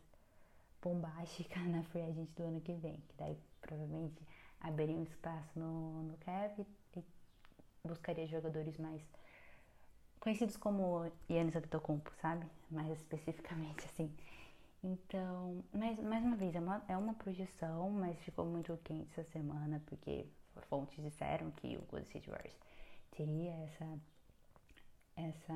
bombástica 0.81 1.59
na 1.69 1.83
free 1.83 2.01
agent 2.01 2.29
do 2.35 2.43
ano 2.43 2.61
que 2.61 2.73
vem, 2.73 2.97
que 3.07 3.15
daí 3.17 3.37
provavelmente 3.61 4.21
abriria 4.61 4.97
um 4.97 5.03
espaço 5.03 5.57
no, 5.57 6.03
no 6.03 6.17
cap 6.17 6.65
e 6.95 7.03
buscaria 7.85 8.27
jogadores 8.27 8.77
mais 8.77 9.01
conhecidos 10.19 10.57
como 10.57 11.11
Yannis 11.29 11.55
Antetokounmpo, 11.55 12.11
sabe? 12.21 12.45
Mais 12.69 12.91
especificamente 12.91 13.85
assim. 13.89 14.13
Então, 14.83 15.63
mais, 15.73 15.99
mais 15.99 16.23
uma 16.23 16.35
vez, 16.37 16.55
é 16.55 16.59
uma, 16.59 16.83
é 16.87 16.97
uma 16.97 17.13
projeção, 17.13 17.89
mas 17.89 18.17
ficou 18.21 18.45
muito 18.45 18.77
quente 18.83 19.11
essa 19.11 19.29
semana, 19.31 19.81
porque 19.85 20.25
fontes 20.69 21.03
disseram 21.03 21.51
que 21.51 21.77
o 21.77 21.81
Golden 21.81 22.03
State 22.03 22.29
Warriors 22.29 22.57
teria 23.11 23.51
essa, 23.63 23.99
essa, 25.17 25.53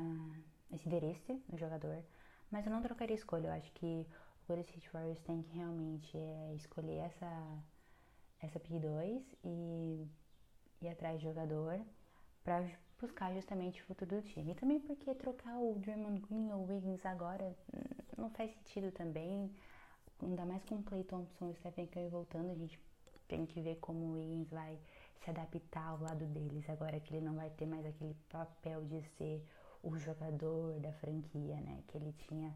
esse 0.71 0.87
interesse 0.87 1.41
no 1.49 1.57
jogador, 1.57 2.03
mas 2.51 2.65
eu 2.65 2.71
não 2.71 2.81
trocaria 2.81 3.15
escolha. 3.15 3.47
Eu 3.47 3.53
acho 3.53 3.71
que 3.73 4.05
o 4.43 4.47
Golden 4.47 4.65
State 4.65 4.89
Warriors 4.91 5.19
tem 5.21 5.41
que 5.41 5.55
realmente 5.55 6.17
é, 6.17 6.53
escolher 6.55 6.97
essa, 7.05 7.63
essa 8.41 8.59
P2 8.59 9.23
e 9.43 10.07
ir 10.81 10.89
atrás 10.89 11.19
de 11.19 11.25
jogador 11.25 11.79
para 12.43 12.69
buscar 13.03 13.33
justamente 13.33 13.81
o 13.81 13.85
futuro 13.85 14.15
do 14.15 14.21
time. 14.21 14.53
E 14.53 14.55
também 14.55 14.79
porque 14.79 15.13
trocar 15.13 15.57
o 15.57 15.75
Draymond 15.79 16.21
Green 16.21 16.51
ou 16.53 16.65
Wiggins 16.65 17.05
agora 17.05 17.53
não 18.17 18.29
faz 18.29 18.51
sentido 18.51 18.91
também. 18.91 19.51
Ainda 20.21 20.45
mais 20.45 20.63
com 20.63 20.75
o 20.75 20.83
Clay 20.83 21.03
Thompson 21.03 21.49
e 21.49 21.51
o 21.51 21.55
Stephen 21.55 21.87
Curry 21.87 22.07
voltando, 22.07 22.49
a 22.51 22.55
gente 22.55 22.79
tem 23.27 23.45
que 23.45 23.59
ver 23.59 23.75
como 23.77 24.05
o 24.05 24.11
Wiggins 24.13 24.49
vai 24.49 24.79
se 25.21 25.29
adaptar 25.29 25.87
ao 25.87 25.99
lado 25.99 26.25
deles, 26.27 26.69
agora 26.69 26.99
que 26.99 27.13
ele 27.13 27.25
não 27.25 27.35
vai 27.35 27.49
ter 27.49 27.65
mais 27.65 27.85
aquele 27.85 28.15
papel 28.29 28.83
de 28.85 29.01
ser 29.17 29.43
o 29.81 29.97
jogador 29.97 30.79
da 30.79 30.93
franquia, 30.93 31.59
né? 31.61 31.83
Que 31.87 31.97
ele 31.97 32.13
tinha 32.13 32.55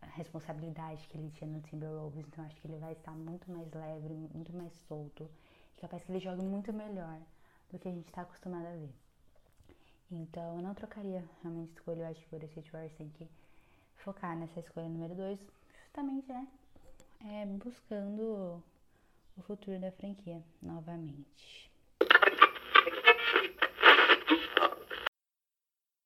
a 0.00 0.06
responsabilidade 0.06 1.06
que 1.08 1.18
ele 1.18 1.30
tinha 1.30 1.50
no 1.50 1.60
Timberwolves, 1.62 2.24
então 2.26 2.44
acho 2.44 2.60
que 2.60 2.68
ele 2.68 2.78
vai 2.78 2.92
estar 2.92 3.12
muito 3.12 3.50
mais 3.50 3.72
leve, 3.72 4.28
muito 4.32 4.52
mais 4.56 4.72
solto, 4.88 5.28
e 5.76 5.80
capaz 5.80 6.04
que 6.04 6.12
ele 6.12 6.20
jogue 6.20 6.42
muito 6.42 6.72
melhor 6.72 7.20
do 7.70 7.78
que 7.78 7.88
a 7.88 7.92
gente 7.92 8.06
está 8.06 8.22
acostumado 8.22 8.66
a 8.66 8.72
ver. 8.72 9.09
Então 10.12 10.56
eu 10.56 10.62
não 10.62 10.74
trocaria 10.74 11.24
realmente 11.42 11.72
escolha, 11.72 12.00
eu 12.00 12.06
acho 12.06 12.20
que 12.20 12.30
Golden 12.30 12.48
State 12.48 12.72
Warriors 12.72 12.94
tem 12.96 13.08
que 13.10 13.28
focar 13.96 14.36
nessa 14.36 14.58
escolha 14.58 14.88
número 14.88 15.14
2, 15.14 15.38
justamente, 15.84 16.28
né? 16.28 16.48
É, 17.24 17.46
buscando 17.46 18.62
o 19.36 19.42
futuro 19.42 19.78
da 19.78 19.92
franquia 19.92 20.42
novamente. 20.60 21.70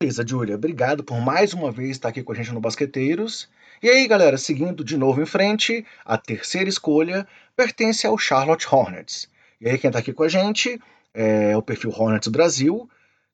Beleza, 0.03 0.27
Julia, 0.27 0.57
obrigado 0.57 1.03
por 1.03 1.19
mais 1.19 1.55
uma 1.55 1.73
vez 1.73 1.93
estar 1.93 2.11
aqui 2.11 2.23
com 2.23 2.33
a 2.33 2.35
gente 2.35 2.53
no 2.53 2.61
Basqueteiros. 2.61 3.49
E 3.83 3.89
aí, 3.89 4.07
galera, 4.07 4.37
seguindo 4.37 4.85
de 4.85 4.99
novo 4.99 5.23
em 5.23 5.27
frente, 5.27 5.87
a 6.05 6.19
terceira 6.19 6.69
escolha 6.69 7.27
pertence 7.57 8.07
ao 8.07 8.19
Charlotte 8.19 8.67
Hornets. 8.71 9.31
E 9.61 9.69
aí, 9.69 9.79
quem 9.79 9.89
está 9.89 10.01
aqui 10.01 10.13
com 10.13 10.25
a 10.25 10.29
gente 10.29 10.79
é 11.15 11.57
o 11.57 11.63
perfil 11.63 11.91
Hornets 11.91 12.29
Brasil, 12.29 12.87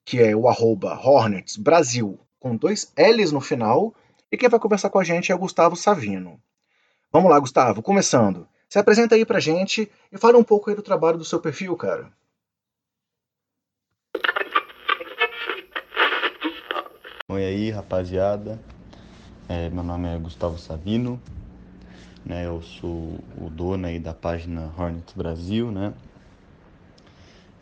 que 0.04 0.20
é 0.20 0.34
o 0.34 0.48
arroba 0.48 0.94
Hornets 0.94 1.56
Brasil, 1.56 2.18
com 2.38 2.56
dois 2.56 2.92
L's 2.96 3.32
no 3.32 3.40
final. 3.40 3.94
E 4.30 4.36
quem 4.36 4.48
vai 4.48 4.60
conversar 4.60 4.90
com 4.90 4.98
a 4.98 5.04
gente 5.04 5.30
é 5.30 5.34
o 5.34 5.38
Gustavo 5.38 5.76
Savino. 5.76 6.40
Vamos 7.12 7.30
lá, 7.30 7.38
Gustavo, 7.38 7.82
começando. 7.82 8.46
Se 8.68 8.78
apresenta 8.78 9.16
aí 9.16 9.24
pra 9.24 9.40
gente 9.40 9.90
e 10.12 10.18
fala 10.18 10.38
um 10.38 10.44
pouco 10.44 10.70
aí 10.70 10.76
do 10.76 10.82
trabalho 10.82 11.18
do 11.18 11.24
seu 11.24 11.40
perfil, 11.40 11.76
cara. 11.76 12.12
Oi 17.28 17.44
aí, 17.44 17.70
rapaziada. 17.70 18.60
É, 19.48 19.68
meu 19.70 19.82
nome 19.82 20.08
é 20.08 20.18
Gustavo 20.18 20.58
Savino. 20.58 21.20
Né, 22.24 22.46
eu 22.46 22.62
sou 22.62 23.18
o 23.40 23.48
dono 23.50 23.86
aí 23.86 23.98
da 23.98 24.12
página 24.12 24.72
Hornets 24.78 25.14
Brasil, 25.14 25.72
né? 25.72 25.94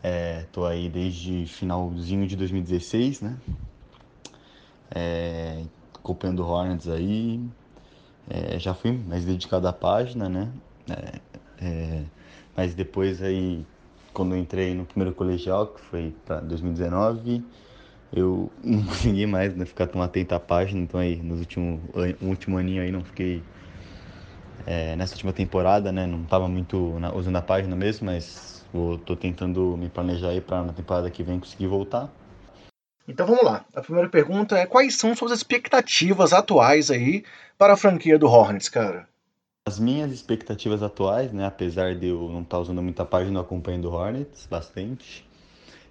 É, 0.02 0.44
tô 0.52 0.64
aí 0.64 0.88
desde 0.88 1.46
finalzinho 1.46 2.26
de 2.26 2.36
2016, 2.36 3.20
né? 3.20 3.36
É, 4.94 5.64
acompanhando 5.94 6.46
Hornets 6.46 6.88
aí. 6.88 7.40
É, 8.30 8.58
já 8.58 8.74
fui 8.74 8.92
mais 8.92 9.24
dedicado 9.24 9.66
à 9.66 9.72
página, 9.72 10.28
né? 10.28 10.48
É, 10.88 11.20
é, 11.60 12.04
mas 12.56 12.74
depois 12.74 13.22
aí, 13.22 13.64
quando 14.12 14.36
entrei 14.36 14.74
no 14.74 14.84
primeiro 14.84 15.14
colegial, 15.14 15.66
que 15.68 15.80
foi 15.80 16.14
para 16.24 16.40
2019, 16.40 17.44
eu 18.12 18.50
não 18.62 18.82
consegui 18.84 19.26
mais 19.26 19.54
né, 19.56 19.64
ficar 19.64 19.86
tão 19.86 20.02
atento 20.02 20.34
à 20.34 20.40
página, 20.40 20.80
então 20.80 21.00
aí 21.00 21.16
nos 21.16 21.40
últimos 21.40 21.80
no 22.20 22.28
último 22.28 22.56
aninho 22.58 22.82
aí 22.82 22.90
não 22.92 23.02
fiquei 23.02 23.42
é, 24.66 24.96
nessa 24.96 25.14
última 25.14 25.32
temporada, 25.32 25.90
né? 25.92 26.06
Não 26.06 26.24
tava 26.24 26.48
muito 26.48 26.98
na, 26.98 27.14
usando 27.14 27.36
a 27.36 27.42
página 27.42 27.74
mesmo, 27.74 28.06
mas 28.06 28.48
Vou, 28.72 28.98
tô 28.98 29.16
tentando 29.16 29.76
me 29.76 29.88
planejar 29.88 30.28
aí 30.28 30.40
para 30.40 30.62
na 30.62 30.72
temporada 30.72 31.10
que 31.10 31.22
vem 31.22 31.40
conseguir 31.40 31.66
voltar. 31.66 32.10
Então 33.06 33.26
vamos 33.26 33.42
lá. 33.42 33.64
A 33.74 33.80
primeira 33.80 34.08
pergunta 34.08 34.58
é 34.58 34.66
quais 34.66 34.96
são 34.96 35.14
suas 35.14 35.32
expectativas 35.32 36.32
atuais 36.32 36.90
aí 36.90 37.24
para 37.56 37.72
a 37.72 37.76
franquia 37.76 38.18
do 38.18 38.26
Hornets, 38.26 38.68
cara? 38.68 39.08
As 39.66 39.78
minhas 39.78 40.12
expectativas 40.12 40.82
atuais, 40.82 41.32
né, 41.32 41.46
apesar 41.46 41.94
de 41.94 42.08
eu 42.08 42.28
não 42.28 42.42
estar 42.42 42.56
tá 42.56 42.60
usando 42.60 42.82
muita 42.82 43.04
página, 43.04 43.38
eu 43.38 43.42
acompanho 43.42 43.80
do 43.80 43.90
Hornets 43.90 44.46
bastante. 44.46 45.26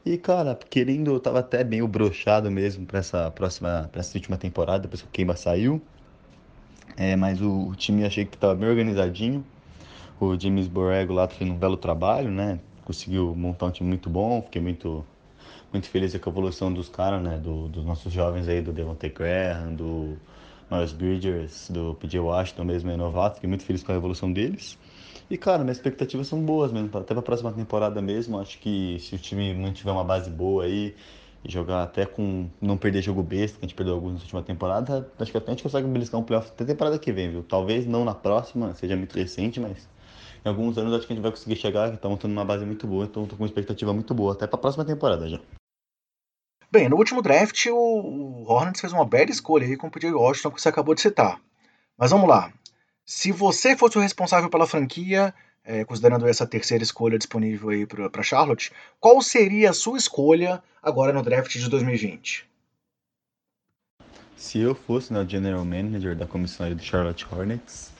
E 0.06 0.18
cara, 0.18 0.58
querendo, 0.70 1.12
eu 1.12 1.20
tava 1.20 1.40
até 1.40 1.64
meio 1.64 1.88
brochado 1.88 2.50
mesmo 2.50 2.86
para 2.86 3.00
essa 3.00 3.30
próxima, 3.32 3.90
para 3.92 4.02
essa 4.02 4.16
última 4.18 4.38
temporada, 4.38 4.84
depois 4.84 5.02
que 5.02 5.08
o 5.08 5.12
Kemba 5.12 5.36
saiu. 5.36 5.82
É, 6.98 7.16
mas 7.16 7.40
o, 7.42 7.70
o 7.70 7.76
time 7.76 8.04
achei 8.04 8.26
que 8.26 8.36
tava 8.38 8.56
bem 8.56 8.68
organizadinho. 8.68 9.46
O 10.20 10.38
James 10.38 10.68
Borrego 10.68 11.14
lá 11.14 11.28
fez 11.28 11.50
um 11.50 11.56
belo 11.56 11.78
trabalho, 11.78 12.32
né? 12.32 12.60
Conseguiu 12.84 13.36
montar 13.36 13.68
um 13.68 13.72
time 13.72 13.88
muito 13.88 14.10
bom, 14.10 14.42
fiquei 14.42 14.62
muito 14.62 15.06
muito 15.72 15.90
feliz 15.90 16.16
com 16.18 16.30
a 16.30 16.32
evolução 16.32 16.74
dos 16.74 16.90
caras, 16.90 17.22
né? 17.22 17.38
Do, 17.38 17.68
dos 17.68 17.86
nossos 17.86 18.12
jovens 18.12 18.48
aí, 18.48 18.62
do 18.62 18.72
Devontae 18.72 19.10
Graham, 19.10 19.76
do 19.76 20.18
Miles 20.72 20.92
Bridgers, 20.92 21.70
do 21.70 21.96
PJ 22.00 22.20
Washington 22.20 22.64
mesmo, 22.64 22.90
é 22.90 22.98
novato. 22.98 23.36
Fiquei 23.36 23.48
muito 23.50 23.64
feliz 23.64 23.84
com 23.84 23.92
a 23.92 23.96
evolução 23.96 24.32
deles. 24.32 24.78
E, 25.30 25.38
cara, 25.38 25.64
minhas 25.64 25.78
expectativas 25.78 26.28
são 26.28 26.42
boas 26.42 26.72
mesmo, 26.72 26.90
até 26.98 27.14
para 27.14 27.20
a 27.20 27.22
próxima 27.22 27.52
temporada 27.52 28.02
mesmo. 28.02 28.40
Acho 28.40 28.58
que 28.60 28.98
se 29.00 29.14
o 29.16 29.18
time 29.20 29.54
mantiver 29.54 29.94
uma 29.94 30.04
base 30.04 30.30
boa 30.30 30.64
aí 30.64 30.96
jogar 31.48 31.84
até 31.84 32.06
com 32.06 32.50
não 32.62 32.78
perder 32.78 33.02
jogo 33.02 33.24
besta, 33.24 33.58
que 33.58 33.66
a 33.66 33.68
gente 33.68 33.76
perdeu 33.76 33.96
alguns 33.96 34.16
na 34.16 34.20
última 34.20 34.44
temporada, 34.44 35.10
acho 35.18 35.32
que 35.32 35.38
até 35.38 35.48
a 35.48 35.54
gente 35.54 35.64
consegue 35.64 35.88
beliscar 35.88 36.20
um 36.20 36.24
playoff 36.24 36.50
até 36.50 36.66
temporada 36.66 37.00
que 37.00 37.12
vem, 37.12 37.32
viu? 37.32 37.44
Talvez 37.44 37.86
não 37.86 38.04
na 38.04 38.14
próxima, 38.14 38.76
seja 38.76 38.96
muito 38.96 39.18
recente, 39.18 39.60
mas 39.60 39.88
em 40.46 40.50
alguns 40.50 40.78
anos 40.78 40.94
acho 40.94 41.08
que 41.08 41.14
a 41.14 41.16
gente 41.16 41.24
vai 41.24 41.32
conseguir 41.32 41.56
chegar, 41.56 41.92
que 41.92 41.98
tá 41.98 42.10
montando 42.10 42.34
uma 42.34 42.46
base 42.46 42.66
muito 42.66 42.86
boa, 42.86 43.06
então 43.06 43.26
tô 43.26 43.36
com 43.36 43.44
uma 43.44 43.48
expectativa 43.48 43.94
muito 43.94 44.14
boa, 44.14 44.34
até 44.34 44.46
pra 44.46 44.58
próxima 44.58 44.84
temporada 44.84 45.28
já. 45.30 45.40
Bem, 46.70 46.90
no 46.90 46.98
último 46.98 47.22
draft 47.22 47.66
o 47.72 48.44
Hornets 48.46 48.82
fez 48.82 48.92
uma 48.92 49.06
bela 49.06 49.32
escolha 49.32 49.66
aí 49.66 49.78
com 49.78 49.88
o 49.88 49.92
PJ 49.92 50.14
Washington 50.14 50.52
que 50.52 50.62
você 50.62 50.68
acabou 50.68 50.94
de 50.94 51.02
citar. 51.02 51.40
Mas 51.98 52.12
vamos 52.12 52.28
lá. 52.28 52.52
Se 53.06 53.32
você 53.32 53.76
fosse 53.76 53.98
o 53.98 54.02
responsável 54.02 54.50
pela 54.50 54.68
franquia, 54.68 55.34
é, 55.68 55.84
considerando 55.84 56.26
essa 56.26 56.48
terceira 56.48 56.82
escolha 56.82 57.18
disponível 57.18 57.70
aí 57.70 57.86
para 57.86 58.24
Charlotte, 58.24 58.72
qual 59.00 59.22
seria 59.22 59.70
a 59.70 59.74
sua 59.74 59.98
escolha 59.98 60.64
agora 60.82 61.12
no 61.12 61.22
draft 61.22 61.52
de 61.52 61.70
2020? 61.70 62.48
Se 64.38 64.60
eu 64.60 64.74
fosse 64.74 65.12
né, 65.12 65.20
o 65.20 65.28
general 65.28 65.66
manager 65.66 66.16
da 66.16 66.26
comissão 66.26 66.74
do 66.74 66.82
Charlotte 66.82 67.28
Hornets, 67.30 67.92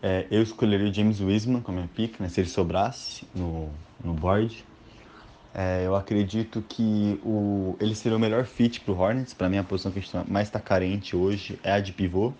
é, 0.00 0.26
eu 0.30 0.40
escolheria 0.40 0.88
o 0.88 0.94
James 0.94 1.20
Wiseman 1.20 1.60
como 1.60 1.78
minha 1.78 1.88
pick, 1.88 2.20
né, 2.20 2.28
se 2.28 2.40
ele 2.40 2.48
sobrasse 2.48 3.26
no, 3.34 3.68
no 4.02 4.14
board. 4.14 4.64
É, 5.52 5.84
eu 5.84 5.96
acredito 5.96 6.62
que 6.62 7.20
o, 7.24 7.76
ele 7.80 7.96
seria 7.96 8.16
o 8.16 8.20
melhor 8.20 8.44
fit 8.44 8.80
para 8.80 8.92
o 8.94 8.98
Hornets. 8.98 9.34
Para 9.34 9.48
mim, 9.48 9.58
a 9.58 9.64
posição 9.64 9.90
que 9.90 9.98
a 9.98 10.02
gente 10.02 10.30
mais 10.30 10.46
está 10.46 10.60
carente 10.60 11.16
hoje 11.16 11.58
é 11.64 11.72
a 11.72 11.80
de 11.80 11.92
pivô. 11.92 12.32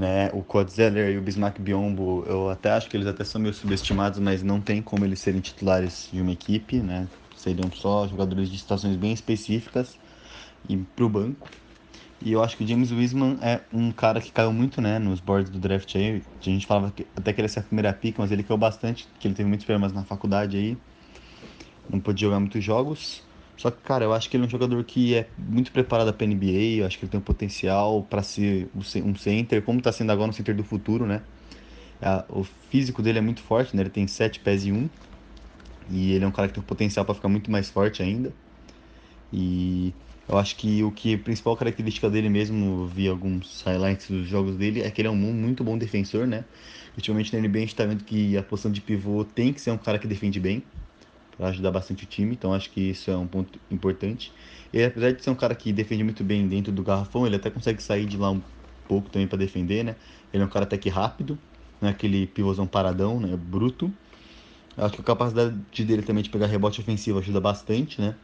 Né? 0.00 0.30
O 0.32 0.42
Kotzeller 0.42 1.10
e 1.14 1.18
o 1.18 1.22
Bismarck 1.22 1.60
Biombo, 1.60 2.24
eu 2.26 2.48
até 2.48 2.70
acho 2.70 2.88
que 2.88 2.96
eles 2.96 3.06
até 3.06 3.22
são 3.22 3.38
meio 3.38 3.52
subestimados, 3.52 4.18
mas 4.18 4.42
não 4.42 4.58
tem 4.58 4.80
como 4.80 5.04
eles 5.04 5.20
serem 5.20 5.42
titulares 5.42 6.08
de 6.10 6.22
uma 6.22 6.32
equipe, 6.32 6.80
né? 6.80 7.06
Seriam 7.36 7.70
só 7.70 8.08
jogadores 8.08 8.48
de 8.48 8.58
situações 8.58 8.96
bem 8.96 9.12
específicas 9.12 9.98
e 10.68 10.76
para 10.78 11.04
o 11.04 11.08
banco. 11.10 11.50
E 12.20 12.32
eu 12.32 12.42
acho 12.42 12.56
que 12.56 12.64
o 12.64 12.66
James 12.68 12.92
Wiseman 12.92 13.38
é 13.42 13.62
um 13.72 13.92
cara 13.92 14.20
que 14.22 14.32
caiu 14.32 14.52
muito, 14.52 14.80
né, 14.80 14.98
nos 14.98 15.20
boards 15.20 15.50
do 15.50 15.58
draft 15.58 15.94
aí. 15.96 16.24
A 16.40 16.44
gente 16.44 16.66
falava 16.66 16.92
que 16.92 17.06
até 17.16 17.32
que 17.32 17.40
ele 17.40 17.46
ia 17.46 17.50
ser 17.50 17.60
a 17.60 17.62
primeira 17.64 17.92
pick, 17.92 18.18
mas 18.18 18.32
ele 18.32 18.42
caiu 18.44 18.58
bastante, 18.58 19.08
que 19.18 19.28
ele 19.28 19.34
teve 19.34 19.48
muitos 19.48 19.66
problemas 19.66 19.92
na 19.92 20.04
faculdade 20.04 20.56
aí. 20.56 20.78
Não 21.88 22.00
pôde 22.00 22.20
jogar 22.20 22.40
muitos 22.40 22.62
jogos. 22.64 23.29
Só 23.60 23.70
que, 23.70 23.82
cara, 23.82 24.06
eu 24.06 24.14
acho 24.14 24.30
que 24.30 24.38
ele 24.38 24.44
é 24.44 24.46
um 24.46 24.48
jogador 24.48 24.82
que 24.84 25.14
é 25.14 25.28
muito 25.36 25.70
preparado 25.70 26.14
para 26.14 26.26
NBA, 26.26 26.78
eu 26.78 26.86
acho 26.86 26.98
que 26.98 27.04
ele 27.04 27.10
tem 27.10 27.20
um 27.20 27.22
potencial 27.22 28.02
para 28.04 28.22
ser 28.22 28.70
um 28.74 29.14
center, 29.14 29.60
como 29.60 29.80
está 29.80 29.92
sendo 29.92 30.10
agora 30.10 30.30
um 30.30 30.32
center 30.32 30.56
do 30.56 30.64
futuro, 30.64 31.04
né? 31.04 31.20
O 32.30 32.42
físico 32.42 33.02
dele 33.02 33.18
é 33.18 33.20
muito 33.20 33.42
forte, 33.42 33.76
né? 33.76 33.82
Ele 33.82 33.90
tem 33.90 34.06
7 34.06 34.40
pés 34.40 34.64
e 34.64 34.72
1. 34.72 34.88
E 35.90 36.12
ele 36.12 36.24
é 36.24 36.26
um 36.26 36.30
cara 36.30 36.48
que 36.48 36.54
tem 36.54 36.62
um 36.62 36.66
potencial 36.66 37.04
para 37.04 37.14
ficar 37.14 37.28
muito 37.28 37.50
mais 37.50 37.68
forte 37.68 38.02
ainda. 38.02 38.32
E 39.30 39.92
eu 40.26 40.38
acho 40.38 40.56
que 40.56 40.82
o 40.82 40.90
que 40.90 41.12
a 41.12 41.18
principal 41.18 41.54
característica 41.54 42.08
dele 42.08 42.30
mesmo, 42.30 42.86
vi 42.86 43.08
alguns 43.08 43.60
highlights 43.60 44.08
dos 44.08 44.26
jogos 44.26 44.56
dele, 44.56 44.80
é 44.80 44.90
que 44.90 45.02
ele 45.02 45.08
é 45.08 45.10
um 45.10 45.16
muito 45.16 45.62
bom 45.62 45.76
defensor, 45.76 46.26
né? 46.26 46.46
Ultimamente 46.96 47.30
na 47.34 47.38
NBA 47.40 47.58
a 47.58 47.60
gente 47.60 47.74
tá 47.76 47.84
vendo 47.84 48.04
que 48.04 48.38
a 48.38 48.42
posição 48.42 48.72
de 48.72 48.80
pivô 48.80 49.22
tem 49.22 49.52
que 49.52 49.60
ser 49.60 49.70
um 49.70 49.76
cara 49.76 49.98
que 49.98 50.06
defende 50.06 50.40
bem 50.40 50.62
para 51.40 51.48
ajudar 51.48 51.70
bastante 51.72 52.04
o 52.04 52.06
time, 52.06 52.34
então 52.34 52.52
acho 52.52 52.70
que 52.70 52.90
isso 52.90 53.10
é 53.10 53.16
um 53.16 53.26
ponto 53.26 53.58
importante. 53.70 54.34
Ele, 54.72 54.84
apesar 54.84 55.12
de 55.12 55.22
ser 55.24 55.30
um 55.30 55.34
cara 55.34 55.54
que 55.54 55.72
defende 55.72 56.04
muito 56.04 56.22
bem 56.22 56.46
dentro 56.46 56.70
do 56.70 56.82
garrafão, 56.82 57.26
ele 57.26 57.36
até 57.36 57.50
consegue 57.50 57.82
sair 57.82 58.04
de 58.06 58.18
lá 58.18 58.30
um 58.30 58.42
pouco 58.86 59.08
também 59.10 59.26
para 59.26 59.38
defender, 59.38 59.82
né? 59.82 59.96
Ele 60.32 60.42
é 60.42 60.46
um 60.46 60.50
cara 60.50 60.66
até 60.66 60.76
que 60.76 60.90
rápido, 60.90 61.40
não 61.80 61.88
é 61.88 61.92
aquele 61.92 62.26
pivôzão 62.26 62.66
paradão, 62.66 63.18
né? 63.18 63.34
Bruto. 63.38 63.96
Acho 64.76 64.94
que 64.94 65.00
a 65.00 65.04
capacidade 65.04 65.84
dele 65.84 66.02
também 66.02 66.22
de 66.22 66.30
pegar 66.30 66.46
rebote 66.46 66.80
ofensivo 66.80 67.18
ajuda 67.18 67.40
bastante, 67.40 68.00
né? 68.00 68.16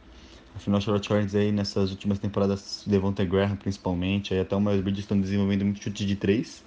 Afinal, 0.53 0.81
Charlotte 0.81 1.11
Hornets 1.13 1.35
aí 1.35 1.51
nessas 1.51 1.91
últimas 1.91 2.19
temporadas, 2.19 2.83
Devonta 2.87 3.25
Graham 3.25 3.55
principalmente, 3.57 4.33
aí 4.33 4.39
até 4.41 4.55
o 4.55 4.61
Miles 4.61 4.81
Bridges 4.81 5.05
estão 5.05 5.19
desenvolvendo 5.19 5.65
muito 5.65 5.83
chute 5.83 6.05
de 6.05 6.15
três 6.17 6.65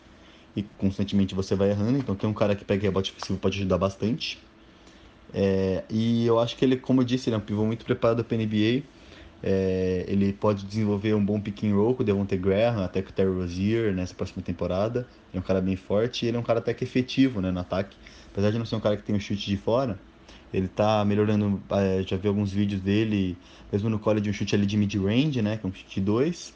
e 0.56 0.62
constantemente 0.64 1.34
você 1.34 1.54
vai 1.56 1.70
errando, 1.70 1.98
então 1.98 2.16
tem 2.16 2.28
um 2.30 2.34
cara 2.34 2.56
que 2.56 2.64
pega 2.64 2.82
rebote 2.84 3.12
ofensivo 3.12 3.38
pode 3.38 3.58
ajudar 3.58 3.78
bastante. 3.78 4.49
É, 5.32 5.84
e 5.88 6.26
eu 6.26 6.38
acho 6.38 6.56
que 6.56 6.64
ele, 6.64 6.76
como 6.76 7.00
eu 7.00 7.04
disse, 7.04 7.28
ele 7.28 7.34
é 7.34 7.38
um 7.38 7.42
pivô 7.42 7.64
muito 7.64 7.84
preparado 7.84 8.24
para 8.24 8.36
NBA. 8.36 8.82
É, 9.42 10.04
ele 10.06 10.32
pode 10.32 10.66
desenvolver 10.66 11.14
um 11.14 11.24
bom 11.24 11.40
pick 11.40 11.64
and 11.64 11.74
roll 11.74 11.94
com 11.94 12.02
o 12.02 12.06
Devontae 12.06 12.36
Graham, 12.36 12.84
até 12.84 13.00
com 13.00 13.08
o 13.10 13.12
Terry 13.12 13.30
Rozier 13.30 13.94
nessa 13.94 14.14
próxima 14.14 14.42
temporada. 14.42 15.00
Ele 15.30 15.38
é 15.38 15.38
um 15.38 15.42
cara 15.42 15.60
bem 15.60 15.76
forte 15.76 16.24
e 16.24 16.28
ele 16.28 16.36
é 16.36 16.40
um 16.40 16.42
cara 16.42 16.58
até 16.58 16.74
que 16.74 16.84
efetivo 16.84 17.40
né, 17.40 17.50
no 17.50 17.60
ataque. 17.60 17.96
Apesar 18.32 18.50
de 18.50 18.58
não 18.58 18.66
ser 18.66 18.76
um 18.76 18.80
cara 18.80 18.96
que 18.96 19.02
tem 19.02 19.14
um 19.14 19.20
chute 19.20 19.46
de 19.46 19.56
fora, 19.56 19.98
ele 20.52 20.68
tá 20.68 21.04
melhorando. 21.04 21.60
É, 21.70 22.02
já 22.06 22.16
vi 22.16 22.28
alguns 22.28 22.52
vídeos 22.52 22.80
dele, 22.80 23.36
mesmo 23.72 23.88
no 23.88 23.98
college, 23.98 24.28
um 24.28 24.32
chute 24.32 24.54
ali 24.54 24.66
de 24.66 24.76
mid-range, 24.76 25.40
né? 25.40 25.56
Que 25.56 25.66
é 25.66 25.68
um 25.68 25.72
chute 25.72 26.00
2. 26.00 26.52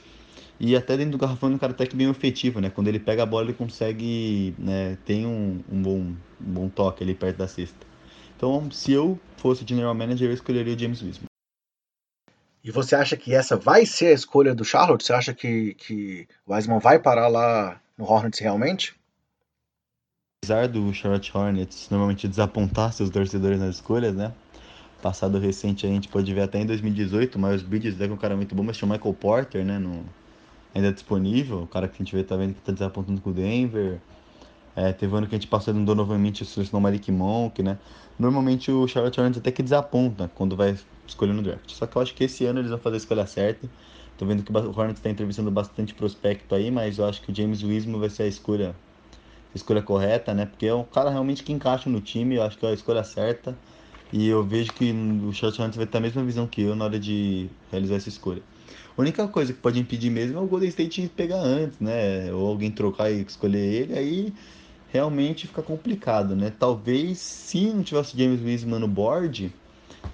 E 0.60 0.76
até 0.76 0.96
dentro 0.96 1.12
do 1.12 1.18
garrafão 1.18 1.50
é 1.50 1.54
um 1.54 1.58
cara 1.58 1.72
até 1.72 1.86
que 1.86 1.96
bem 1.96 2.08
efetivo, 2.08 2.60
né? 2.60 2.70
Quando 2.70 2.88
ele 2.88 2.98
pega 2.98 3.22
a 3.22 3.26
bola, 3.26 3.46
ele 3.46 3.54
consegue. 3.54 4.54
Né, 4.58 4.96
tem 5.04 5.26
um, 5.26 5.60
um, 5.70 5.82
bom, 5.82 5.98
um 5.98 6.52
bom 6.52 6.68
toque 6.68 7.02
ali 7.02 7.14
perto 7.14 7.38
da 7.38 7.48
cesta. 7.48 7.93
Então, 8.36 8.70
se 8.70 8.92
eu 8.92 9.18
fosse 9.36 9.64
general 9.66 9.94
manager, 9.94 10.28
eu 10.28 10.34
escolheria 10.34 10.74
o 10.74 10.78
James 10.78 11.02
Wiseman. 11.02 11.26
E 12.62 12.70
você 12.70 12.96
acha 12.96 13.16
que 13.16 13.34
essa 13.34 13.56
vai 13.56 13.84
ser 13.84 14.06
a 14.06 14.12
escolha 14.12 14.54
do 14.54 14.64
Charlotte? 14.64 15.04
Você 15.04 15.12
acha 15.12 15.34
que, 15.34 15.74
que 15.74 16.26
o 16.46 16.54
Wiseman 16.54 16.78
vai 16.78 16.98
parar 16.98 17.28
lá 17.28 17.78
no 17.96 18.04
Hornets 18.04 18.40
realmente? 18.40 18.94
Apesar 20.42 20.68
do 20.68 20.92
Charlotte 20.92 21.36
Hornets 21.36 21.88
normalmente 21.90 22.26
desapontar 22.26 22.92
seus 22.92 23.10
torcedores 23.10 23.60
nas 23.60 23.76
escolhas, 23.76 24.14
né? 24.14 24.32
Passado 25.02 25.38
recente 25.38 25.86
a 25.86 25.90
gente 25.90 26.08
pode 26.08 26.32
ver 26.32 26.40
até 26.40 26.58
em 26.58 26.66
2018, 26.66 27.36
o 27.36 27.38
Miles 27.38 27.62
Bridges 27.62 28.00
é 28.00 28.06
um 28.06 28.16
cara 28.16 28.34
muito 28.34 28.54
bom, 28.54 28.62
mas 28.62 28.78
tinha 28.78 28.88
o 28.88 28.90
Michael 28.90 29.14
Porter, 29.14 29.62
né? 29.62 29.78
No, 29.78 30.02
ainda 30.74 30.90
disponível, 30.90 31.62
o 31.62 31.66
cara 31.66 31.86
que 31.86 31.94
a 31.94 31.98
gente 31.98 32.14
vê 32.14 32.24
tá 32.24 32.36
vendo 32.36 32.54
que 32.54 32.60
tá 32.62 32.72
desapontando 32.72 33.20
com 33.20 33.28
o 33.28 33.34
Denver. 33.34 34.00
É, 34.76 34.92
teve 34.92 35.12
um 35.14 35.18
ano 35.18 35.26
que 35.26 35.34
a 35.34 35.38
gente 35.38 35.46
passou 35.46 35.72
no 35.72 35.84
Donovan 35.84 36.18
Mitchell, 36.18 36.46
selecionou 36.46 36.80
o 36.80 36.82
Malik 36.82 37.10
Monk, 37.12 37.62
né? 37.62 37.78
Normalmente 38.18 38.70
o 38.70 38.86
Charlotte 38.88 39.20
Hornets 39.20 39.38
até 39.38 39.50
que 39.50 39.62
desaponta 39.62 40.30
quando 40.34 40.56
vai 40.56 40.76
escolher 41.06 41.32
no 41.32 41.42
draft. 41.42 41.70
Só 41.70 41.86
que 41.86 41.96
eu 41.96 42.02
acho 42.02 42.14
que 42.14 42.24
esse 42.24 42.44
ano 42.44 42.60
eles 42.60 42.70
vão 42.70 42.78
fazer 42.78 42.96
a 42.96 42.98
escolha 42.98 43.26
certa. 43.26 43.68
Tô 44.16 44.26
vendo 44.26 44.42
que 44.42 44.52
o 44.52 44.56
Hornets 44.56 44.98
está 44.98 45.10
entrevistando 45.10 45.50
bastante 45.50 45.94
prospecto 45.94 46.54
aí, 46.54 46.70
mas 46.70 46.98
eu 46.98 47.06
acho 47.06 47.20
que 47.22 47.32
o 47.32 47.34
James 47.34 47.62
Wiseman 47.62 47.98
vai 47.98 48.10
ser 48.10 48.24
a 48.24 48.26
escolha, 48.26 48.74
a 49.52 49.56
escolha 49.56 49.82
correta, 49.82 50.32
né? 50.32 50.46
Porque 50.46 50.66
é 50.66 50.74
um 50.74 50.84
cara 50.84 51.10
realmente 51.10 51.42
que 51.42 51.52
encaixa 51.52 51.90
no 51.90 52.00
time, 52.00 52.36
eu 52.36 52.42
acho 52.42 52.56
que 52.58 52.64
é 52.64 52.70
a 52.70 52.74
escolha 52.74 53.02
certa. 53.02 53.56
E 54.12 54.28
eu 54.28 54.44
vejo 54.44 54.72
que 54.72 54.92
o 54.92 55.32
Charlotte 55.32 55.60
Hornets 55.60 55.76
vai 55.76 55.86
ter 55.86 55.98
a 55.98 56.00
mesma 56.00 56.22
visão 56.22 56.46
que 56.46 56.62
eu 56.62 56.76
na 56.76 56.84
hora 56.84 56.98
de 57.00 57.48
realizar 57.72 57.96
essa 57.96 58.08
escolha. 58.08 58.42
A 58.96 59.00
única 59.00 59.26
coisa 59.26 59.52
que 59.52 59.58
pode 59.58 59.80
impedir 59.80 60.10
mesmo 60.10 60.38
é 60.38 60.40
o 60.40 60.46
Golden 60.46 60.68
State 60.68 61.10
pegar 61.16 61.40
antes, 61.40 61.80
né? 61.80 62.32
Ou 62.32 62.46
alguém 62.46 62.70
trocar 62.70 63.10
e 63.10 63.22
escolher 63.22 63.58
ele, 63.58 63.98
aí 63.98 64.32
realmente 64.94 65.48
fica 65.48 65.60
complicado, 65.60 66.36
né? 66.36 66.52
Talvez 66.56 67.18
se 67.18 67.66
não 67.66 67.82
tivesse 67.82 68.16
James 68.16 68.40
Wiseman 68.40 68.78
no 68.78 68.86
board, 68.86 69.52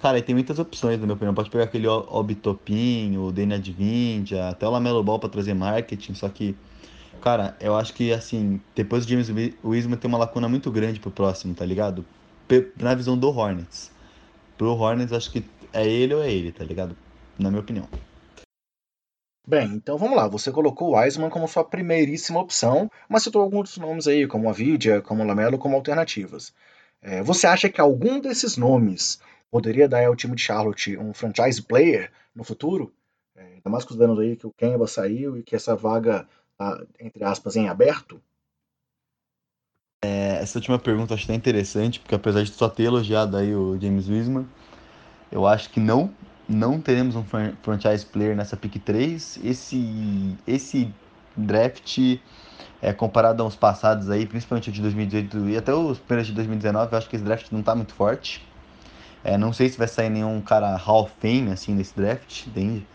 cara, 0.01 0.19
tem 0.23 0.33
muitas 0.33 0.57
opções, 0.57 0.99
na 0.99 1.05
minha 1.05 1.13
opinião. 1.13 1.35
Pode 1.35 1.51
pegar 1.51 1.65
aquele 1.65 1.87
Obi 1.87 2.33
Topin, 2.33 3.15
o 3.15 3.31
Dana 3.31 3.55
Advindia, 3.55 4.49
até 4.49 4.67
o 4.67 4.71
Lamelo 4.71 5.03
Ball 5.03 5.19
para 5.19 5.29
trazer 5.29 5.53
marketing, 5.53 6.15
só 6.15 6.27
que 6.27 6.55
cara, 7.21 7.55
eu 7.61 7.75
acho 7.75 7.93
que 7.93 8.11
assim, 8.11 8.59
depois 8.75 9.05
do 9.05 9.09
James 9.11 9.29
Wiseman 9.63 9.97
tem 9.97 10.09
uma 10.09 10.17
lacuna 10.17 10.49
muito 10.49 10.71
grande 10.71 10.99
pro 10.99 11.11
próximo, 11.11 11.53
tá 11.53 11.63
ligado? 11.63 12.03
Na 12.77 12.95
visão 12.95 13.15
do 13.15 13.29
Hornets. 13.29 13.91
Pro 14.57 14.75
Hornets, 14.75 15.13
acho 15.13 15.31
que 15.31 15.45
é 15.71 15.87
ele 15.87 16.15
ou 16.15 16.23
é 16.23 16.31
ele, 16.31 16.51
tá 16.51 16.63
ligado? 16.63 16.97
Na 17.37 17.49
minha 17.49 17.61
opinião. 17.61 17.87
Bem, 19.47 19.73
então 19.73 19.97
vamos 19.97 20.15
lá. 20.15 20.27
Você 20.27 20.51
colocou 20.51 20.89
o 20.89 20.99
Wiseman 20.99 21.29
como 21.29 21.47
sua 21.47 21.63
primeiríssima 21.63 22.39
opção, 22.39 22.89
mas 23.09 23.23
citou 23.23 23.41
alguns 23.41 23.77
nomes 23.77 24.07
aí, 24.07 24.27
como 24.27 24.47
a 24.47 24.53
Vidia, 24.53 25.01
como 25.01 25.23
o 25.23 25.25
Lamelo, 25.25 25.57
como 25.57 25.75
alternativas. 25.75 26.53
É, 27.01 27.23
você 27.23 27.47
acha 27.47 27.69
que 27.69 27.81
algum 27.81 28.19
desses 28.19 28.55
nomes 28.55 29.19
poderia 29.49 29.89
dar 29.89 30.05
ao 30.05 30.15
time 30.15 30.35
de 30.35 30.43
Charlotte 30.43 30.95
um 30.97 31.13
franchise 31.13 31.61
player 31.61 32.11
no 32.35 32.43
futuro? 32.43 32.93
É, 33.35 33.41
ainda 33.41 33.69
mais 33.69 33.83
considerando 33.83 34.21
aí 34.21 34.35
que 34.35 34.45
o 34.45 34.53
Kemba 34.53 34.85
saiu 34.85 35.35
e 35.37 35.43
que 35.43 35.55
essa 35.55 35.75
vaga 35.75 36.27
está, 36.51 36.83
entre 36.99 37.23
aspas, 37.23 37.55
em 37.55 37.67
aberto? 37.67 38.21
É, 40.03 40.39
essa 40.41 40.59
última 40.59 40.77
pergunta 40.77 41.15
acho 41.15 41.25
até 41.25 41.33
interessante, 41.33 41.99
porque 41.99 42.15
apesar 42.15 42.43
de 42.43 42.51
só 42.51 42.69
ter 42.69 42.83
elogiado 42.83 43.37
aí 43.37 43.55
o 43.55 43.79
James 43.79 44.07
Wiseman, 44.07 44.47
eu 45.31 45.47
acho 45.47 45.69
que 45.69 45.79
não 45.79 46.13
não 46.51 46.79
teremos 46.79 47.15
um 47.15 47.23
franchise 47.23 48.05
player 48.05 48.35
nessa 48.35 48.57
pick 48.57 48.77
3. 48.83 49.39
Esse, 49.43 50.37
esse 50.45 50.93
draft, 51.35 51.97
é, 52.81 52.93
comparado 52.93 53.41
aos 53.43 53.55
passados 53.55 54.09
aí, 54.09 54.25
principalmente 54.25 54.69
o 54.69 54.71
de 54.71 54.81
2018 54.81 55.49
e 55.49 55.57
até 55.57 55.73
os 55.73 55.99
primeiros 55.99 56.27
de 56.27 56.33
2019, 56.33 56.91
eu 56.91 56.97
acho 56.97 57.09
que 57.09 57.15
esse 57.15 57.25
draft 57.25 57.51
não 57.51 57.61
está 57.61 57.75
muito 57.75 57.93
forte. 57.93 58.45
É, 59.23 59.37
não 59.37 59.53
sei 59.53 59.69
se 59.69 59.77
vai 59.77 59.87
sair 59.87 60.09
nenhum 60.09 60.41
cara 60.41 60.75
Hall 60.75 61.03
of 61.03 61.13
Fame 61.19 61.51
assim 61.51 61.73
nesse 61.73 61.95
draft, 61.95 62.47
entende? 62.47 62.85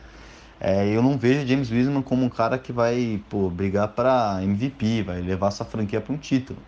É, 0.60 0.88
eu 0.88 1.02
não 1.02 1.16
vejo 1.18 1.46
James 1.46 1.70
Wiseman 1.70 2.02
como 2.02 2.24
um 2.24 2.28
cara 2.28 2.58
que 2.58 2.72
vai 2.72 3.22
pô, 3.28 3.48
brigar 3.48 3.88
para 3.88 4.40
MVP, 4.42 5.02
vai 5.02 5.20
levar 5.20 5.50
sua 5.50 5.66
franquia 5.66 6.00
para 6.00 6.12
um 6.12 6.18
título. 6.18 6.58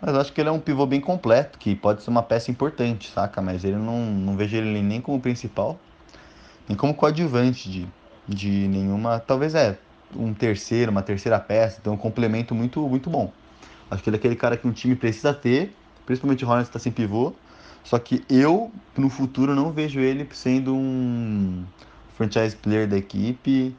Mas 0.00 0.14
eu 0.14 0.20
acho 0.20 0.32
que 0.32 0.40
ele 0.40 0.48
é 0.48 0.52
um 0.52 0.60
pivô 0.60 0.86
bem 0.86 1.00
completo, 1.00 1.58
que 1.58 1.74
pode 1.74 2.02
ser 2.02 2.10
uma 2.10 2.22
peça 2.22 2.50
importante, 2.50 3.10
saca? 3.10 3.40
Mas 3.40 3.64
ele 3.64 3.76
não, 3.76 4.04
não 4.06 4.36
vejo 4.36 4.56
ele 4.56 4.82
nem 4.82 5.00
como 5.00 5.20
principal 5.20 5.78
nem 6.68 6.76
como 6.76 6.94
coadjuvante 6.94 7.70
de, 7.70 7.88
de 8.28 8.50
nenhuma. 8.68 9.18
Talvez 9.20 9.54
é 9.54 9.78
um 10.14 10.32
terceiro, 10.32 10.90
uma 10.90 11.02
terceira 11.02 11.38
peça, 11.38 11.78
então 11.80 11.94
um 11.94 11.96
complemento 11.96 12.54
muito, 12.54 12.80
muito 12.88 13.10
bom. 13.10 13.32
Acho 13.90 14.02
que 14.02 14.10
ele 14.10 14.16
é 14.16 14.18
aquele 14.18 14.36
cara 14.36 14.56
que 14.56 14.66
um 14.66 14.72
time 14.72 14.96
precisa 14.96 15.32
ter, 15.32 15.74
principalmente 16.04 16.44
o 16.44 16.48
Hornets 16.48 16.68
está 16.68 16.78
sem 16.78 16.92
pivô. 16.92 17.32
Só 17.84 17.98
que 18.00 18.24
eu, 18.28 18.72
no 18.96 19.08
futuro, 19.08 19.54
não 19.54 19.70
vejo 19.70 20.00
ele 20.00 20.28
sendo 20.32 20.74
um 20.74 21.64
franchise 22.16 22.56
player 22.56 22.88
da 22.88 22.96
equipe. 22.96 23.76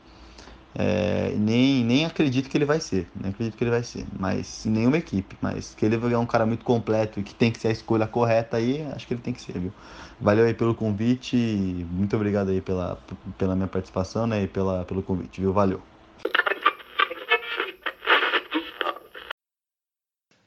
É, 0.79 1.33
nem, 1.35 1.83
nem 1.83 2.05
acredito 2.05 2.47
que 2.47 2.55
ele 2.55 2.63
vai 2.63 2.79
ser. 2.79 3.07
Nem 3.19 3.31
acredito 3.31 3.57
que 3.57 3.63
ele 3.63 3.71
vai 3.71 3.81
ser. 3.81 4.05
Mas 4.19 4.63
nenhuma 4.63 4.99
equipe. 4.99 5.35
Mas 5.41 5.73
que 5.73 5.83
ele 5.83 5.95
é 5.95 6.17
um 6.19 6.25
cara 6.25 6.45
muito 6.45 6.63
completo 6.63 7.19
e 7.19 7.23
que 7.23 7.33
tem 7.33 7.51
que 7.51 7.59
ser 7.59 7.69
a 7.69 7.71
escolha 7.71 8.05
correta 8.05 8.57
aí, 8.57 8.83
acho 8.93 9.07
que 9.07 9.15
ele 9.15 9.21
tem 9.21 9.33
que 9.33 9.41
ser, 9.41 9.57
viu? 9.57 9.73
Valeu 10.21 10.45
aí 10.45 10.53
pelo 10.53 10.75
convite. 10.75 11.35
Muito 11.35 12.15
obrigado 12.15 12.51
aí 12.51 12.61
pela, 12.61 12.99
pela 13.39 13.55
minha 13.55 13.67
participação 13.67 14.27
né, 14.27 14.43
e 14.43 14.47
pela, 14.47 14.85
pelo 14.85 15.01
convite, 15.01 15.41
viu? 15.41 15.51
Valeu. 15.51 15.81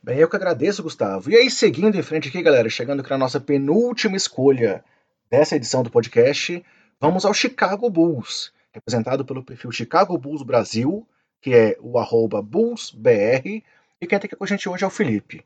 Bem, 0.00 0.18
eu 0.18 0.28
que 0.30 0.36
agradeço, 0.36 0.82
Gustavo. 0.82 1.28
E 1.28 1.36
aí, 1.36 1.50
seguindo 1.50 1.96
em 1.96 2.02
frente 2.02 2.28
aqui, 2.28 2.40
galera, 2.40 2.70
chegando 2.70 3.00
aqui 3.00 3.10
na 3.10 3.18
nossa 3.18 3.40
penúltima 3.40 4.16
escolha 4.16 4.84
dessa 5.28 5.56
edição 5.56 5.82
do 5.82 5.90
podcast, 5.90 6.64
vamos 7.00 7.24
ao 7.24 7.34
Chicago 7.34 7.90
Bulls 7.90 8.52
representado 8.72 9.24
pelo 9.24 9.42
perfil 9.42 9.72
Chicago 9.72 10.16
Bulls 10.16 10.42
Brasil, 10.42 11.06
que 11.40 11.54
é 11.54 11.76
o 11.80 11.98
arroba 11.98 12.42
BullsBR, 12.42 13.64
e 14.00 14.06
quem 14.06 14.16
está 14.16 14.26
aqui 14.26 14.36
com 14.36 14.44
a 14.44 14.46
gente 14.46 14.68
hoje 14.68 14.84
é 14.84 14.86
o 14.86 14.90
Felipe. 14.90 15.44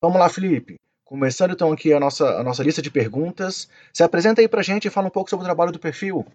Vamos 0.00 0.18
lá, 0.18 0.28
Felipe. 0.28 0.78
Começando 1.04 1.52
então 1.52 1.72
aqui 1.72 1.92
a 1.92 2.00
nossa, 2.00 2.38
a 2.38 2.42
nossa 2.42 2.62
lista 2.62 2.82
de 2.82 2.90
perguntas. 2.90 3.68
Se 3.92 4.02
apresenta 4.02 4.40
aí 4.40 4.48
pra 4.48 4.62
gente 4.62 4.86
e 4.86 4.90
fala 4.90 5.06
um 5.06 5.10
pouco 5.10 5.30
sobre 5.30 5.44
o 5.44 5.46
trabalho 5.46 5.72
do 5.72 5.78
perfil. 5.78 6.26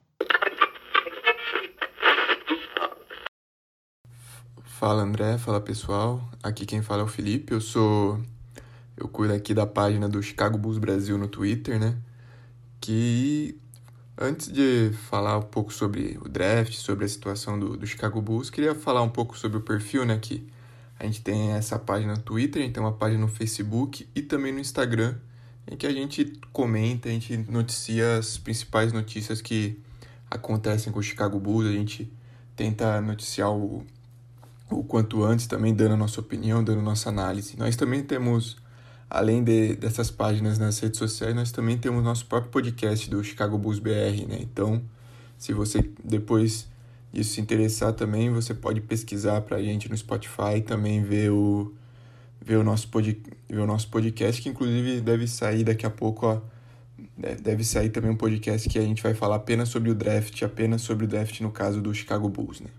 Fala 4.64 5.04
André, 5.04 5.38
fala 5.38 5.62
pessoal. 5.62 6.22
Aqui 6.42 6.66
quem 6.66 6.82
fala 6.82 7.02
é 7.02 7.06
o 7.06 7.08
Felipe. 7.08 7.54
Eu 7.54 7.62
sou. 7.62 8.20
Eu 8.98 9.08
cuido 9.08 9.34
aqui 9.34 9.54
da 9.54 9.68
página 9.68 10.10
do 10.10 10.24
Chicago 10.24 10.58
Bulls 10.58 10.80
Brasil 10.80 11.18
no 11.18 11.28
Twitter, 11.28 11.80
né? 11.80 11.98
Que 12.80 13.61
Antes 14.24 14.52
de 14.52 14.92
falar 15.10 15.36
um 15.40 15.42
pouco 15.42 15.74
sobre 15.74 16.20
o 16.24 16.30
draft, 16.30 16.74
sobre 16.76 17.06
a 17.06 17.08
situação 17.08 17.58
do, 17.58 17.76
do 17.76 17.88
Chicago 17.88 18.22
Bulls, 18.22 18.52
queria 18.52 18.76
falar 18.76 19.02
um 19.02 19.10
pouco 19.10 19.36
sobre 19.36 19.58
o 19.58 19.62
perfil, 19.62 20.06
né? 20.06 20.16
Que 20.22 20.48
a 21.00 21.06
gente 21.06 21.24
tem 21.24 21.54
essa 21.54 21.80
página 21.80 22.14
no 22.14 22.22
Twitter, 22.22 22.62
a 22.62 22.66
gente 22.66 22.76
tem 22.76 22.84
uma 22.84 22.94
página 22.94 23.20
no 23.20 23.28
Facebook 23.28 24.08
e 24.14 24.22
também 24.22 24.54
no 24.54 24.60
Instagram, 24.60 25.16
em 25.66 25.76
que 25.76 25.88
a 25.88 25.92
gente 25.92 26.40
comenta, 26.54 27.10
a 27.10 27.12
gente 27.12 27.36
noticia 27.36 28.18
as 28.18 28.38
principais 28.38 28.94
notícias 28.94 29.42
que 29.42 29.82
acontecem 30.30 30.94
com 30.94 31.00
o 31.00 31.04
Chicago 31.04 31.40
Bulls, 31.40 31.68
a 31.68 31.72
gente 31.72 32.14
tenta 32.56 33.02
noticiar 33.02 33.52
o, 33.52 33.84
o 34.70 34.84
quanto 34.84 35.24
antes 35.24 35.48
também, 35.48 35.74
dando 35.74 35.96
a 35.96 35.98
nossa 35.98 36.20
opinião, 36.20 36.64
dando 36.64 36.84
nossa 36.84 37.10
análise. 37.10 37.58
Nós 37.58 37.76
também 37.76 38.04
temos 38.04 38.56
além 39.12 39.44
de, 39.44 39.76
dessas 39.76 40.10
páginas 40.10 40.58
nas 40.58 40.80
redes 40.80 40.98
sociais, 40.98 41.36
nós 41.36 41.52
também 41.52 41.78
temos 41.78 42.02
nosso 42.02 42.26
próprio 42.26 42.50
podcast 42.50 43.10
do 43.10 43.22
Chicago 43.22 43.58
Bulls 43.58 43.78
BR, 43.78 44.26
né? 44.28 44.38
Então, 44.40 44.82
se 45.38 45.52
você 45.52 45.82
depois 46.02 46.70
disso 47.12 47.34
se 47.34 47.42
interessar 47.42 47.92
também, 47.92 48.32
você 48.32 48.54
pode 48.54 48.80
pesquisar 48.80 49.42
para 49.42 49.58
a 49.58 49.62
gente 49.62 49.90
no 49.90 49.98
Spotify 49.98 50.58
e 50.58 50.62
também 50.62 51.04
ver 51.04 51.30
o, 51.30 51.74
ver, 52.40 52.56
o 52.56 52.64
nosso 52.64 52.88
pod, 52.88 53.22
ver 53.50 53.60
o 53.60 53.68
nosso 53.68 53.90
podcast, 53.90 54.42
que 54.42 54.48
inclusive 54.48 55.02
deve 55.02 55.28
sair 55.28 55.66
daqui 55.66 55.86
a 55.86 55.90
pouco, 55.90 56.28
ó, 56.28 56.42
deve 57.42 57.66
sair 57.66 57.90
também 57.90 58.12
um 58.12 58.18
podcast 58.18 58.70
que 58.70 58.80
a 58.80 58.84
gente 58.84 59.04
vai 59.04 59.14
falar 59.14 59.36
apenas 59.36 59.68
sobre 59.68 59.92
o 59.92 59.96
draft, 59.96 60.42
apenas 60.42 60.84
sobre 60.84 61.04
o 61.04 61.08
draft 61.08 61.42
no 61.42 61.52
caso 61.52 61.82
do 61.82 61.94
Chicago 61.94 62.30
Bulls, 62.30 62.62
né? 62.62 62.70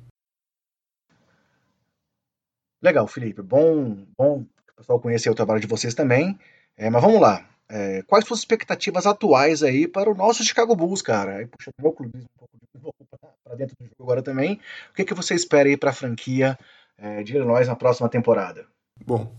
Legal, 2.81 3.07
Felipe. 3.07 3.43
Bom, 3.43 4.07
bom 4.17 4.47
pessoal 4.83 5.01
conhecer 5.01 5.31
o 5.31 5.35
trabalho 5.35 5.61
de 5.61 5.67
vocês 5.67 5.95
também. 5.95 6.39
É, 6.77 6.91
mas 6.91 7.03
vamos 7.03 7.21
lá. 7.21 7.49
É, 7.69 8.03
quais 8.03 8.27
suas 8.27 8.41
expectativas 8.41 9.07
atuais 9.07 9.63
aí 9.63 9.89
para 9.89 10.11
o 10.11 10.15
nosso 10.15 10.45
Chicago 10.45 10.77
Bulls, 10.77 11.01
cara? 11.01 11.37
Aí 11.37 11.47
puxando 11.47 11.75
meu 11.81 11.93
clubismo 11.93 12.29
um 12.75 12.81
pouco 12.81 13.07
para 13.45 13.55
dentro 13.57 13.77
do 13.79 13.85
jogo 13.85 14.03
agora 14.03 14.23
também. 14.23 14.61
O 14.91 14.95
que, 14.95 15.05
que 15.05 15.15
você 15.15 15.35
espera 15.35 15.69
aí 15.69 15.77
para 15.77 15.91
a 15.91 15.95
franquia 15.95 16.59
é, 16.99 17.23
de 17.23 17.35
Illinois 17.35 17.67
na 17.67 17.77
próxima 17.77 18.09
temporada? 18.09 18.67
Bom, 19.07 19.33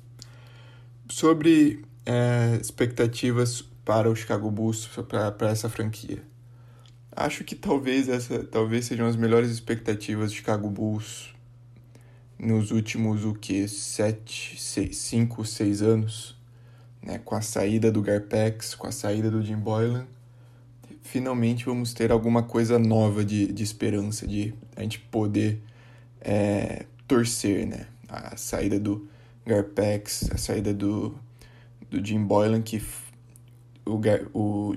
sobre 1.09 1.85
é, 2.05 2.57
expectativas 2.59 3.61
para 3.85 4.09
o 4.09 4.15
Chicago 4.15 4.49
Bulls, 4.49 4.89
para 5.37 5.49
essa 5.49 5.69
franquia. 5.69 6.23
Acho 7.15 7.43
que 7.43 7.55
talvez 7.55 8.09
essa 8.09 8.43
talvez 8.43 8.85
sejam 8.85 9.05
as 9.05 9.15
melhores 9.15 9.51
expectativas 9.51 10.31
do 10.31 10.35
Chicago 10.35 10.69
Bulls 10.69 11.32
nos 12.43 12.71
últimos 12.71 13.23
o 13.23 13.33
que 13.33 13.67
sete, 13.67 14.59
seis, 14.59 14.97
cinco, 14.97 15.45
seis 15.45 15.81
anos, 15.81 16.37
né, 17.01 17.19
com 17.19 17.35
a 17.35 17.41
saída 17.41 17.91
do 17.91 18.01
Garpex, 18.01 18.75
com 18.75 18.87
a 18.87 18.91
saída 18.91 19.31
do 19.31 19.41
Jim 19.41 19.55
Boylan, 19.55 20.05
finalmente 21.01 21.65
vamos 21.65 21.93
ter 21.93 22.11
alguma 22.11 22.43
coisa 22.43 22.77
nova 22.77 23.23
de, 23.23 23.51
de 23.51 23.63
esperança, 23.63 24.27
de 24.27 24.53
a 24.75 24.81
gente 24.81 24.99
poder 24.99 25.61
é, 26.19 26.85
torcer, 27.07 27.67
né? 27.67 27.87
A 28.09 28.35
saída 28.35 28.79
do 28.79 29.07
Garpex, 29.45 30.29
a 30.31 30.37
saída 30.37 30.73
do, 30.73 31.15
do 31.89 32.03
Jim 32.03 32.23
Boylan, 32.23 32.61
que 32.61 32.81
o, 33.85 33.99
o 34.33 34.75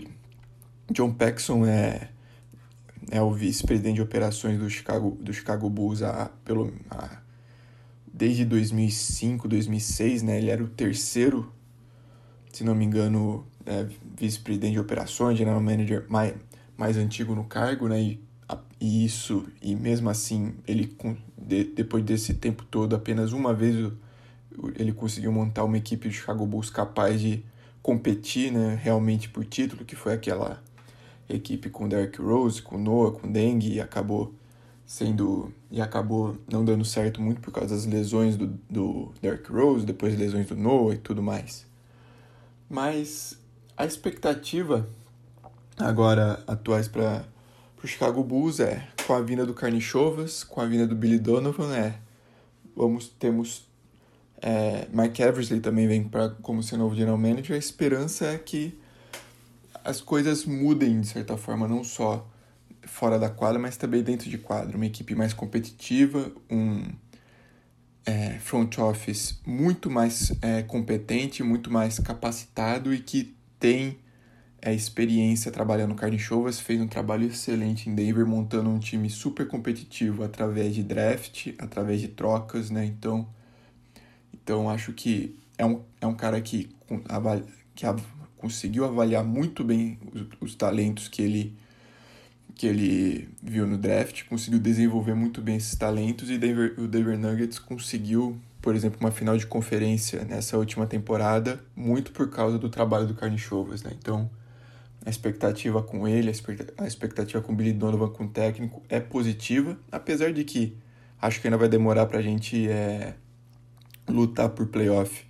John 0.90 1.12
Paxson 1.12 1.66
é, 1.66 2.08
é 3.10 3.20
o 3.20 3.32
vice-presidente 3.32 3.96
de 3.96 4.02
operações 4.02 4.58
do 4.58 4.68
Chicago, 4.70 5.16
do 5.20 5.32
Chicago 5.32 5.68
Bulls 5.68 6.02
há, 6.02 6.30
pelo, 6.44 6.72
há 6.90 7.25
desde 8.16 8.46
2005, 8.46 9.46
2006, 9.46 10.22
né? 10.22 10.38
Ele 10.38 10.50
era 10.50 10.64
o 10.64 10.68
terceiro, 10.68 11.52
se 12.50 12.64
não 12.64 12.74
me 12.74 12.82
engano, 12.82 13.46
é, 13.66 13.86
vice-presidente 14.18 14.72
de 14.72 14.80
operações, 14.80 15.36
general 15.36 15.60
manager 15.60 16.06
mais, 16.08 16.34
mais 16.78 16.96
antigo 16.96 17.34
no 17.34 17.44
cargo, 17.44 17.88
né? 17.88 18.00
E, 18.00 18.20
e 18.80 19.04
isso, 19.04 19.46
e 19.60 19.76
mesmo 19.76 20.08
assim, 20.08 20.54
ele 20.66 20.96
de, 21.36 21.64
depois 21.64 22.02
desse 22.02 22.32
tempo 22.32 22.64
todo, 22.64 22.96
apenas 22.96 23.32
uma 23.32 23.52
vez 23.52 23.92
ele 24.76 24.92
conseguiu 24.92 25.30
montar 25.30 25.64
uma 25.64 25.76
equipe 25.76 26.08
de 26.08 26.14
Chicago 26.14 26.46
Bulls 26.46 26.70
capaz 26.70 27.20
de 27.20 27.44
competir, 27.82 28.50
né? 28.50 28.80
Realmente 28.82 29.28
por 29.28 29.44
título, 29.44 29.84
que 29.84 29.94
foi 29.94 30.14
aquela 30.14 30.62
equipe 31.28 31.68
com 31.68 31.86
Derrick 31.86 32.18
Rose, 32.18 32.62
com 32.62 32.78
Noah, 32.78 33.12
com 33.12 33.30
Deng, 33.30 33.62
e 33.62 33.78
acabou 33.78 34.34
sendo 34.86 35.52
e 35.70 35.80
acabou 35.80 36.36
não 36.50 36.64
dando 36.64 36.84
certo 36.84 37.20
muito 37.20 37.40
por 37.40 37.52
causa 37.52 37.74
das 37.74 37.84
lesões 37.84 38.36
do, 38.36 38.46
do 38.70 39.12
Derrick 39.20 39.50
Rose, 39.50 39.84
depois 39.84 40.16
lesões 40.16 40.46
do 40.46 40.56
Noah 40.56 40.94
e 40.94 40.98
tudo 40.98 41.22
mais. 41.22 41.66
Mas 42.70 43.36
a 43.76 43.84
expectativa 43.84 44.88
agora 45.76 46.42
atuais 46.46 46.86
para 46.86 47.24
o 47.82 47.86
Chicago 47.86 48.22
Bulls 48.22 48.60
é 48.60 48.88
com 49.06 49.12
a 49.12 49.20
vinda 49.20 49.44
do 49.44 49.52
Carnichovas, 49.52 50.44
com 50.44 50.60
a 50.60 50.66
vinda 50.66 50.86
do 50.86 50.94
Billy 50.94 51.18
Donovan, 51.18 51.74
é 51.74 51.98
vamos 52.76 53.08
temos 53.08 53.66
é, 54.40 54.86
Mike 54.92 55.22
Eversley 55.22 55.60
também 55.60 55.88
vem 55.88 56.04
para 56.04 56.30
como 56.42 56.62
ser 56.62 56.76
novo 56.76 56.94
general 56.94 57.18
manager. 57.18 57.56
A 57.56 57.58
esperança 57.58 58.26
é 58.26 58.38
que 58.38 58.78
as 59.84 60.00
coisas 60.00 60.44
mudem 60.44 61.00
de 61.00 61.06
certa 61.08 61.36
forma, 61.36 61.66
não 61.66 61.82
só 61.82 62.26
fora 62.86 63.18
da 63.18 63.28
quadra, 63.28 63.58
mas 63.58 63.76
também 63.76 64.02
dentro 64.02 64.30
de 64.30 64.38
quadra. 64.38 64.76
Uma 64.76 64.86
equipe 64.86 65.14
mais 65.14 65.32
competitiva, 65.32 66.32
um 66.50 66.82
é, 68.06 68.38
front 68.38 68.78
office 68.78 69.40
muito 69.44 69.90
mais 69.90 70.32
é, 70.40 70.62
competente, 70.62 71.42
muito 71.42 71.70
mais 71.70 71.98
capacitado 71.98 72.94
e 72.94 73.00
que 73.00 73.34
tem 73.58 73.98
é, 74.62 74.72
experiência 74.72 75.50
trabalhando 75.50 75.94
carne 75.94 76.18
chovas, 76.18 76.60
fez 76.60 76.80
um 76.80 76.86
trabalho 76.86 77.26
excelente 77.26 77.90
em 77.90 77.94
Denver, 77.94 78.26
montando 78.26 78.70
um 78.70 78.78
time 78.78 79.10
super 79.10 79.46
competitivo 79.46 80.24
através 80.24 80.74
de 80.74 80.82
draft, 80.82 81.48
através 81.58 82.00
de 82.00 82.08
trocas, 82.08 82.70
né? 82.70 82.84
Então, 82.84 83.28
então 84.32 84.70
acho 84.70 84.92
que 84.92 85.36
é 85.58 85.66
um, 85.66 85.82
é 86.00 86.06
um 86.06 86.14
cara 86.14 86.40
que, 86.40 86.70
que 87.74 87.86
conseguiu 88.36 88.84
avaliar 88.84 89.24
muito 89.24 89.64
bem 89.64 89.98
os, 90.12 90.26
os 90.40 90.54
talentos 90.54 91.08
que 91.08 91.22
ele 91.22 91.56
que 92.56 92.66
ele 92.66 93.28
viu 93.42 93.66
no 93.66 93.76
draft, 93.76 94.24
conseguiu 94.24 94.58
desenvolver 94.58 95.14
muito 95.14 95.42
bem 95.42 95.56
esses 95.56 95.76
talentos 95.76 96.30
e 96.30 96.38
Denver, 96.38 96.74
o 96.78 96.88
Denver 96.88 97.18
Nuggets 97.18 97.58
conseguiu, 97.58 98.40
por 98.62 98.74
exemplo, 98.74 98.98
uma 98.98 99.10
final 99.10 99.36
de 99.36 99.46
conferência 99.46 100.24
nessa 100.24 100.56
última 100.56 100.86
temporada, 100.86 101.60
muito 101.76 102.12
por 102.12 102.30
causa 102.30 102.58
do 102.58 102.70
trabalho 102.70 103.06
do 103.06 103.14
Carnichovas, 103.14 103.82
né? 103.82 103.92
Então, 103.98 104.30
a 105.04 105.10
expectativa 105.10 105.82
com 105.82 106.08
ele, 106.08 106.32
a 106.78 106.86
expectativa 106.86 107.42
com 107.42 107.52
o 107.52 107.54
Billy 107.54 107.74
Donovan 107.74 108.08
com 108.08 108.24
o 108.24 108.28
técnico 108.28 108.82
é 108.88 109.00
positiva, 109.00 109.78
apesar 109.92 110.32
de 110.32 110.42
que 110.42 110.74
acho 111.20 111.40
que 111.42 111.46
ainda 111.46 111.58
vai 111.58 111.68
demorar 111.68 112.06
para 112.06 112.20
a 112.20 112.22
gente 112.22 112.66
é, 112.70 113.14
lutar 114.08 114.48
por 114.48 114.66
playoff, 114.68 115.26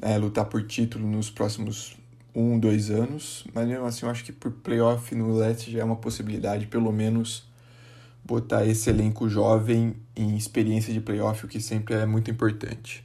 é, 0.00 0.16
lutar 0.16 0.46
por 0.46 0.66
título 0.66 1.06
nos 1.06 1.30
próximos 1.30 1.99
um, 2.40 2.58
dois 2.58 2.90
anos, 2.90 3.44
mas 3.52 3.68
mesmo 3.68 3.84
assim 3.84 4.06
eu 4.06 4.10
acho 4.10 4.24
que 4.24 4.32
por 4.32 4.50
playoff 4.50 5.14
no 5.14 5.34
leste 5.36 5.70
já 5.70 5.80
é 5.80 5.84
uma 5.84 5.96
possibilidade, 5.96 6.66
pelo 6.66 6.92
menos 6.92 7.48
botar 8.24 8.64
esse 8.66 8.88
elenco 8.90 9.28
jovem 9.28 9.96
em 10.14 10.36
experiência 10.36 10.92
de 10.92 11.00
playoff, 11.00 11.44
o 11.44 11.48
que 11.48 11.60
sempre 11.60 11.94
é 11.94 12.06
muito 12.06 12.30
importante. 12.30 13.04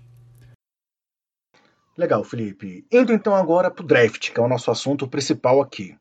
Legal, 1.97 2.23
Felipe. 2.23 2.85
Indo 2.91 3.13
então 3.13 3.33
agora 3.33 3.71
para 3.71 3.83
o 3.83 3.87
draft, 3.87 4.31
que 4.31 4.39
é 4.39 4.43
o 4.43 4.47
nosso 4.47 4.69
assunto 4.69 5.07
principal 5.07 5.61
aqui. 5.61 5.97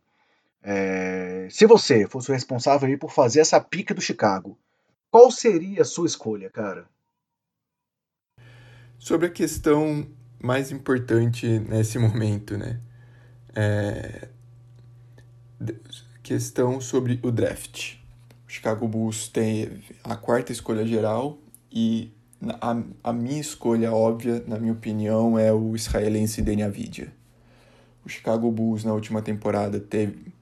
É... 0.63 1.47
Se 1.51 1.67
você 1.67 2.07
fosse 2.09 2.31
o 2.31 2.35
responsável 2.35 2.99
por 2.99 3.13
fazer 3.13 3.41
essa 3.41 3.61
pica 3.61 3.95
do 3.95 4.01
Chicago, 4.01 4.59
qual 5.11 5.31
seria 5.31 5.83
a 5.83 5.85
sua 5.85 6.07
escolha, 6.07 6.51
cara? 6.51 6.89
Sobre 8.99 9.29
a 9.29 9.31
questão 9.31 10.07
mais 10.43 10.73
importante 10.73 11.47
nesse 11.61 11.99
momento, 12.01 12.59
né? 12.59 12.81
É... 13.55 14.29
Questão 16.23 16.81
sobre 16.81 17.21
o 17.23 17.31
draft. 17.31 17.97
O 18.47 18.51
Chicago 18.51 18.89
Bulls 18.89 19.29
tem 19.29 19.83
a 20.03 20.17
quarta 20.17 20.53
escolha 20.53 20.87
geral 20.87 21.39
e 21.71 22.13
a, 22.61 22.83
a 23.03 23.13
minha 23.13 23.41
escolha 23.41 23.93
óbvia, 23.93 24.43
na 24.47 24.59
minha 24.59 24.73
opinião, 24.73 25.39
é 25.39 25.53
o 25.53 25.75
israelense 25.75 26.43
Deni 26.43 26.63
Avidia. 26.63 27.13
O 28.05 28.09
Chicago 28.09 28.51
Bulls 28.51 28.85
na 28.85 28.93
última 28.93 29.23
temporada 29.23 29.81
teve, 29.81 30.33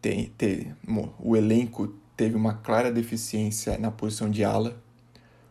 tem, 0.00 0.26
teve 0.36 0.74
o 1.18 1.36
elenco 1.36 1.94
teve 2.16 2.36
uma 2.36 2.54
clara 2.54 2.92
deficiência 2.92 3.78
na 3.78 3.90
posição 3.90 4.30
de 4.30 4.44
ala. 4.44 4.76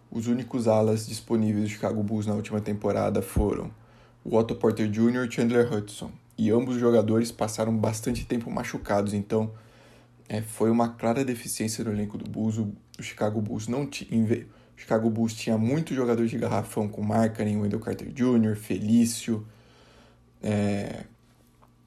Os 0.09 0.27
únicos 0.27 0.67
alas 0.67 1.07
disponíveis 1.07 1.65
do 1.65 1.69
Chicago 1.69 2.03
Bulls 2.03 2.25
na 2.25 2.33
última 2.33 2.61
temporada 2.61 3.21
foram 3.21 3.71
o 4.23 4.37
Otto 4.37 4.55
Porter 4.55 4.87
Jr. 4.87 5.25
e 5.25 5.31
Chandler 5.31 5.73
Hudson. 5.73 6.11
E 6.41 6.49
ambos 6.49 6.73
os 6.73 6.81
jogadores 6.81 7.31
passaram 7.31 7.77
bastante 7.77 8.25
tempo 8.25 8.49
machucados, 8.49 9.13
então 9.13 9.51
é, 10.27 10.41
foi 10.41 10.71
uma 10.71 10.89
clara 10.89 11.23
deficiência 11.23 11.83
no 11.83 11.91
elenco 11.91 12.17
do 12.17 12.27
Bulls. 12.27 12.57
O, 12.57 12.73
Chicago 12.99 13.39
Bulls 13.39 13.67
não 13.67 13.85
tinha 13.85 14.47
Chicago 14.75 15.07
Bulls 15.11 15.35
tinha 15.35 15.55
muitos 15.55 15.95
jogadores 15.95 16.31
de 16.31 16.39
garrafão 16.39 16.87
com 16.87 17.03
Markkanen, 17.03 17.57
Wendell 17.57 17.79
Carter 17.79 18.11
Jr., 18.11 18.55
Felício, 18.55 19.45
é, 20.41 21.03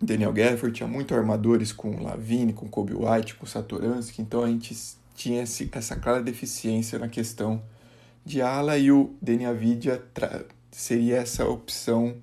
Daniel 0.01 0.33
Gafford, 0.33 0.73
tinha 0.73 0.89
muitos 0.89 1.19
armadores 1.19 1.73
com 1.73 2.01
Lavine, 2.01 2.53
com 2.53 2.69
Kobe 2.69 2.95
White, 2.95 3.35
com 3.35 3.47
Satoransky, 3.47 4.23
então 4.23 4.45
a 4.45 4.47
gente 4.47 4.77
tinha 5.17 5.43
esse, 5.43 5.69
essa 5.73 5.97
clara 5.97 6.23
deficiência 6.23 6.97
na 6.97 7.09
questão 7.09 7.61
de 8.25 8.41
ala 8.41 8.79
e 8.79 8.93
o 8.93 9.17
Deni 9.21 9.47
Avidia 9.47 10.01
seria 10.71 11.17
essa 11.17 11.45
opção 11.45 12.23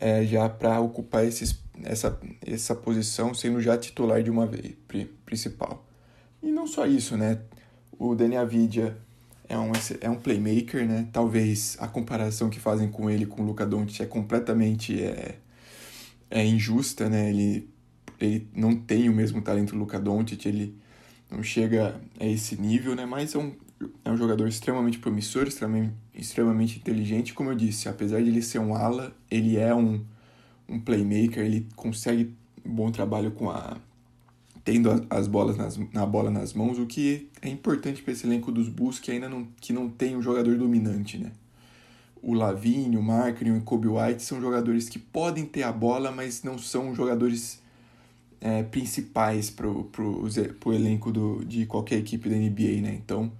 é, 0.00 0.24
já 0.24 0.48
para 0.48 0.80
ocupar 0.80 1.24
esses, 1.24 1.58
essa, 1.82 2.18
essa 2.44 2.74
posição, 2.74 3.34
sendo 3.34 3.60
já 3.60 3.76
titular 3.76 4.22
de 4.22 4.30
uma 4.30 4.46
vez, 4.46 4.74
principal. 5.24 5.86
E 6.42 6.50
não 6.50 6.66
só 6.66 6.86
isso, 6.86 7.16
né? 7.16 7.40
O 7.98 8.14
Dani 8.14 8.36
Avidia 8.36 8.96
é 9.48 9.58
um, 9.58 9.72
é 10.00 10.10
um 10.10 10.16
playmaker, 10.16 10.86
né? 10.86 11.08
Talvez 11.12 11.76
a 11.80 11.88
comparação 11.88 12.50
que 12.50 12.60
fazem 12.60 12.88
com 12.90 13.08
ele 13.08 13.26
com 13.26 13.42
o 13.42 13.44
Luca 13.44 13.66
Doncic 13.66 14.00
é 14.00 14.06
completamente 14.06 15.02
é, 15.02 15.36
é 16.30 16.44
injusta, 16.44 17.08
né? 17.08 17.30
Ele, 17.30 17.68
ele 18.20 18.48
não 18.54 18.76
tem 18.76 19.08
o 19.08 19.12
mesmo 19.12 19.40
talento 19.40 19.72
do 19.72 19.78
Luca 19.78 19.98
Doncic, 19.98 20.46
ele 20.46 20.76
não 21.30 21.42
chega 21.42 22.00
a 22.20 22.26
esse 22.26 22.60
nível, 22.60 22.94
né? 22.94 23.06
Mas 23.06 23.34
é 23.34 23.38
um, 23.38 23.52
é 24.04 24.10
um 24.10 24.16
jogador 24.16 24.48
extremamente 24.48 24.98
promissor, 24.98 25.46
extremamente, 25.46 25.94
extremamente 26.14 26.78
inteligente. 26.78 27.34
Como 27.34 27.50
eu 27.50 27.54
disse, 27.54 27.88
apesar 27.88 28.22
de 28.22 28.28
ele 28.28 28.42
ser 28.42 28.58
um 28.58 28.74
ala, 28.74 29.14
ele 29.30 29.56
é 29.56 29.74
um, 29.74 30.04
um 30.68 30.80
playmaker, 30.80 31.44
ele 31.44 31.66
consegue 31.76 32.34
um 32.64 32.74
bom 32.74 32.90
trabalho 32.90 33.30
com 33.30 33.50
a 33.50 33.76
tendo 34.64 35.06
as 35.08 35.28
bolas 35.28 35.56
nas, 35.56 35.78
na 35.92 36.04
bola 36.04 36.28
nas 36.28 36.52
mãos, 36.52 36.76
o 36.76 36.86
que 36.86 37.28
é 37.40 37.48
importante 37.48 38.02
para 38.02 38.12
esse 38.12 38.26
elenco 38.26 38.50
dos 38.50 38.68
Bulls 38.68 38.98
que 38.98 39.12
ainda 39.12 39.28
não, 39.28 39.46
que 39.60 39.72
não 39.72 39.88
tem 39.88 40.16
um 40.16 40.20
jogador 40.20 40.58
dominante, 40.58 41.18
né? 41.18 41.30
O 42.20 42.34
Lavinho, 42.34 42.98
o 42.98 43.02
Marketing 43.02 43.50
e 43.50 43.58
o 43.58 43.60
Kobe 43.60 43.86
White 43.86 44.24
são 44.24 44.40
jogadores 44.40 44.88
que 44.88 44.98
podem 44.98 45.46
ter 45.46 45.62
a 45.62 45.70
bola, 45.70 46.10
mas 46.10 46.42
não 46.42 46.58
são 46.58 46.92
jogadores 46.96 47.62
é, 48.40 48.64
principais 48.64 49.50
para 49.50 49.68
o 49.68 50.72
elenco 50.72 51.12
do, 51.12 51.44
de 51.44 51.64
qualquer 51.66 51.98
equipe 51.98 52.28
da 52.28 52.34
NBA, 52.34 52.80
né? 52.82 52.92
Então, 52.92 53.30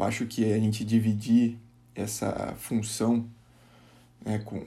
eu 0.00 0.04
acho 0.06 0.24
que 0.24 0.50
a 0.50 0.58
gente 0.58 0.82
dividir 0.82 1.58
essa 1.94 2.54
função 2.56 3.26
né, 4.24 4.38
com, 4.38 4.62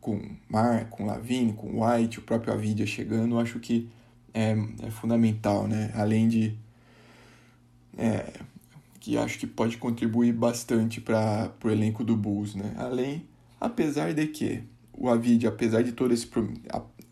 com 0.00 0.20
Mar, 0.48 0.86
com 0.90 1.06
Lavigne, 1.06 1.52
com 1.52 1.84
White, 1.84 2.18
o 2.18 2.22
próprio 2.22 2.52
Avidia 2.52 2.84
chegando, 2.84 3.36
eu 3.36 3.38
acho 3.38 3.60
que 3.60 3.88
é, 4.34 4.56
é 4.82 4.90
fundamental, 4.90 5.68
né? 5.68 5.92
Além 5.94 6.28
de 6.28 6.58
é, 7.96 8.32
que 8.98 9.16
acho 9.16 9.38
que 9.38 9.46
pode 9.46 9.76
contribuir 9.76 10.32
bastante 10.32 11.00
para 11.00 11.52
o 11.62 11.70
elenco 11.70 12.02
do 12.02 12.16
Bulls, 12.16 12.56
né? 12.56 12.74
Além, 12.76 13.24
apesar 13.60 14.12
de 14.12 14.26
que 14.26 14.64
o 14.92 15.08
Avid, 15.08 15.46
apesar 15.46 15.82
de 15.82 15.92
todo 15.92 16.12
esse 16.12 16.28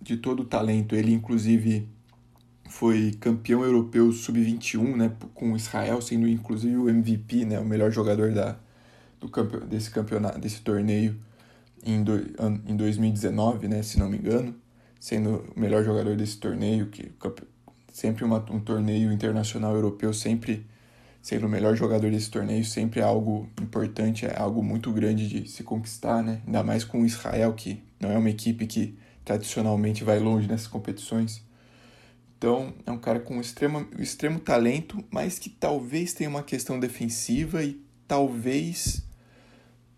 de 0.02 0.16
todo 0.16 0.40
o 0.40 0.44
talento, 0.44 0.96
ele 0.96 1.12
inclusive 1.12 1.86
foi 2.70 3.12
campeão 3.20 3.62
europeu 3.62 4.12
sub-21, 4.12 4.96
né, 4.96 5.12
com 5.34 5.56
Israel 5.56 6.00
sendo 6.00 6.26
inclusive 6.28 6.76
o 6.76 6.88
MVP, 6.88 7.44
né, 7.44 7.58
o 7.60 7.64
melhor 7.64 7.90
jogador 7.90 8.32
da 8.32 8.56
do 9.20 9.28
campe, 9.28 9.58
desse 9.66 9.90
campeonato, 9.90 10.38
desse 10.40 10.62
torneio 10.62 11.14
em, 11.84 12.02
do, 12.02 12.16
em 12.66 12.74
2019, 12.74 13.68
né, 13.68 13.82
se 13.82 13.98
não 13.98 14.08
me 14.08 14.16
engano 14.16 14.54
sendo 15.00 15.50
o 15.56 15.58
melhor 15.58 15.82
jogador 15.82 16.14
desse 16.14 16.36
torneio, 16.36 16.88
que 16.88 17.10
sempre 17.90 18.22
uma, 18.22 18.38
um 18.50 18.60
torneio 18.60 19.10
internacional 19.10 19.74
europeu, 19.74 20.12
sempre 20.12 20.66
sendo 21.22 21.46
o 21.46 21.48
melhor 21.48 21.74
jogador 21.74 22.10
desse 22.10 22.30
torneio, 22.30 22.64
sempre 22.64 23.00
é 23.00 23.02
algo 23.02 23.48
importante, 23.60 24.26
é 24.26 24.38
algo 24.38 24.62
muito 24.62 24.92
grande 24.92 25.26
de 25.26 25.48
se 25.48 25.64
conquistar, 25.64 26.22
né? 26.22 26.42
Ainda 26.46 26.62
mais 26.62 26.84
com 26.84 27.04
Israel, 27.04 27.54
que 27.54 27.82
não 27.98 28.10
é 28.10 28.18
uma 28.18 28.28
equipe 28.28 28.66
que 28.66 28.96
tradicionalmente 29.24 30.04
vai 30.04 30.18
longe 30.18 30.46
nessas 30.46 30.66
competições. 30.66 31.42
Então, 32.41 32.72
é 32.86 32.91
um 32.91 32.97
cara 32.97 33.20
com 33.20 33.38
extremo, 33.38 33.86
extremo 33.99 34.41
talento, 34.41 35.05
mas 35.11 35.38
que 35.38 35.51
talvez 35.51 36.14
tenha 36.14 36.30
uma 36.30 36.43
questão 36.43 36.80
defensiva 36.80 37.62
e 37.62 37.84
talvez 38.09 39.07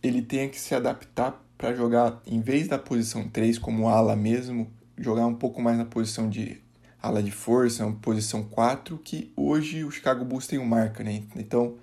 ele 0.02 0.20
tenha 0.20 0.48
que 0.48 0.58
se 0.58 0.74
adaptar 0.74 1.40
para 1.56 1.72
jogar, 1.72 2.20
em 2.26 2.40
vez 2.40 2.66
da 2.66 2.76
posição 2.76 3.28
3 3.28 3.58
como 3.58 3.88
ala 3.88 4.16
mesmo, 4.16 4.68
jogar 4.98 5.24
um 5.24 5.36
pouco 5.36 5.62
mais 5.62 5.78
na 5.78 5.84
posição 5.84 6.28
de 6.28 6.60
ala 7.00 7.22
de 7.22 7.30
força, 7.30 7.86
uma 7.86 7.94
posição 7.94 8.42
4, 8.42 8.98
que 8.98 9.32
hoje 9.36 9.84
o 9.84 9.90
Chicago 9.92 10.24
Bulls 10.24 10.48
tem 10.48 10.58
um 10.58 10.66
marca, 10.66 11.04
né? 11.04 11.22
Então, 11.36 11.76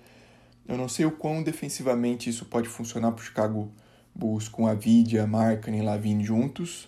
eu 0.68 0.76
não 0.76 0.90
sei 0.90 1.06
o 1.06 1.10
quão 1.10 1.42
defensivamente 1.42 2.28
isso 2.28 2.44
pode 2.44 2.68
funcionar 2.68 3.12
para 3.12 3.22
o 3.22 3.24
Chicago 3.24 3.72
Bulls 4.14 4.46
com 4.46 4.66
a 4.66 4.74
Vidia, 4.74 5.26
Marca 5.26 5.70
e 5.70 5.80
Lavin 5.80 6.22
juntos, 6.22 6.86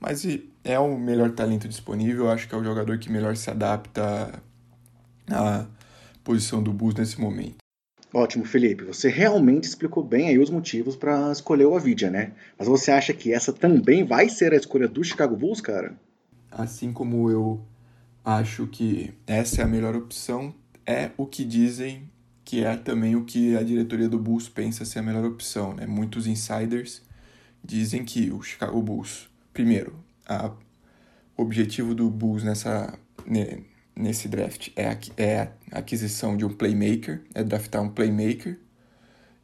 mas 0.00 0.24
é 0.66 0.78
o 0.80 0.98
melhor 0.98 1.30
talento 1.30 1.68
disponível, 1.68 2.28
acho 2.28 2.48
que 2.48 2.54
é 2.54 2.58
o 2.58 2.64
jogador 2.64 2.98
que 2.98 3.10
melhor 3.10 3.36
se 3.36 3.48
adapta 3.48 4.42
à 5.30 5.64
posição 6.24 6.60
do 6.60 6.72
Bulls 6.72 6.96
nesse 6.96 7.20
momento. 7.20 7.58
Ótimo, 8.12 8.44
Felipe. 8.44 8.82
Você 8.84 9.08
realmente 9.08 9.64
explicou 9.64 10.02
bem 10.02 10.28
aí 10.28 10.38
os 10.38 10.50
motivos 10.50 10.96
para 10.96 11.30
escolher 11.30 11.66
o 11.66 11.76
Avidia, 11.76 12.10
né? 12.10 12.32
Mas 12.58 12.66
você 12.66 12.90
acha 12.90 13.12
que 13.12 13.32
essa 13.32 13.52
também 13.52 14.04
vai 14.04 14.28
ser 14.28 14.52
a 14.52 14.56
escolha 14.56 14.88
do 14.88 15.04
Chicago 15.04 15.36
Bulls, 15.36 15.60
cara? 15.60 15.96
Assim 16.50 16.92
como 16.92 17.30
eu 17.30 17.60
acho 18.24 18.66
que 18.66 19.14
essa 19.24 19.60
é 19.62 19.64
a 19.64 19.68
melhor 19.68 19.94
opção, 19.94 20.52
é 20.84 21.10
o 21.16 21.26
que 21.26 21.44
dizem 21.44 22.10
que 22.44 22.64
é 22.64 22.76
também 22.76 23.14
o 23.14 23.24
que 23.24 23.56
a 23.56 23.62
diretoria 23.62 24.08
do 24.08 24.18
Bulls 24.18 24.48
pensa 24.48 24.84
ser 24.84 24.98
a 24.98 25.02
melhor 25.02 25.24
opção, 25.24 25.74
né? 25.74 25.86
Muitos 25.86 26.26
insiders 26.26 27.02
dizem 27.62 28.04
que 28.04 28.30
o 28.30 28.42
Chicago 28.42 28.80
Bulls, 28.80 29.28
primeiro, 29.52 30.05
a, 30.28 30.52
objetivo 31.36 31.94
do 31.94 32.10
Bulls 32.10 32.42
nessa 32.42 32.98
nesse 33.94 34.28
draft 34.28 34.68
é 34.76 34.88
a, 34.88 34.98
é 35.16 35.40
a 35.72 35.78
aquisição 35.78 36.36
de 36.36 36.44
um 36.44 36.52
playmaker, 36.52 37.22
é 37.34 37.42
draftar 37.42 37.82
um 37.82 37.88
playmaker, 37.88 38.58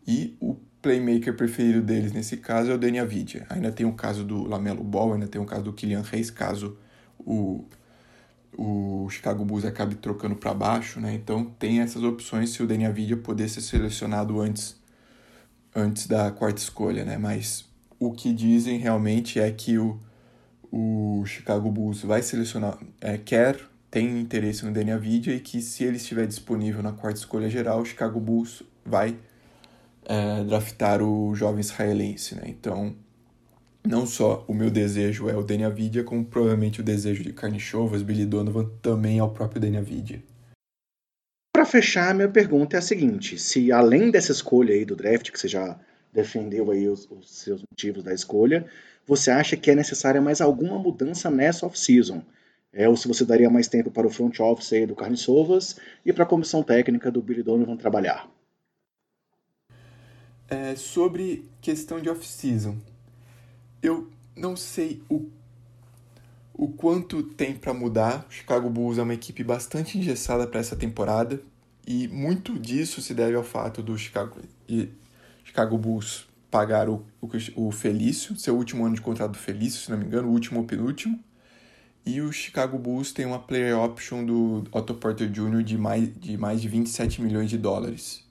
e 0.06 0.36
o 0.40 0.56
playmaker 0.82 1.34
preferido 1.34 1.80
deles 1.80 2.12
nesse 2.12 2.36
caso 2.36 2.70
é 2.70 2.74
o 2.74 2.78
Dani 2.78 2.98
Avidia. 2.98 3.46
Ainda 3.48 3.72
tem 3.72 3.86
o 3.86 3.92
caso 3.94 4.24
do 4.24 4.42
Lamelo 4.44 4.84
Ball, 4.84 5.14
ainda 5.14 5.26
tem 5.26 5.40
o 5.40 5.46
caso 5.46 5.62
do 5.62 5.72
Kylian 5.72 6.02
Reis, 6.02 6.30
caso 6.30 6.76
o, 7.18 7.64
o 8.56 9.08
Chicago 9.08 9.44
Bulls 9.44 9.64
acabe 9.64 9.94
trocando 9.94 10.36
para 10.36 10.52
baixo, 10.52 11.00
né? 11.00 11.14
Então 11.14 11.44
tem 11.44 11.80
essas 11.80 12.02
opções 12.02 12.50
se 12.50 12.62
o 12.62 12.66
Dani 12.66 12.84
Avidia 12.84 13.16
poder 13.16 13.48
ser 13.48 13.60
selecionado 13.62 14.40
antes, 14.40 14.76
antes 15.74 16.06
da 16.06 16.30
quarta 16.30 16.60
escolha, 16.60 17.04
né? 17.04 17.16
Mas 17.16 17.64
o 17.98 18.12
que 18.12 18.32
dizem 18.32 18.78
realmente 18.78 19.38
é 19.40 19.50
que 19.50 19.78
o, 19.78 19.98
o 20.72 21.22
Chicago 21.26 21.70
Bulls 21.70 22.02
vai 22.02 22.22
selecionar, 22.22 22.78
é, 23.00 23.18
quer 23.18 23.60
tem 23.90 24.18
interesse 24.18 24.64
no 24.64 24.72
Daniel 24.72 24.98
Vidia 24.98 25.34
e 25.34 25.40
que 25.40 25.60
se 25.60 25.84
ele 25.84 25.98
estiver 25.98 26.26
disponível 26.26 26.82
na 26.82 26.92
quarta 26.92 27.18
escolha 27.18 27.50
geral, 27.50 27.82
o 27.82 27.84
Chicago 27.84 28.18
Bulls 28.18 28.62
vai 28.82 29.18
é, 30.06 30.42
draftar 30.44 31.02
o 31.02 31.34
jovem 31.34 31.60
israelense, 31.60 32.34
né? 32.34 32.44
Então, 32.46 32.96
não 33.86 34.06
só 34.06 34.46
o 34.48 34.54
meu 34.54 34.70
desejo 34.70 35.28
é 35.28 35.36
o 35.36 35.42
Dani 35.42 35.64
Avidia, 35.64 36.02
como 36.02 36.24
provavelmente 36.24 36.80
o 36.80 36.84
desejo 36.84 37.22
de 37.22 37.34
Carnichovas, 37.34 38.00
Billy 38.02 38.24
Donovan, 38.24 38.70
também 38.80 39.18
é 39.18 39.22
o 39.22 39.28
próprio 39.28 39.60
Dani 39.60 39.76
Avidia. 39.76 40.22
Para 41.52 41.66
fechar, 41.66 42.14
minha 42.14 42.30
pergunta 42.30 42.76
é 42.76 42.78
a 42.78 42.82
seguinte: 42.82 43.38
se 43.38 43.70
além 43.70 44.10
dessa 44.10 44.32
escolha 44.32 44.74
aí 44.74 44.86
do 44.86 44.96
draft, 44.96 45.30
que 45.30 45.38
você 45.38 45.48
já 45.48 45.78
defendeu 46.12 46.70
aí 46.70 46.88
os, 46.88 47.08
os 47.10 47.30
seus 47.30 47.62
motivos 47.70 48.04
da 48.04 48.12
escolha, 48.12 48.66
você 49.06 49.30
acha 49.30 49.56
que 49.56 49.70
é 49.70 49.74
necessária 49.74 50.20
mais 50.20 50.40
alguma 50.40 50.78
mudança 50.78 51.30
nessa 51.30 51.66
off-season? 51.66 52.22
É, 52.72 52.88
ou 52.88 52.96
se 52.96 53.08
você 53.08 53.24
daria 53.24 53.50
mais 53.50 53.68
tempo 53.68 53.90
para 53.90 54.06
o 54.06 54.10
front 54.10 54.38
office 54.40 54.72
aí 54.72 54.86
do 54.86 54.94
Carniçovas 54.94 55.76
e 56.04 56.12
para 56.12 56.24
a 56.24 56.26
comissão 56.26 56.62
técnica 56.62 57.10
do 57.10 57.20
Billy 57.20 57.42
Donovan 57.42 57.76
trabalhar? 57.76 58.30
É, 60.48 60.74
sobre 60.76 61.48
questão 61.60 62.00
de 62.00 62.08
off-season, 62.08 62.76
eu 63.82 64.08
não 64.34 64.56
sei 64.56 65.02
o, 65.08 65.28
o 66.54 66.68
quanto 66.68 67.22
tem 67.22 67.54
para 67.54 67.74
mudar. 67.74 68.26
O 68.28 68.32
Chicago 68.32 68.70
Bulls 68.70 68.98
é 68.98 69.02
uma 69.02 69.14
equipe 69.14 69.42
bastante 69.44 69.98
engessada 69.98 70.46
para 70.46 70.60
essa 70.60 70.76
temporada 70.76 71.42
e 71.86 72.06
muito 72.08 72.58
disso 72.58 73.02
se 73.02 73.12
deve 73.12 73.34
ao 73.34 73.42
fato 73.42 73.82
do 73.82 73.98
Chicago, 73.98 74.40
Chicago 75.52 75.76
Bulls 75.76 76.26
pagar 76.50 76.88
o, 76.88 77.04
o, 77.20 77.28
o 77.56 77.70
Felício, 77.70 78.34
seu 78.36 78.56
último 78.56 78.86
ano 78.86 78.94
de 78.94 79.02
contrato 79.02 79.32
do 79.32 79.38
Felício, 79.38 79.82
se 79.82 79.90
não 79.90 79.98
me 79.98 80.06
engano, 80.06 80.28
o 80.28 80.30
último 80.30 80.60
ou 80.60 80.66
penúltimo. 80.66 81.22
E 82.06 82.22
o 82.22 82.32
Chicago 82.32 82.78
Bulls 82.78 83.12
tem 83.12 83.26
uma 83.26 83.38
player 83.38 83.78
option 83.78 84.24
do 84.24 84.64
Otto 84.72 84.94
Porter 84.94 85.28
Jr. 85.30 85.62
de 85.62 85.76
mais, 85.76 86.10
de 86.18 86.38
mais 86.38 86.62
de 86.62 86.68
27 86.68 87.20
milhões 87.20 87.50
de 87.50 87.58
dólares. 87.58 88.24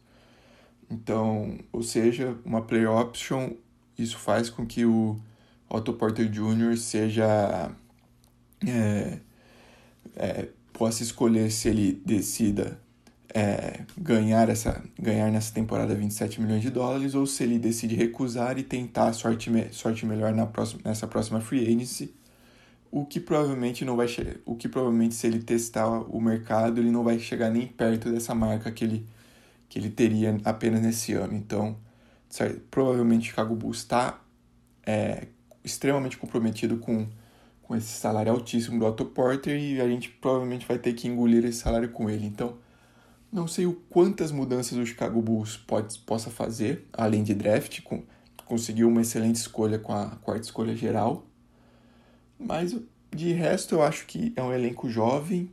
Então, 0.89 1.59
ou 1.71 1.83
seja, 1.83 2.35
uma 2.43 2.63
player 2.63 2.89
option, 2.89 3.51
isso 3.95 4.17
faz 4.17 4.49
com 4.49 4.65
que 4.65 4.83
o 4.83 5.19
Otto 5.69 5.93
Porter 5.93 6.27
Jr. 6.27 6.75
seja. 6.75 7.71
É, 8.67 9.19
é, 10.15 10.47
possa 10.73 11.03
escolher 11.03 11.51
se 11.51 11.69
ele 11.69 12.01
decida 12.03 12.79
é, 13.33 13.81
ganhar, 13.97 14.49
essa, 14.49 14.83
ganhar 14.99 15.31
nessa 15.31 15.53
temporada 15.53 15.95
27 15.95 16.41
milhões 16.41 16.61
de 16.61 16.69
dólares 16.69 17.15
ou 17.15 17.25
se 17.25 17.43
ele 17.43 17.57
decide 17.57 17.95
recusar 17.95 18.57
e 18.57 18.63
tentar 18.63 19.13
sorte, 19.13 19.49
sorte 19.71 20.05
melhor 20.05 20.33
na 20.33 20.45
próxima, 20.45 20.81
nessa 20.83 21.07
próxima 21.07 21.39
free 21.39 21.65
agency 21.65 22.13
o 22.91 23.05
que 23.05 23.21
provavelmente 23.21 23.85
não 23.85 23.95
vai 23.95 24.07
o 24.45 24.55
que 24.55 24.67
provavelmente 24.67 25.15
se 25.15 25.25
ele 25.25 25.39
testar 25.39 25.87
o 25.87 26.19
mercado 26.19 26.81
ele 26.81 26.91
não 26.91 27.03
vai 27.03 27.19
chegar 27.19 27.49
nem 27.49 27.65
perto 27.65 28.11
dessa 28.11 28.35
marca 28.35 28.69
que 28.69 28.83
ele 28.83 29.07
que 29.69 29.79
ele 29.79 29.89
teria 29.89 30.37
apenas 30.43 30.81
nesse 30.81 31.13
ano 31.13 31.33
então 31.33 31.77
certo? 32.27 32.59
provavelmente 32.69 33.29
Chicago 33.29 33.55
Bulls 33.55 33.77
está 33.77 34.19
é, 34.85 35.27
extremamente 35.63 36.17
comprometido 36.17 36.77
com 36.77 37.07
com 37.61 37.75
esse 37.77 37.87
salário 37.87 38.33
altíssimo 38.33 38.77
do 38.77 38.85
Otto 38.85 39.05
Porter 39.05 39.57
e 39.57 39.79
a 39.79 39.87
gente 39.87 40.09
provavelmente 40.09 40.67
vai 40.67 40.77
ter 40.77 40.91
que 40.91 41.07
engolir 41.07 41.45
esse 41.45 41.59
salário 41.59 41.89
com 41.91 42.09
ele 42.09 42.25
então 42.25 42.57
não 43.31 43.47
sei 43.47 43.65
o 43.65 43.73
quantas 43.89 44.31
mudanças 44.31 44.77
o 44.77 44.85
Chicago 44.85 45.21
Bulls 45.21 45.57
pode, 45.57 45.97
possa 45.99 46.29
fazer 46.29 46.85
além 46.91 47.23
de 47.23 47.33
draft 47.33 47.81
com, 47.81 48.03
conseguiu 48.45 48.87
uma 48.87 49.01
excelente 49.01 49.35
escolha 49.35 49.79
com 49.79 49.93
a 49.93 50.17
quarta 50.17 50.45
escolha 50.45 50.75
geral 50.75 51.25
mas 52.43 52.75
de 53.15 53.31
resto 53.33 53.75
eu 53.75 53.83
acho 53.83 54.07
que 54.07 54.33
é 54.35 54.41
um 54.41 54.51
elenco 54.51 54.89
jovem. 54.89 55.51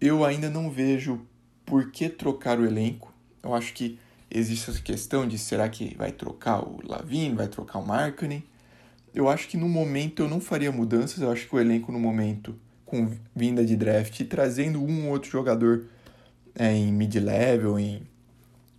Eu 0.00 0.24
ainda 0.24 0.50
não 0.50 0.70
vejo 0.70 1.20
por 1.64 1.90
que 1.92 2.08
trocar 2.08 2.58
o 2.58 2.66
elenco. 2.66 3.14
Eu 3.42 3.54
acho 3.54 3.72
que 3.72 3.98
existe 4.30 4.70
essa 4.70 4.80
questão 4.80 5.28
de 5.28 5.38
será 5.38 5.68
que 5.68 5.94
vai 5.96 6.10
trocar 6.10 6.60
o 6.60 6.80
Lavine, 6.84 7.36
vai 7.36 7.46
trocar 7.46 7.78
o 7.78 7.86
Markkinen. 7.86 8.42
Eu 9.14 9.28
acho 9.28 9.48
que 9.48 9.56
no 9.56 9.68
momento 9.68 10.22
eu 10.22 10.28
não 10.28 10.40
faria 10.40 10.72
mudanças. 10.72 11.22
Eu 11.22 11.30
acho 11.30 11.46
que 11.46 11.54
o 11.54 11.60
elenco 11.60 11.92
no 11.92 12.00
momento, 12.00 12.58
com 12.84 13.12
vinda 13.34 13.64
de 13.64 13.76
draft 13.76 14.18
e 14.18 14.24
trazendo 14.24 14.82
um 14.82 15.06
ou 15.06 15.12
outro 15.12 15.30
jogador 15.30 15.84
é, 16.60 16.74
em 16.74 16.92
mid-level, 16.92 17.78
em 17.78 18.02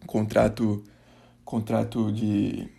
contrato, 0.06 0.84
contrato 1.44 2.12
de 2.12 2.70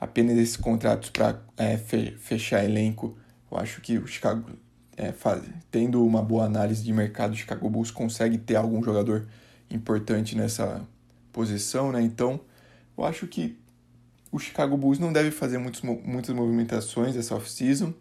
apenas 0.00 0.38
esses 0.38 0.56
contratos 0.56 1.10
para 1.10 1.42
é, 1.56 1.76
fechar 1.76 2.64
elenco 2.64 3.16
eu 3.54 3.60
acho 3.60 3.80
que 3.80 3.98
o 3.98 4.06
Chicago, 4.06 4.50
é, 4.96 5.12
faz, 5.12 5.44
tendo 5.70 6.04
uma 6.04 6.20
boa 6.20 6.44
análise 6.44 6.82
de 6.82 6.92
mercado, 6.92 7.34
o 7.34 7.36
Chicago 7.36 7.70
Bulls 7.70 7.92
consegue 7.92 8.36
ter 8.36 8.56
algum 8.56 8.82
jogador 8.82 9.28
importante 9.70 10.36
nessa 10.36 10.84
posição, 11.32 11.92
né? 11.92 12.02
Então, 12.02 12.40
eu 12.98 13.04
acho 13.04 13.28
que 13.28 13.56
o 14.32 14.40
Chicago 14.40 14.76
Bulls 14.76 14.98
não 14.98 15.12
deve 15.12 15.30
fazer 15.30 15.58
muitos, 15.58 15.82
muitas 15.82 16.34
movimentações 16.34 17.14
essa 17.14 17.36
off-season. 17.36 17.94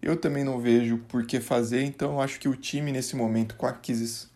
Eu 0.00 0.16
também 0.16 0.42
não 0.42 0.58
vejo 0.58 0.96
por 1.06 1.26
que 1.26 1.38
fazer, 1.38 1.82
então 1.82 2.12
eu 2.12 2.20
acho 2.22 2.40
que 2.40 2.48
o 2.48 2.56
time 2.56 2.90
nesse 2.90 3.14
momento, 3.14 3.56
com 3.56 3.66
a 3.66 3.70
aquisição, 3.70 4.30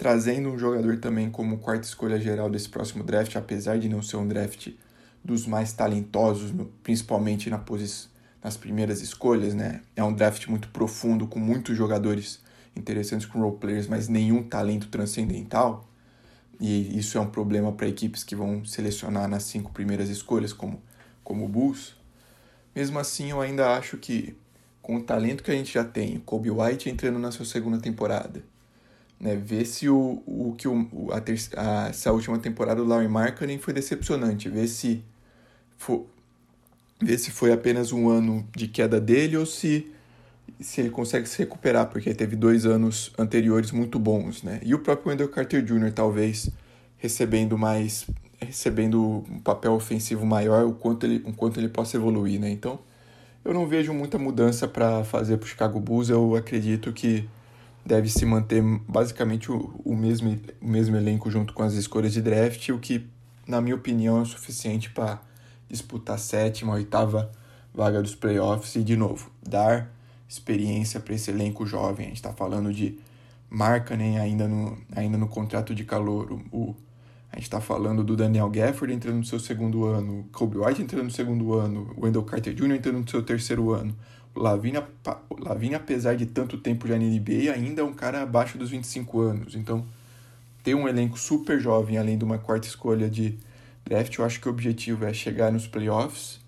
trazendo 0.00 0.48
um 0.48 0.58
jogador 0.58 0.96
também 0.96 1.28
como 1.28 1.58
quarta 1.58 1.86
escolha 1.86 2.18
geral 2.18 2.48
desse 2.48 2.70
próximo 2.70 3.04
draft, 3.04 3.36
apesar 3.36 3.78
de 3.78 3.86
não 3.86 4.00
ser 4.00 4.16
um 4.16 4.26
draft 4.26 4.68
dos 5.22 5.46
mais 5.46 5.74
talentosos, 5.74 6.54
principalmente 6.82 7.50
na 7.50 7.62
nas 8.42 8.56
primeiras 8.56 9.02
escolhas, 9.02 9.52
né? 9.52 9.82
É 9.94 10.02
um 10.02 10.10
draft 10.10 10.46
muito 10.46 10.68
profundo, 10.68 11.26
com 11.26 11.38
muitos 11.38 11.76
jogadores 11.76 12.40
interessantes 12.74 13.26
com 13.26 13.40
role 13.40 13.58
players, 13.58 13.88
mas 13.88 14.08
nenhum 14.08 14.42
talento 14.42 14.88
transcendental. 14.88 15.86
E 16.58 16.98
isso 16.98 17.18
é 17.18 17.20
um 17.20 17.28
problema 17.28 17.70
para 17.70 17.86
equipes 17.86 18.24
que 18.24 18.34
vão 18.34 18.64
selecionar 18.64 19.28
nas 19.28 19.42
cinco 19.42 19.70
primeiras 19.70 20.08
escolhas, 20.08 20.54
como, 20.54 20.80
como 21.22 21.44
o 21.44 21.48
Bulls. 21.48 21.94
Mesmo 22.74 22.98
assim, 22.98 23.32
eu 23.32 23.40
ainda 23.42 23.76
acho 23.76 23.98
que, 23.98 24.34
com 24.80 24.96
o 24.96 25.02
talento 25.02 25.42
que 25.42 25.50
a 25.50 25.54
gente 25.54 25.74
já 25.74 25.84
tem, 25.84 26.18
Kobe 26.20 26.50
White 26.50 26.88
entrando 26.88 27.18
na 27.18 27.30
sua 27.30 27.44
segunda 27.44 27.78
temporada, 27.78 28.42
né, 29.20 29.36
ver 29.36 29.66
se 29.66 29.88
o, 29.88 30.22
o 30.26 30.54
que 30.56 30.66
o, 30.66 31.10
a, 31.12 31.20
ter, 31.20 31.38
a 31.56 31.88
essa 31.88 32.10
última 32.10 32.38
temporada 32.38 32.82
o 32.82 32.86
Larry 32.86 33.08
Markkinen 33.08 33.58
foi 33.58 33.74
decepcionante, 33.74 34.48
ver 34.48 34.66
se 34.66 35.04
ver 37.02 37.18
se 37.18 37.30
foi 37.30 37.52
apenas 37.52 37.92
um 37.92 38.08
ano 38.08 38.46
de 38.54 38.68
queda 38.68 39.00
dele 39.00 39.36
ou 39.36 39.46
se, 39.46 39.90
se 40.60 40.80
ele 40.80 40.90
consegue 40.90 41.26
se 41.26 41.38
recuperar, 41.38 41.88
porque 41.88 42.12
teve 42.14 42.36
dois 42.36 42.66
anos 42.66 43.12
anteriores 43.18 43.70
muito 43.72 43.98
bons, 43.98 44.42
né? 44.42 44.60
E 44.62 44.74
o 44.74 44.78
próprio 44.78 45.10
Wendell 45.10 45.28
Carter 45.28 45.62
Jr. 45.62 45.92
talvez 45.92 46.50
recebendo 46.98 47.56
mais 47.56 48.06
recebendo 48.40 49.24
um 49.30 49.38
papel 49.38 49.72
ofensivo 49.72 50.24
maior, 50.24 50.64
o 50.64 50.72
quanto 50.72 51.04
ele, 51.04 51.22
o 51.26 51.32
quanto 51.32 51.60
ele 51.60 51.68
possa 51.68 51.96
evoluir, 51.96 52.40
né? 52.40 52.50
Então, 52.50 52.78
eu 53.44 53.52
não 53.52 53.66
vejo 53.66 53.92
muita 53.92 54.18
mudança 54.18 54.66
para 54.66 55.04
fazer 55.04 55.36
para 55.36 55.44
o 55.46 55.48
Chicago 55.48 55.78
Bulls. 55.78 56.08
Eu 56.08 56.34
acredito 56.34 56.92
que 56.92 57.28
deve 57.84 58.08
se 58.08 58.24
manter 58.24 58.62
basicamente 58.88 59.50
o, 59.50 59.80
o, 59.84 59.96
mesmo, 59.96 60.38
o 60.60 60.68
mesmo 60.68 60.96
elenco 60.96 61.30
junto 61.30 61.52
com 61.52 61.62
as 61.62 61.74
escolhas 61.74 62.12
de 62.12 62.22
draft, 62.22 62.68
o 62.70 62.78
que, 62.78 63.06
na 63.46 63.60
minha 63.60 63.74
opinião, 63.74 64.18
é 64.18 64.22
o 64.22 64.26
suficiente 64.26 64.90
para 64.90 65.20
disputar 65.68 66.16
a 66.16 66.18
sétima, 66.18 66.72
a 66.72 66.76
oitava 66.76 67.30
vaga 67.72 68.02
dos 68.02 68.14
playoffs 68.14 68.74
e, 68.74 68.82
de 68.82 68.96
novo, 68.96 69.30
dar 69.42 69.90
experiência 70.28 71.00
para 71.00 71.14
esse 71.14 71.30
elenco 71.30 71.66
jovem. 71.66 72.06
A 72.06 72.08
gente 72.08 72.16
está 72.18 72.32
falando 72.32 72.72
de 72.72 72.98
Markkanen 73.48 74.18
ainda 74.18 74.46
no, 74.46 74.78
ainda 74.94 75.18
no 75.18 75.28
contrato 75.28 75.74
de 75.74 75.84
calor. 75.84 76.40
O, 76.52 76.74
a 77.32 77.36
gente 77.36 77.44
está 77.44 77.60
falando 77.60 78.02
do 78.02 78.16
Daniel 78.16 78.48
Gafford 78.50 78.92
entrando 78.92 79.16
no 79.16 79.24
seu 79.24 79.38
segundo 79.38 79.84
ano, 79.84 80.28
Kobe 80.32 80.58
White 80.58 80.82
entrando 80.82 81.04
no 81.04 81.10
segundo 81.10 81.54
ano, 81.54 81.92
o 81.96 82.04
Wendell 82.04 82.24
Carter 82.24 82.54
Jr. 82.54 82.76
entrando 82.76 82.98
no 83.00 83.08
seu 83.08 83.22
terceiro 83.22 83.72
ano. 83.72 83.94
Lavine, 84.40 85.74
apesar 85.74 86.16
de 86.16 86.26
tanto 86.26 86.58
tempo 86.58 86.88
já 86.88 86.98
na 86.98 87.04
NBA, 87.04 87.52
ainda 87.54 87.82
é 87.82 87.84
um 87.84 87.92
cara 87.92 88.22
abaixo 88.22 88.56
dos 88.58 88.70
25 88.70 89.20
anos. 89.20 89.54
Então, 89.54 89.86
ter 90.62 90.74
um 90.74 90.88
elenco 90.88 91.18
super 91.18 91.60
jovem, 91.60 91.98
além 91.98 92.18
de 92.18 92.24
uma 92.24 92.38
quarta 92.38 92.66
escolha 92.66 93.08
de 93.08 93.38
draft, 93.84 94.16
eu 94.18 94.24
acho 94.24 94.40
que 94.40 94.48
o 94.48 94.50
objetivo 94.50 95.04
é 95.04 95.12
chegar 95.12 95.52
nos 95.52 95.66
playoffs 95.66 96.40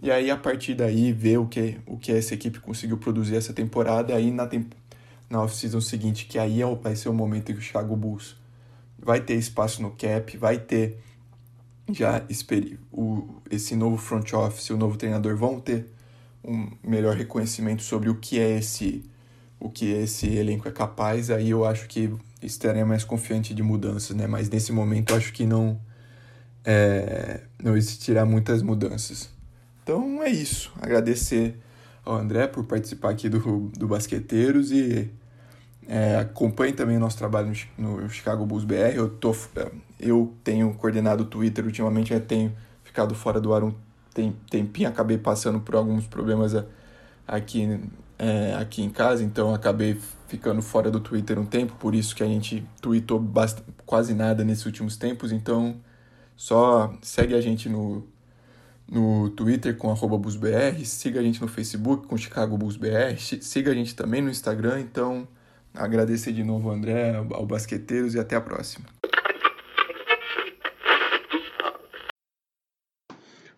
e 0.00 0.10
aí 0.10 0.30
a 0.30 0.36
partir 0.36 0.74
daí 0.74 1.12
ver 1.12 1.38
o 1.38 1.46
que, 1.46 1.78
o 1.86 1.98
que 1.98 2.12
essa 2.12 2.34
equipe 2.34 2.60
conseguiu 2.60 2.98
produzir 2.98 3.36
essa 3.36 3.52
temporada. 3.52 4.14
Aí 4.14 4.30
na, 4.30 4.46
temp 4.46 4.72
na 5.28 5.42
off-season 5.42 5.80
seguinte, 5.80 6.26
que 6.26 6.38
aí 6.38 6.62
é 6.62 6.74
vai 6.76 6.94
ser 6.94 7.08
o 7.08 7.14
momento 7.14 7.50
em 7.50 7.54
que 7.54 7.60
o 7.60 7.62
Chicago 7.62 7.96
Bulls 7.96 8.36
vai 8.98 9.20
ter 9.20 9.34
espaço 9.34 9.82
no 9.82 9.90
cap, 9.90 10.36
vai 10.36 10.58
ter 10.58 10.98
já 11.90 12.24
o, 12.92 13.40
esse 13.50 13.74
novo 13.74 13.96
front 13.96 14.32
office, 14.34 14.70
o 14.70 14.76
novo 14.76 14.96
treinador 14.96 15.36
vão 15.36 15.58
ter 15.58 15.88
um 16.44 16.70
melhor 16.82 17.16
reconhecimento 17.16 17.82
sobre 17.82 18.08
o 18.08 18.14
que 18.14 18.38
é 18.38 18.58
esse 18.58 19.04
o 19.60 19.68
que 19.68 19.86
esse 19.86 20.28
elenco 20.28 20.68
é 20.68 20.70
capaz, 20.70 21.30
aí 21.30 21.50
eu 21.50 21.64
acho 21.64 21.88
que 21.88 22.14
estaria 22.40 22.86
mais 22.86 23.02
confiante 23.02 23.52
de 23.52 23.62
mudanças, 23.62 24.14
né? 24.14 24.26
Mas 24.26 24.48
nesse 24.48 24.70
momento 24.70 25.10
eu 25.10 25.16
acho 25.16 25.32
que 25.32 25.44
não 25.44 25.80
é, 26.64 27.40
não 27.62 27.76
existirá 27.76 28.24
muitas 28.24 28.62
mudanças. 28.62 29.28
Então 29.82 30.22
é 30.22 30.30
isso. 30.30 30.72
Agradecer 30.80 31.58
ao 32.04 32.14
André 32.14 32.46
por 32.46 32.64
participar 32.64 33.10
aqui 33.10 33.28
do, 33.28 33.70
do 33.76 33.88
Basqueteiros 33.88 34.70
e 34.70 35.10
é, 35.88 36.16
acompanhe 36.16 36.72
também 36.72 36.96
o 36.96 37.00
nosso 37.00 37.18
trabalho 37.18 37.52
no, 37.76 38.02
no 38.02 38.10
Chicago 38.10 38.46
Bulls 38.46 38.64
BR. 38.64 38.94
Eu, 38.94 39.08
tô, 39.08 39.34
eu 39.98 40.34
tenho 40.44 40.72
coordenado 40.74 41.24
o 41.24 41.26
Twitter 41.26 41.64
ultimamente, 41.64 42.10
já 42.10 42.20
tenho 42.20 42.54
ficado 42.84 43.14
fora 43.14 43.40
do 43.40 43.52
ar 43.52 43.64
um 43.64 43.74
tempinho 44.50 44.88
acabei 44.88 45.18
passando 45.18 45.60
por 45.60 45.74
alguns 45.74 46.06
problemas 46.06 46.54
aqui, 47.26 47.80
é, 48.18 48.54
aqui 48.54 48.82
em 48.82 48.90
casa, 48.90 49.22
então 49.22 49.54
acabei 49.54 49.98
ficando 50.26 50.60
fora 50.62 50.90
do 50.90 51.00
Twitter 51.00 51.38
um 51.38 51.46
tempo, 51.46 51.74
por 51.78 51.94
isso 51.94 52.14
que 52.14 52.22
a 52.22 52.26
gente 52.26 52.66
tweetou 52.80 53.22
quase 53.86 54.14
nada 54.14 54.44
nesses 54.44 54.66
últimos 54.66 54.96
tempos, 54.96 55.32
então 55.32 55.76
só 56.36 56.92
segue 57.02 57.34
a 57.34 57.40
gente 57.40 57.68
no, 57.68 58.06
no 58.90 59.30
Twitter 59.30 59.76
com 59.76 59.94
BusBR, 59.94 60.84
siga 60.84 61.20
a 61.20 61.22
gente 61.22 61.40
no 61.40 61.48
Facebook 61.48 62.06
com 62.06 62.16
Chicago 62.16 62.56
BusBR, 62.56 63.18
siga 63.18 63.70
a 63.70 63.74
gente 63.74 63.94
também 63.94 64.22
no 64.22 64.30
Instagram, 64.30 64.80
então 64.80 65.26
agradecer 65.74 66.32
de 66.32 66.42
novo 66.42 66.68
ao 66.68 66.74
André, 66.74 67.14
ao 67.14 67.46
Basqueteiros 67.46 68.14
e 68.14 68.18
até 68.18 68.36
a 68.36 68.40
próxima. 68.40 68.86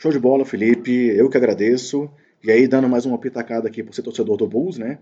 Show 0.01 0.11
de 0.11 0.19
bola, 0.19 0.47
Felipe. 0.47 0.91
Eu 0.91 1.29
que 1.29 1.37
agradeço. 1.37 2.11
E 2.43 2.51
aí, 2.51 2.67
dando 2.67 2.89
mais 2.89 3.05
uma 3.05 3.19
pitacada 3.19 3.69
aqui 3.69 3.83
por 3.83 3.95
ser 3.95 4.01
torcedor 4.01 4.35
do 4.39 4.47
Bulls, 4.47 4.79
né? 4.79 4.99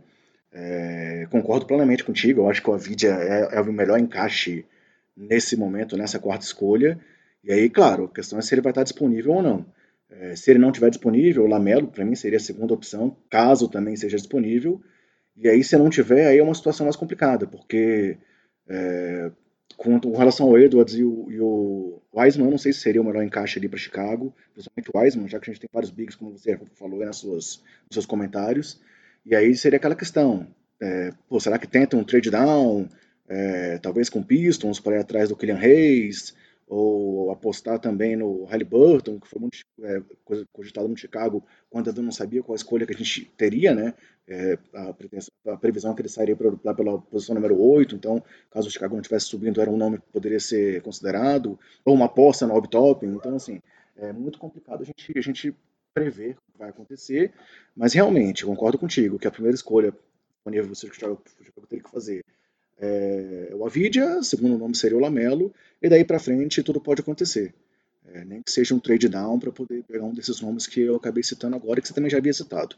É, 0.53 1.24
concordo 1.30 1.66
plenamente 1.66 2.03
contigo. 2.03 2.40
Eu 2.40 2.51
acho 2.51 2.61
que 2.61 2.68
o 2.68 2.72
Avidia 2.72 3.11
é, 3.11 3.59
é 3.59 3.61
o 3.61 3.72
melhor 3.72 4.01
encaixe 4.01 4.66
nesse 5.16 5.57
momento, 5.57 5.96
nessa 5.96 6.18
quarta 6.18 6.44
escolha. 6.44 6.99
E 7.44 7.53
aí, 7.53 7.70
claro, 7.70 8.07
a 8.07 8.09
questão 8.09 8.40
é 8.40 8.42
se 8.42 8.53
ele 8.53 8.61
vai 8.61 8.72
estar 8.72 8.82
disponível 8.82 9.34
ou 9.34 9.40
não. 9.40 9.64
É, 10.11 10.34
se 10.34 10.51
ele 10.51 10.59
não 10.59 10.70
estiver 10.70 10.90
disponível, 10.90 11.44
o 11.44 11.46
Lamelo, 11.46 11.86
para 11.86 12.05
mim, 12.05 12.16
seria 12.16 12.38
a 12.38 12.40
segunda 12.40 12.74
opção, 12.74 13.16
caso 13.30 13.68
também 13.68 13.94
seja 13.94 14.16
disponível. 14.16 14.82
E 15.36 15.49
aí, 15.49 15.62
se 15.62 15.76
não 15.76 15.88
tiver, 15.88 16.26
aí 16.26 16.38
é 16.38 16.42
uma 16.42 16.57
situação 16.57 16.86
mais 16.86 16.96
complicada, 16.96 17.46
porque 17.46 18.18
é, 18.68 19.30
com, 19.76 20.00
com, 20.00 20.16
relação 20.16 20.46
ao 20.46 20.58
Edwards 20.58 20.94
e 20.94 21.04
o, 21.04 21.30
e 21.30 21.40
o 21.40 22.02
Wiseman, 22.14 22.50
não 22.50 22.58
sei 22.58 22.72
se 22.72 22.80
seria 22.80 23.00
o 23.00 23.04
melhor 23.04 23.22
encaixe 23.22 23.58
ali 23.58 23.68
para 23.68 23.78
Chicago, 23.78 24.34
principalmente 24.52 24.90
o 24.92 24.98
Wiseman, 24.98 25.28
já 25.28 25.38
que 25.38 25.50
a 25.50 25.52
gente 25.52 25.60
tem 25.60 25.70
vários 25.72 25.90
bigs, 25.90 26.16
como 26.16 26.36
você 26.36 26.58
falou 26.74 26.98
nas 26.98 27.16
suas, 27.16 27.62
nos 27.84 27.92
seus 27.92 28.06
comentários. 28.06 28.80
E 29.24 29.34
aí 29.34 29.54
seria 29.56 29.76
aquela 29.76 29.94
questão: 29.94 30.48
é, 30.80 31.12
pô, 31.28 31.38
será 31.38 31.58
que 31.58 31.66
tenta 31.66 31.96
um 31.96 32.04
trade 32.04 32.30
down, 32.30 32.88
é, 33.28 33.78
talvez 33.78 34.08
com 34.08 34.22
Pistons 34.22 34.80
para 34.80 34.96
ir 34.96 35.00
atrás 35.00 35.28
do 35.28 35.36
Killian 35.36 35.58
Hayes? 35.58 36.34
Ou 36.68 37.30
apostar 37.30 37.78
também 37.78 38.14
no 38.14 38.44
Halliburton, 38.44 39.18
que 39.18 39.26
foi 39.26 39.40
muito 39.40 39.58
é, 39.82 40.02
cogitado 40.52 40.86
no 40.86 40.96
Chicago, 40.96 41.42
quando 41.70 41.88
ainda 41.88 42.02
não 42.02 42.12
sabia 42.12 42.42
qual 42.42 42.54
a 42.54 42.56
escolha 42.56 42.86
que 42.86 42.92
a 42.92 42.96
gente 42.96 43.24
teria, 43.36 43.74
né? 43.74 43.94
É, 44.26 44.58
a, 44.74 44.94
a, 45.52 45.56
previsão 45.56 45.92
é 45.92 45.94
que 45.94 46.02
ele 46.02 46.08
sairia 46.08 46.36
lá 46.62 46.74
pela 46.74 47.00
posição 47.00 47.34
número 47.34 47.58
8, 47.58 47.94
então, 47.94 48.22
caso 48.50 48.68
o 48.68 48.70
Chicago 48.70 48.94
não 48.94 49.00
estivesse 49.00 49.26
subindo, 49.26 49.60
era 49.60 49.70
um 49.70 49.76
nome 49.76 49.98
que 49.98 50.12
poderia 50.12 50.38
ser 50.38 50.82
considerado, 50.82 51.58
ou 51.84 51.94
uma 51.94 52.06
aposta 52.06 52.46
no 52.46 52.68
top, 52.68 53.06
então, 53.06 53.36
assim, 53.36 53.62
é 53.96 54.12
muito 54.12 54.38
complicado 54.38 54.82
a 54.82 54.84
gente, 54.84 55.18
a 55.18 55.22
gente 55.22 55.56
prever 55.94 56.32
o 56.32 56.52
que 56.52 56.58
vai 56.58 56.68
acontecer, 56.68 57.32
mas 57.74 57.94
realmente, 57.94 58.44
concordo 58.44 58.78
contigo 58.78 59.18
que 59.18 59.26
a 59.26 59.30
primeira 59.30 59.54
escolha 59.54 59.94
disponível 60.36 60.72
que 60.72 60.86
o 60.86 60.94
Chicago 60.94 61.22
teria 61.66 61.82
que 61.82 61.90
fazer 61.90 62.24
é, 62.81 63.51
o 63.55 63.66
Avidia, 63.66 64.22
segundo 64.22 64.57
nome 64.57 64.76
seria 64.76 64.97
o 64.97 65.01
Lamelo, 65.01 65.53
e 65.83 65.89
daí 65.89 66.05
para 66.05 66.18
frente 66.18 66.62
tudo 66.62 66.81
pode 66.81 67.01
acontecer. 67.01 67.55
É, 68.12 68.24
nem 68.24 68.43
que 68.43 68.51
seja 68.51 68.74
um 68.74 68.79
trade 68.79 69.09
down 69.09 69.39
para 69.39 69.53
poder 69.53 69.83
pegar 69.85 70.05
um 70.05 70.14
desses 70.14 70.41
nomes 70.41 70.66
que 70.66 70.81
eu 70.81 70.97
acabei 70.97 71.22
citando 71.22 71.57
agora, 71.57 71.81
que 71.81 71.89
você 71.89 71.95
também 71.95 72.11
já 72.11 72.18
havia 72.18 72.33
citado. 72.33 72.76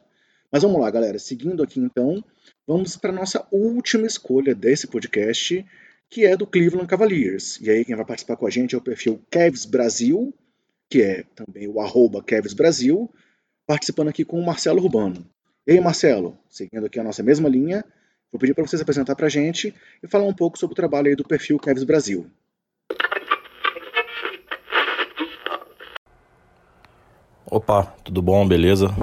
Mas 0.51 0.63
vamos 0.63 0.81
lá, 0.81 0.91
galera. 0.91 1.19
Seguindo 1.19 1.63
aqui 1.63 1.79
então, 1.79 2.25
vamos 2.67 2.97
para 2.97 3.13
nossa 3.13 3.47
última 3.53 4.07
escolha 4.07 4.55
desse 4.55 4.89
podcast, 4.89 5.65
que 6.09 6.25
é 6.25 6.37
do 6.37 6.47
Cleveland 6.47 6.89
Cavaliers. 6.89 7.61
E 7.61 7.71
aí 7.71 7.85
quem 7.85 7.95
vai 7.95 8.05
participar 8.05 8.37
com 8.37 8.47
a 8.47 8.51
gente 8.51 8.75
é 8.75 8.79
o 8.79 8.81
perfil 8.81 9.21
Kevs 9.31 9.65
Brasil, 9.65 10.35
que 10.89 11.03
é 11.03 11.25
também 11.37 11.69
o 11.69 11.81
arroba 11.81 12.23
Kevs 12.23 12.53
Brasil, 12.53 13.09
participando 13.65 14.09
aqui 14.09 14.25
com 14.25 14.41
o 14.41 14.45
Marcelo 14.45 14.83
Urbano. 14.83 15.25
E 15.65 15.73
aí, 15.73 15.81
Marcelo, 15.81 16.37
seguindo 16.49 16.87
aqui 16.87 16.99
a 16.99 17.05
nossa 17.05 17.23
mesma 17.23 17.49
linha, 17.49 17.85
Vou 18.33 18.39
pedir 18.39 18.55
para 18.55 18.65
você 18.65 18.77
se 18.77 18.83
apresentar 18.83 19.17
para 19.17 19.27
a 19.27 19.31
gente 19.31 19.75
e 20.03 20.07
falar 20.07 20.25
um 20.25 20.35
pouco 20.35 20.59
sobre 20.59 20.73
o 20.73 20.77
trabalho 20.77 21.17
do 21.17 21.25
perfil 21.25 21.59
Kevs 21.59 21.83
Brasil. 21.83 22.31
Opa, 27.45 27.83
tudo 28.05 28.23
bom? 28.23 28.47
Beleza? 28.47 28.95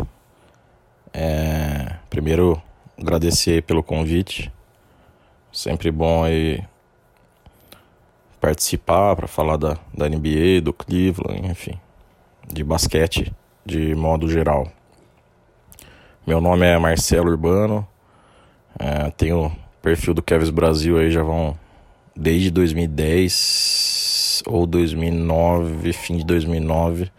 É, 1.14 1.98
primeiro, 2.10 2.62
agradecer 2.98 3.64
pelo 3.64 3.84
convite. 3.84 4.50
Sempre 5.52 5.92
bom 5.92 6.24
aí 6.24 6.64
participar 8.40 9.16
para 9.18 9.28
falar 9.28 9.58
da, 9.58 9.78
da 9.94 10.08
NBA, 10.08 10.62
do 10.64 10.72
Cleveland, 10.72 11.48
enfim, 11.48 11.78
de 12.48 12.64
basquete 12.64 13.34
de 13.66 13.94
modo 13.94 14.30
geral. 14.30 14.72
Meu 16.26 16.40
nome 16.40 16.66
é 16.66 16.78
Marcelo 16.78 17.30
Urbano, 17.30 17.86
é, 18.80 19.10
tenho 19.12 19.52
perfil 19.82 20.14
do 20.14 20.22
Kevs 20.22 20.50
Brasil 20.50 20.98
aí 20.98 21.12
já 21.12 21.24
vão 21.24 21.58
desde 22.16 22.52
2010 22.52 24.44
ou 24.46 24.66
2009, 24.66 25.94
fim 25.94 26.18
de 26.18 26.26
2009. 26.26 27.12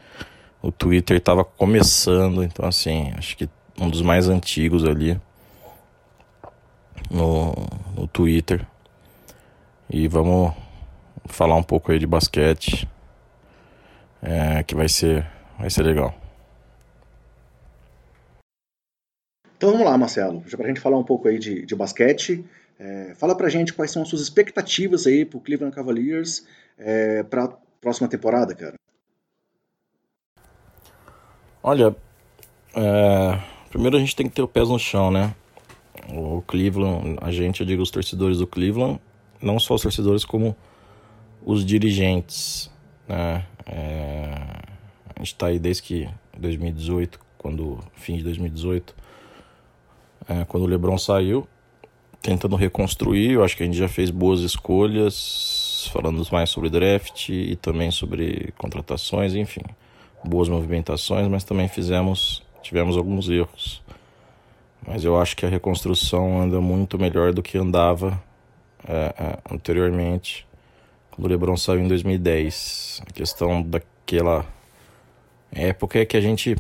O 0.61 0.73
Twitter 0.73 1.17
estava 1.17 1.45
começando, 1.45 2.43
então 2.43 2.67
assim, 2.67 3.13
acho 3.17 3.37
que 3.37 3.49
um 3.79 3.89
dos 3.89 4.03
mais 4.03 4.29
antigos 4.29 4.85
ali 4.85 5.21
no, 7.11 7.55
no 7.97 8.07
Twitter. 8.07 8.67
E 9.89 10.07
vamos 10.09 10.53
falar 11.27 11.57
um 11.57 11.63
pouco 11.63 11.93
aí 11.93 11.99
de 11.99 12.07
basquete, 12.07 12.89
é, 14.21 14.63
que 14.63 14.75
vai 14.75 14.89
ser, 14.89 15.27
vai 15.59 15.71
ser 15.71 15.83
legal. 15.83 16.15
Então 19.59 19.73
vamos 19.73 19.85
lá, 19.85 19.99
Marcelo, 19.99 20.45
já 20.47 20.57
para 20.57 20.67
a 20.67 20.69
gente 20.69 20.81
falar 20.81 20.97
um 20.97 21.03
pouco 21.03 21.27
aí 21.27 21.37
de, 21.37 21.67
de 21.67 21.75
basquete, 21.75 22.45
é, 22.79 23.13
fala 23.17 23.37
para 23.37 23.49
a 23.49 23.51
gente 23.51 23.75
quais 23.75 23.91
são 23.91 24.03
as 24.03 24.09
suas 24.09 24.23
expectativas 24.23 25.05
aí 25.05 25.25
para 25.25 25.37
o 25.37 25.41
Cleveland 25.41 25.75
Cavaliers 25.75 26.47
é, 26.79 27.25
para 27.25 27.49
próxima 27.81 28.07
temporada, 28.07 28.55
cara. 28.55 28.77
Olha, 31.61 31.95
é, 32.73 33.41
primeiro 33.69 33.97
a 33.97 34.01
gente 34.01 34.15
tem 34.15 34.29
que 34.29 34.37
ter 34.37 34.43
o 34.43 34.47
pés 34.47 34.69
no 34.69 34.79
chão, 34.79 35.11
né? 35.11 35.35
O 36.09 36.41
Cleveland, 36.43 37.19
a 37.21 37.33
gente, 37.33 37.61
eu 37.61 37.67
digo 37.67 37.83
os 37.83 37.91
torcedores 37.91 38.39
do 38.39 38.47
Cleveland, 38.47 39.01
não 39.43 39.59
só 39.59 39.75
os 39.75 39.83
torcedores 39.83 40.25
como 40.25 40.55
os 41.45 41.67
dirigentes, 41.67 42.71
né? 43.09 43.45
É, 43.67 44.35
a 45.17 45.19
gente 45.19 45.33
está 45.33 45.49
aí 45.49 45.59
desde 45.59 45.83
que 45.83 46.09
2018, 46.39 47.19
quando 47.37 47.81
fim 47.97 48.19
de 48.19 48.23
2018 48.23 48.98
é, 50.29 50.45
quando 50.45 50.65
o 50.65 50.67
LeBron 50.67 50.99
saiu, 50.99 51.49
tentando 52.21 52.57
reconstruir. 52.57 53.33
Eu 53.33 53.45
acho 53.45 53.57
que 53.57 53.63
a 53.63 53.67
gente 53.67 53.79
já 53.79 53.89
fez 53.89 54.11
boas 54.11 54.41
escolhas, 54.41 55.91
falando 55.93 56.23
mais 56.31 56.51
sobre 56.51 56.69
draft 56.69 57.29
e 57.31 57.57
também 57.57 57.91
sobre 57.91 58.53
contratações, 58.59 59.35
enfim, 59.35 59.63
boas 60.25 60.49
movimentações, 60.49 61.27
mas 61.29 61.45
também 61.45 61.69
fizemos, 61.69 62.43
tivemos 62.63 62.97
alguns 62.97 63.29
erros. 63.29 63.83
Mas 64.87 65.05
eu 65.05 65.21
acho 65.21 65.37
que 65.37 65.45
a 65.45 65.49
reconstrução 65.49 66.41
anda 66.41 66.61
muito 66.61 66.99
melhor 66.99 67.33
do 67.33 67.43
que 67.43 67.59
andava 67.59 68.23
é, 68.87 69.15
é, 69.19 69.39
anteriormente, 69.55 70.47
quando 71.11 71.27
o 71.27 71.29
LeBron 71.29 71.57
saiu 71.57 71.81
em 71.81 71.89
2010. 71.89 73.03
A 73.09 73.13
questão 73.13 73.63
daquela 73.63 74.47
época 75.51 75.99
é 75.99 76.05
que 76.07 76.17
a 76.17 76.21
gente 76.21 76.57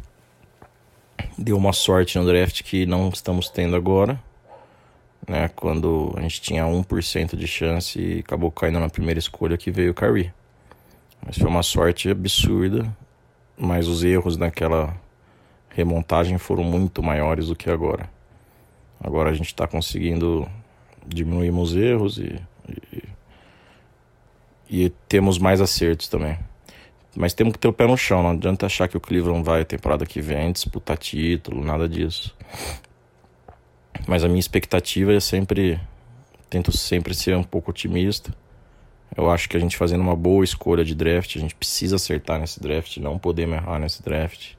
deu 1.37 1.57
uma 1.57 1.73
sorte 1.73 2.19
no 2.19 2.27
draft 2.27 2.63
que 2.63 2.87
não 2.87 3.09
estamos 3.09 3.49
tendo 3.49 3.77
agora. 3.77 4.21
Né, 5.27 5.49
quando 5.55 6.15
a 6.17 6.23
gente 6.23 6.41
tinha 6.41 6.65
1% 6.65 7.37
de 7.37 7.47
chance 7.47 8.01
e 8.01 8.21
acabou 8.21 8.51
caindo 8.51 8.81
na 8.81 8.89
primeira 8.89 9.19
escolha 9.19 9.59
que 9.59 9.71
veio 9.71 9.91
o 9.91 9.95
Kyrie. 9.95 10.33
Mas 11.25 11.37
foi 11.37 11.49
uma 11.49 11.63
sorte 11.63 12.09
absurda, 12.09 12.97
mas 13.57 13.89
os 13.89 14.03
erros 14.03 14.37
naquela 14.37 14.97
remontagem 15.69 16.39
foram 16.39 16.65
muito 16.65 17.03
maiores 17.03 17.49
do 17.49 17.57
que 17.57 17.69
agora. 17.69 18.09
Agora 19.01 19.31
a 19.31 19.35
gente 19.35 19.47
está 19.47 19.67
conseguindo 19.67 20.49
diminuir 21.07 21.51
os 21.51 21.75
erros 21.75 22.19
e, 22.19 22.41
e, 22.93 23.03
e 24.71 24.91
temos 25.09 25.39
mais 25.39 25.61
acertos 25.61 26.09
também. 26.09 26.39
Mas 27.19 27.35
temos 27.35 27.55
que 27.55 27.59
ter 27.59 27.67
o 27.67 27.73
pé 27.73 27.85
no 27.85 27.97
chão, 27.97 28.23
não 28.23 28.31
adianta 28.31 28.67
achar 28.67 28.87
que 28.87 28.97
o 28.97 29.01
Cleveland 29.01 29.43
vai 29.43 29.65
temporada 29.65 30.07
que 30.07 30.21
vem 30.21 30.53
disputar 30.53 30.97
título, 30.97 31.65
nada 31.65 31.89
disso. 31.89 32.33
Mas 34.07 34.23
a 34.23 34.29
minha 34.29 34.39
expectativa 34.39 35.13
é 35.13 35.19
sempre. 35.19 35.81
Tento 36.49 36.71
sempre 36.71 37.13
ser 37.15 37.37
um 37.37 37.43
pouco 37.43 37.73
otimista. 37.73 38.33
Eu 39.17 39.29
acho 39.29 39.49
que 39.49 39.57
a 39.57 39.61
gente 39.61 39.77
fazendo 39.77 40.01
uma 40.01 40.15
boa 40.15 40.45
escolha 40.45 40.85
de 40.85 40.95
draft, 40.95 41.35
a 41.35 41.41
gente 41.41 41.57
precisa 41.57 41.97
acertar 41.97 42.39
nesse 42.39 42.63
draft, 42.63 42.99
não 42.99 43.19
podemos 43.19 43.57
errar 43.57 43.81
nesse 43.81 44.01
draft. 44.01 44.53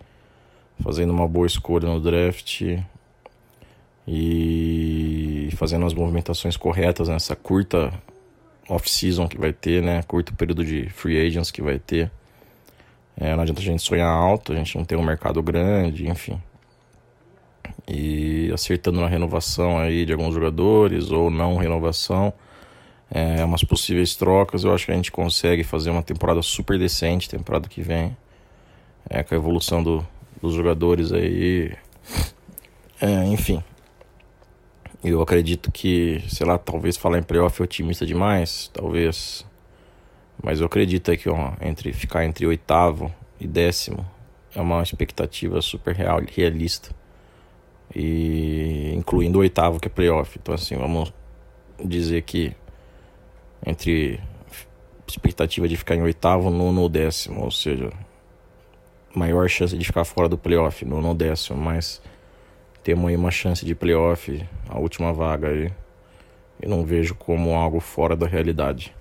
Fazendo 0.83 1.11
uma 1.11 1.29
boa 1.29 1.47
escolha 1.47 1.87
no 1.87 2.01
draft 2.01 2.77
e 4.05 5.49
fazendo 5.55 5.85
as 5.85 5.93
movimentações 5.93 6.57
corretas 6.57 7.07
nessa 7.07 7.37
curta 7.37 7.93
off-season 8.67 9.29
que 9.29 9.37
vai 9.37 9.53
ter, 9.53 9.81
né? 9.81 10.03
Curto 10.03 10.35
período 10.35 10.65
de 10.65 10.89
free 10.89 11.25
agents 11.25 11.51
que 11.51 11.61
vai 11.61 11.79
ter 11.79 12.11
É, 13.17 13.35
não 13.35 13.43
adianta 13.43 13.61
a 13.61 13.63
gente 13.63 13.81
sonhar 13.81 14.09
alto, 14.09 14.53
a 14.53 14.55
gente 14.55 14.77
não 14.77 14.85
tem 14.85 14.97
um 14.97 15.03
mercado 15.03 15.41
grande, 15.43 16.07
enfim. 16.07 16.41
E 17.87 18.49
acertando 18.53 19.01
na 19.01 19.07
renovação 19.07 19.77
aí 19.79 20.05
de 20.05 20.13
alguns 20.13 20.33
jogadores 20.33 21.11
ou 21.11 21.29
não 21.29 21.57
renovação, 21.57 22.33
é, 23.11 23.43
umas 23.43 23.63
possíveis 23.63 24.15
trocas, 24.15 24.63
eu 24.63 24.73
acho 24.73 24.85
que 24.85 24.91
a 24.91 24.95
gente 24.95 25.11
consegue 25.11 25.63
fazer 25.63 25.89
uma 25.89 26.03
temporada 26.03 26.41
super 26.41 26.77
decente, 26.77 27.29
temporada 27.29 27.67
que 27.67 27.81
vem. 27.81 28.15
É, 29.09 29.23
com 29.23 29.33
a 29.33 29.37
evolução 29.37 29.81
do, 29.81 30.05
dos 30.41 30.53
jogadores 30.53 31.11
aí. 31.11 31.73
É, 33.01 33.25
enfim. 33.25 33.63
Eu 35.03 35.21
acredito 35.21 35.71
que, 35.71 36.21
sei 36.27 36.45
lá, 36.45 36.57
talvez 36.57 36.97
falar 36.97 37.17
em 37.17 37.23
playoff 37.23 37.61
é 37.61 37.63
otimista 37.63 38.05
demais, 38.05 38.69
talvez. 38.73 39.45
Mas 40.41 40.59
eu 40.59 40.65
acredito 40.65 41.15
que 41.17 41.29
ó, 41.29 41.53
entre 41.61 41.91
ficar 41.93 42.25
entre 42.25 42.45
oitavo 42.45 43.13
e 43.39 43.47
décimo 43.47 44.05
é 44.55 44.61
uma 44.61 44.81
expectativa 44.81 45.61
super 45.61 45.95
real, 45.95 46.21
realista. 46.27 46.95
E 47.93 48.93
incluindo 48.95 49.39
o 49.39 49.41
oitavo 49.41 49.79
que 49.79 49.87
é 49.87 49.91
playoff. 49.91 50.37
Então 50.41 50.55
assim, 50.55 50.75
vamos 50.75 51.13
dizer 51.83 52.21
que 52.21 52.55
entre 53.65 54.19
expectativa 55.07 55.67
de 55.67 55.75
ficar 55.75 55.95
em 55.95 56.01
oitavo, 56.01 56.49
nono 56.49 56.81
ou 56.81 56.89
décimo, 56.89 57.43
ou 57.43 57.51
seja, 57.51 57.91
maior 59.13 59.49
chance 59.49 59.77
de 59.77 59.83
ficar 59.83 60.05
fora 60.05 60.29
do 60.29 60.37
playoff, 60.37 60.85
nono 60.85 61.09
ou 61.09 61.13
décimo, 61.13 61.59
mas 61.59 62.01
temos 62.83 63.09
aí 63.09 63.15
uma 63.15 63.31
chance 63.31 63.65
de 63.65 63.75
playoff, 63.75 64.45
a 64.69 64.79
última 64.79 65.11
vaga 65.11 65.49
aí, 65.49 65.71
e 66.61 66.67
não 66.67 66.85
vejo 66.85 67.15
como 67.15 67.55
algo 67.55 67.79
fora 67.79 68.15
da 68.15 68.27
realidade. 68.27 68.95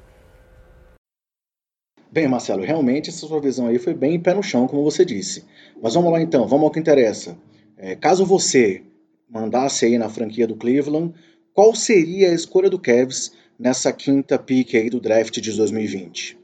Bem, 2.11 2.27
Marcelo, 2.27 2.63
realmente 2.63 3.11
essa 3.11 3.27
sua 3.27 3.41
visão 3.41 3.67
aí 3.67 3.79
foi 3.79 3.93
bem 3.93 4.19
pé 4.19 4.33
no 4.33 4.43
chão, 4.43 4.67
como 4.67 4.83
você 4.83 5.05
disse. 5.05 5.45
Mas 5.83 5.95
vamos 5.95 6.11
lá 6.11 6.21
então, 6.21 6.47
vamos 6.47 6.65
ao 6.65 6.71
que 6.71 6.81
interessa. 6.81 7.37
É, 7.77 7.95
caso 7.95 8.25
você 8.25 8.83
mandasse 9.29 9.85
aí 9.85 9.99
na 9.99 10.09
franquia 10.09 10.47
do 10.47 10.57
Cleveland, 10.57 11.13
qual 11.53 11.75
seria 11.75 12.31
a 12.31 12.35
escolha 12.35 12.71
do 12.71 12.79
Cavs 12.79 13.33
nessa 13.59 13.93
quinta 13.93 14.39
pick 14.39 14.75
aí 14.75 14.89
do 14.89 15.01
draft 15.01 15.39
de 15.39 15.53
2020? 15.53 16.39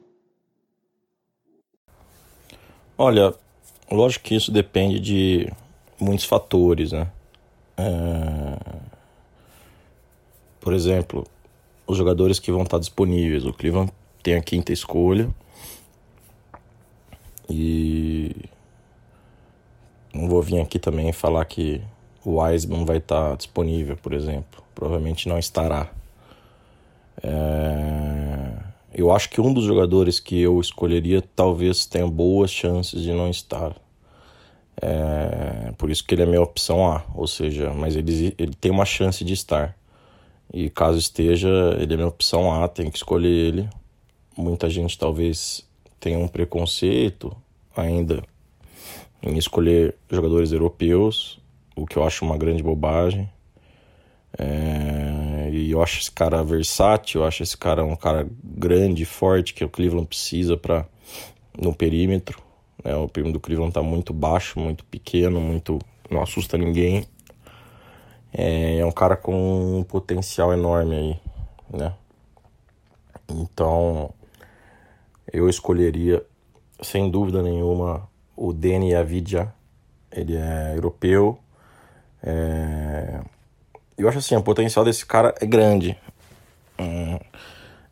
Olha, 2.98 3.34
lógico 3.90 4.26
que 4.26 4.34
isso 4.34 4.52
depende 4.52 5.00
de 5.00 5.52
muitos 5.98 6.26
fatores, 6.26 6.92
né? 6.92 7.10
É... 7.76 8.84
Por 10.60 10.72
exemplo, 10.72 11.26
os 11.86 11.96
jogadores 11.96 12.38
que 12.38 12.52
vão 12.52 12.62
estar 12.62 12.78
disponíveis. 12.78 13.44
O 13.44 13.52
Cleveland 13.52 13.92
tem 14.22 14.34
a 14.34 14.42
quinta 14.42 14.72
escolha. 14.72 15.28
E 17.48 18.34
não 20.14 20.28
vou 20.28 20.40
vir 20.40 20.60
aqui 20.60 20.78
também 20.78 21.12
falar 21.12 21.44
que 21.44 21.82
o 22.24 22.40
Wiseman 22.40 22.84
vai 22.84 22.98
estar 22.98 23.36
disponível, 23.36 23.96
por 23.96 24.12
exemplo. 24.12 24.62
Provavelmente 24.74 25.28
não 25.28 25.38
estará. 25.38 25.90
É... 27.22 28.52
Eu 28.92 29.10
acho 29.10 29.28
que 29.28 29.40
um 29.40 29.52
dos 29.52 29.64
jogadores 29.64 30.20
que 30.20 30.40
eu 30.40 30.60
escolheria 30.60 31.22
talvez 31.34 31.84
tenha 31.84 32.06
boas 32.06 32.50
chances 32.50 33.02
de 33.02 33.12
não 33.12 33.28
estar. 33.28 33.74
É... 34.80 35.72
Por 35.76 35.90
isso 35.90 36.04
que 36.04 36.14
ele 36.14 36.22
é 36.22 36.26
minha 36.26 36.42
opção 36.42 36.86
A, 36.86 37.04
ou 37.14 37.26
seja, 37.26 37.72
mas 37.74 37.96
ele, 37.96 38.34
ele 38.38 38.54
tem 38.54 38.70
uma 38.70 38.84
chance 38.84 39.24
de 39.24 39.32
estar. 39.32 39.76
E 40.52 40.70
caso 40.70 40.98
esteja, 40.98 41.48
ele 41.80 41.94
é 41.94 41.96
minha 41.96 42.08
opção 42.08 42.52
A, 42.52 42.68
tem 42.68 42.90
que 42.90 42.96
escolher 42.96 43.28
ele. 43.28 43.68
Muita 44.36 44.70
gente 44.70 44.98
talvez 44.98 45.66
tenha 46.04 46.18
um 46.18 46.28
preconceito 46.28 47.34
ainda 47.74 48.22
em 49.22 49.38
escolher 49.38 49.96
jogadores 50.10 50.52
europeus, 50.52 51.40
o 51.74 51.86
que 51.86 51.96
eu 51.96 52.04
acho 52.04 52.26
uma 52.26 52.36
grande 52.36 52.62
bobagem. 52.62 53.26
É, 54.36 55.48
e 55.50 55.70
eu 55.70 55.82
acho 55.82 56.00
esse 56.00 56.12
cara 56.12 56.44
versátil, 56.44 57.22
eu 57.22 57.26
acho 57.26 57.42
esse 57.42 57.56
cara 57.56 57.82
um 57.82 57.96
cara 57.96 58.28
grande, 58.42 59.06
forte, 59.06 59.54
que 59.54 59.64
o 59.64 59.68
Cleveland 59.68 60.06
precisa 60.06 60.58
para 60.58 60.86
no 61.58 61.74
perímetro. 61.74 62.38
Né? 62.84 62.94
O 62.94 63.08
perímetro 63.08 63.40
do 63.40 63.42
Cleveland 63.42 63.70
está 63.70 63.82
muito 63.82 64.12
baixo, 64.12 64.60
muito 64.60 64.84
pequeno, 64.84 65.40
muito 65.40 65.78
não 66.10 66.20
assusta 66.20 66.58
ninguém. 66.58 67.06
É, 68.30 68.76
é 68.76 68.84
um 68.84 68.92
cara 68.92 69.16
com 69.16 69.78
um 69.78 69.82
potencial 69.82 70.52
enorme 70.52 70.94
aí, 70.94 71.20
né? 71.72 71.94
Então, 73.26 74.12
eu 75.34 75.48
escolheria, 75.48 76.24
sem 76.80 77.10
dúvida 77.10 77.42
nenhuma, 77.42 78.08
o 78.36 78.52
Deni 78.52 78.94
Avidja. 78.94 79.52
Ele 80.12 80.36
é 80.36 80.76
europeu. 80.76 81.36
É, 82.22 83.20
eu 83.98 84.08
acho 84.08 84.18
assim, 84.18 84.36
o 84.36 84.42
potencial 84.42 84.84
desse 84.84 85.04
cara 85.04 85.34
é 85.40 85.44
grande. 85.44 85.98
Hum, 86.78 87.18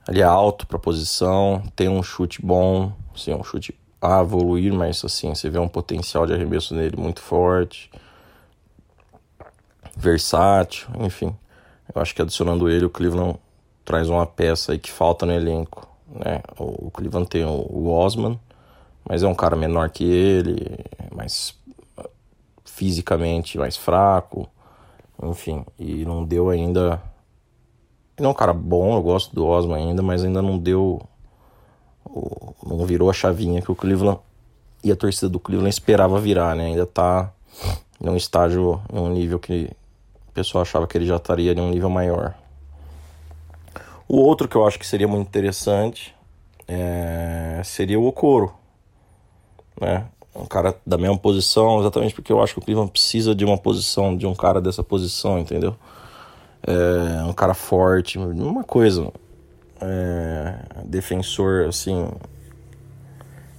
ele 0.09 0.21
é 0.21 0.25
alto 0.25 0.69
para 0.69 0.79
posição, 0.79 1.61
tem 1.75 1.89
um 1.89 2.01
chute 2.01 2.41
bom, 2.41 2.93
assim, 3.13 3.35
um 3.35 3.43
chute 3.43 3.77
a 4.01 4.21
evoluir, 4.21 4.73
mas 4.73 5.05
assim, 5.05 5.35
você 5.35 5.51
vê 5.51 5.59
um 5.59 5.69
potencial 5.69 6.25
de 6.25 6.33
arremesso 6.33 6.77
nele 6.77 6.97
muito 6.97 7.21
forte. 7.21 7.91
Versátil, 9.97 10.89
enfim. 11.01 11.35
Eu 11.93 12.01
acho 12.01 12.15
que 12.15 12.23
adicionando 12.23 12.71
ele, 12.71 12.85
o 12.85 12.91
Cleveland 12.91 13.37
traz 13.85 14.09
uma 14.09 14.27
peça 14.27 14.71
aí 14.71 14.79
que 14.79 14.93
falta 14.93 15.27
no 15.27 15.33
elenco. 15.33 15.92
Né? 16.13 16.43
O 16.59 16.91
Cleveland 16.91 17.29
tem 17.29 17.45
o 17.45 17.89
Osman, 17.89 18.39
mas 19.09 19.23
é 19.23 19.27
um 19.27 19.35
cara 19.35 19.57
menor 19.57 19.91
que 19.91 20.05
ele, 20.05 20.79
mais 21.15 21.55
fisicamente 22.65 23.59
mais 23.59 23.77
fraco 23.77 24.49
enfim, 25.31 25.65
e 25.79 26.05
não 26.05 26.25
deu 26.25 26.51
ainda. 26.51 27.01
Ele 28.17 28.27
é 28.27 28.29
um 28.29 28.35
cara 28.35 28.53
bom, 28.53 28.95
eu 28.95 29.03
gosto 29.03 29.35
do 29.35 29.47
Osman 29.47 29.77
ainda, 29.77 30.03
mas 30.03 30.25
ainda 30.25 30.43
não 30.43 30.59
deu. 30.59 31.01
Não 32.67 32.85
virou 32.85 33.09
a 33.09 33.13
chavinha 33.13 33.63
que 33.63 33.71
o 33.71 33.75
Cleveland 33.75 34.19
e 34.83 34.91
a 34.91 34.97
torcida 34.97 35.29
do 35.29 35.39
Cleveland 35.39 35.71
esperava 35.71 36.21
virar, 36.21 36.57
né? 36.57 36.67
Ainda 36.67 36.87
tá 36.87 37.33
num 38.01 38.17
estágio, 38.17 38.83
num 38.93 39.09
nível 39.09 39.39
que 39.39 39.71
o 40.29 40.33
pessoal 40.33 40.63
achava 40.63 40.87
que 40.87 40.99
ele 40.99 41.07
já 41.07 41.17
estaria 41.17 41.53
em 41.53 41.61
um 41.61 41.71
nível 41.71 41.89
maior. 41.89 42.35
O 44.13 44.19
outro 44.19 44.47
que 44.47 44.55
eu 44.55 44.67
acho 44.67 44.79
que 44.79 44.87
seria 44.87 45.09
muito 45.09 45.27
interessante 45.27 46.15
é... 46.69 47.63
seria 47.65 47.99
o 47.99 48.07
Okoro, 48.07 48.53
né? 49.81 50.05
um 50.35 50.45
cara 50.45 50.75
da 50.87 50.99
mesma 50.99 51.17
posição, 51.17 51.81
exatamente 51.81 52.15
porque 52.15 52.31
eu 52.31 52.43
acho 52.43 52.53
que 52.55 52.59
o 52.59 52.63
Cleveland 52.63 52.91
precisa 52.91 53.35
de 53.35 53.45
uma 53.45 53.57
posição, 53.57 54.15
de 54.15 54.27
um 54.27 54.35
cara 54.35 54.61
dessa 54.61 54.83
posição, 54.83 55.39
entendeu? 55.39 55.75
É, 56.63 57.23
um 57.25 57.33
cara 57.33 57.55
forte, 57.55 58.19
uma 58.19 58.65
coisa. 58.65 59.11
É, 59.81 60.59
defensor, 60.85 61.67
assim. 61.69 62.09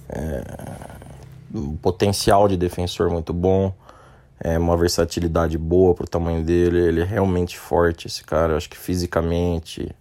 É, 0.08 0.42
um 1.54 1.76
potencial 1.76 2.48
de 2.48 2.56
defensor 2.56 3.10
muito 3.10 3.32
bom. 3.32 3.72
É, 4.40 4.58
uma 4.58 4.76
versatilidade 4.76 5.58
boa 5.58 5.94
pro 5.94 6.08
tamanho 6.08 6.42
dele. 6.42 6.78
Ele 6.78 7.00
é 7.02 7.04
realmente 7.04 7.58
forte, 7.58 8.06
esse 8.06 8.24
cara. 8.24 8.54
Eu 8.54 8.56
acho 8.56 8.70
que 8.70 8.76
fisicamente. 8.76 9.94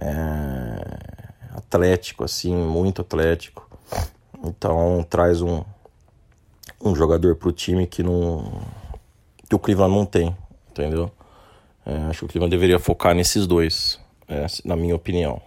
É, 0.00 1.56
atlético, 1.56 2.24
assim, 2.24 2.54
muito 2.54 3.02
atlético. 3.02 3.68
Então 4.44 5.04
traz 5.08 5.40
um, 5.40 5.64
um 6.80 6.94
jogador 6.94 7.36
para 7.36 7.48
o 7.48 7.52
time 7.52 7.86
que 7.86 8.02
não 8.02 8.62
que 9.48 9.54
o 9.54 9.58
Cleveland 9.58 9.94
não 9.94 10.06
tem, 10.06 10.36
entendeu? 10.70 11.10
É, 11.84 11.96
acho 12.08 12.20
que 12.20 12.24
o 12.24 12.28
Cleveland 12.28 12.50
deveria 12.50 12.78
focar 12.78 13.14
nesses 13.14 13.46
dois, 13.46 14.00
é, 14.28 14.46
na 14.64 14.74
minha 14.74 14.94
opinião. 14.94 15.40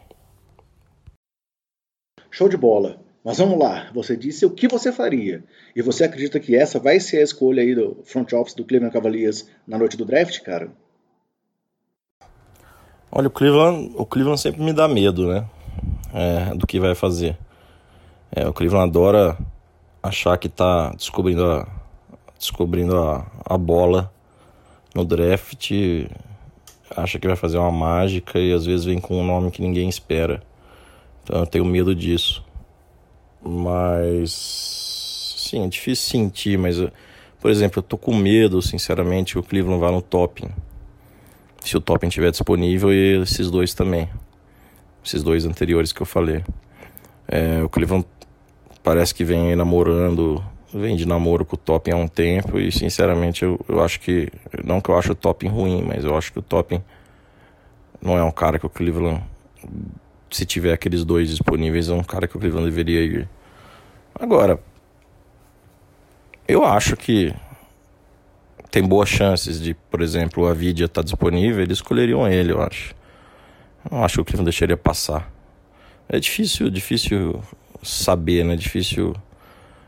Show 2.30 2.48
de 2.48 2.58
bola. 2.58 3.00
Mas 3.24 3.40
vamos 3.40 3.60
lá, 3.60 3.92
você 3.94 4.16
disse 4.16 4.46
o 4.46 4.50
que 4.50 4.70
você 4.70 4.90
faria. 4.90 5.44
E 5.76 5.82
você 5.82 6.06
acredita 6.06 6.40
que 6.40 6.56
essa 6.56 6.80
vai 6.80 6.98
ser 6.98 7.18
a 7.18 7.24
escolha 7.24 7.62
aí 7.62 7.76
do 7.76 8.02
front 8.06 8.32
office 8.32 8.54
do 8.54 8.64
Cleveland 8.64 8.94
Cavaliers 8.94 9.50
na 9.68 9.78
noite 9.78 9.98
do 9.98 10.06
draft, 10.06 10.40
cara? 10.44 10.72
Olha, 13.12 13.28
o 13.28 13.32
Cleveland, 13.32 13.92
o 13.96 14.06
Cleveland 14.06 14.40
sempre 14.40 14.62
me 14.62 14.74
dá 14.74 14.88
medo, 14.88 15.28
né? 15.28 15.46
É, 16.14 16.56
do 16.56 16.68
que 16.68 16.80
vai 16.80 16.94
fazer. 16.96 17.38
É, 18.32 18.48
o 18.48 18.54
Cleveland 18.54 18.90
adora 18.90 19.38
achar 20.04 20.38
que 20.38 20.50
tá 20.50 20.92
descobrindo 20.92 21.46
a, 21.46 21.68
descobrindo 22.38 22.98
a, 22.98 23.26
a 23.46 23.58
bola 23.58 24.12
no 24.94 25.06
draft, 25.06 25.72
acha 26.96 27.20
que 27.20 27.28
vai 27.28 27.36
fazer 27.36 27.58
uma 27.58 27.72
mágica 27.72 28.40
e 28.40 28.52
às 28.54 28.66
vezes 28.66 28.86
vem 28.86 29.00
com 29.00 29.20
um 29.20 29.26
nome 29.26 29.52
que 29.52 29.62
ninguém 29.62 29.88
espera. 29.88 30.42
Então 31.24 31.40
eu 31.40 31.48
tenho 31.48 31.66
medo 31.66 31.96
disso. 31.96 32.44
Mas 33.42 34.32
sim, 35.38 35.64
é 35.64 35.68
difícil 35.68 36.10
sentir, 36.10 36.58
mas 36.58 36.78
por 37.40 37.52
exemplo, 37.52 37.80
eu 37.80 37.84
tô 37.84 37.98
com 37.98 38.16
medo, 38.16 38.62
sinceramente, 38.62 39.34
que 39.34 39.40
o 39.40 39.44
Cleveland 39.44 39.80
vá 39.80 39.92
no 39.92 40.02
topping. 40.02 40.50
Se 41.68 41.76
o 41.76 41.82
topping 41.82 42.08
estiver 42.08 42.32
disponível 42.32 42.94
e 42.94 43.22
esses 43.22 43.52
dois 43.52 43.74
também. 43.74 44.10
Esses 45.04 45.22
dois 45.22 45.46
anteriores 45.46 45.92
que 45.92 46.02
eu 46.02 46.06
falei. 46.06 46.42
É, 47.28 47.62
o 47.62 47.68
Cleveland 47.68 48.08
parece 48.82 49.14
que 49.14 49.26
vem 49.26 49.54
namorando, 49.54 50.42
vem 50.74 50.96
de 50.96 51.06
namoro 51.06 51.44
com 51.44 51.58
o 51.58 51.60
Topping 51.60 51.92
há 51.92 51.98
um 51.98 52.08
tempo 52.08 52.58
e 52.58 52.72
sinceramente 52.72 53.44
eu, 53.44 53.60
eu 53.68 53.84
acho 53.84 54.00
que, 54.00 54.32
não 54.64 54.80
que 54.80 54.90
eu 54.90 54.98
acho 54.98 55.12
o 55.12 55.16
Topping 55.16 55.50
ruim, 55.50 55.84
mas 55.86 56.06
eu 56.06 56.18
acho 56.18 56.32
que 56.32 56.40
o 56.40 56.42
Topping 56.42 56.82
não 58.02 58.18
é 58.18 58.24
um 58.24 58.32
cara 58.32 58.58
que 58.58 58.66
o 58.66 58.70
Cleveland, 58.70 59.22
se 60.32 60.46
tiver 60.46 60.72
aqueles 60.72 61.04
dois 61.04 61.28
disponíveis, 61.28 61.90
é 61.90 61.94
um 61.94 62.04
cara 62.04 62.30
que 62.30 62.38
o 62.38 62.40
Cleveland 62.40 62.70
deveria 62.70 63.02
ir. 63.02 63.30
Agora, 64.16 64.58
eu 66.48 66.64
acho 66.64 66.96
que 66.96 67.36
tem 68.70 68.84
boas 68.84 69.10
chances 69.10 69.62
de, 69.62 69.74
por 69.74 70.02
exemplo, 70.02 70.44
o 70.44 70.48
Avidia 70.48 70.86
estar 70.86 71.02
tá 71.02 71.06
disponível, 71.06 71.62
eles 71.62 71.78
escolheriam 71.78 72.28
ele, 72.28 72.52
eu 72.52 72.62
acho. 72.62 72.96
Eu 73.86 73.98
não 73.98 74.04
acho 74.04 74.16
que 74.16 74.22
o 74.22 74.26
Cleveland 74.26 74.50
deixaria 74.50 74.78
passar. 74.78 75.32
É 76.10 76.20
difícil, 76.20 76.70
difícil 76.70 77.42
saber, 77.84 78.44
né? 78.44 78.56
Difícil. 78.56 79.16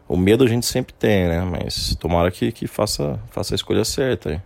O 0.08 0.18
medo 0.18 0.44
a 0.44 0.48
gente 0.48 0.66
sempre 0.66 0.94
tem, 0.94 1.28
né? 1.28 1.42
Mas 1.42 1.96
tomara 1.96 2.32
que, 2.32 2.52
que 2.52 2.68
faça, 2.68 3.20
faça 3.30 3.54
a 3.54 3.58
escolha 3.58 3.86
certa 3.86 4.30
aí. 4.30 4.42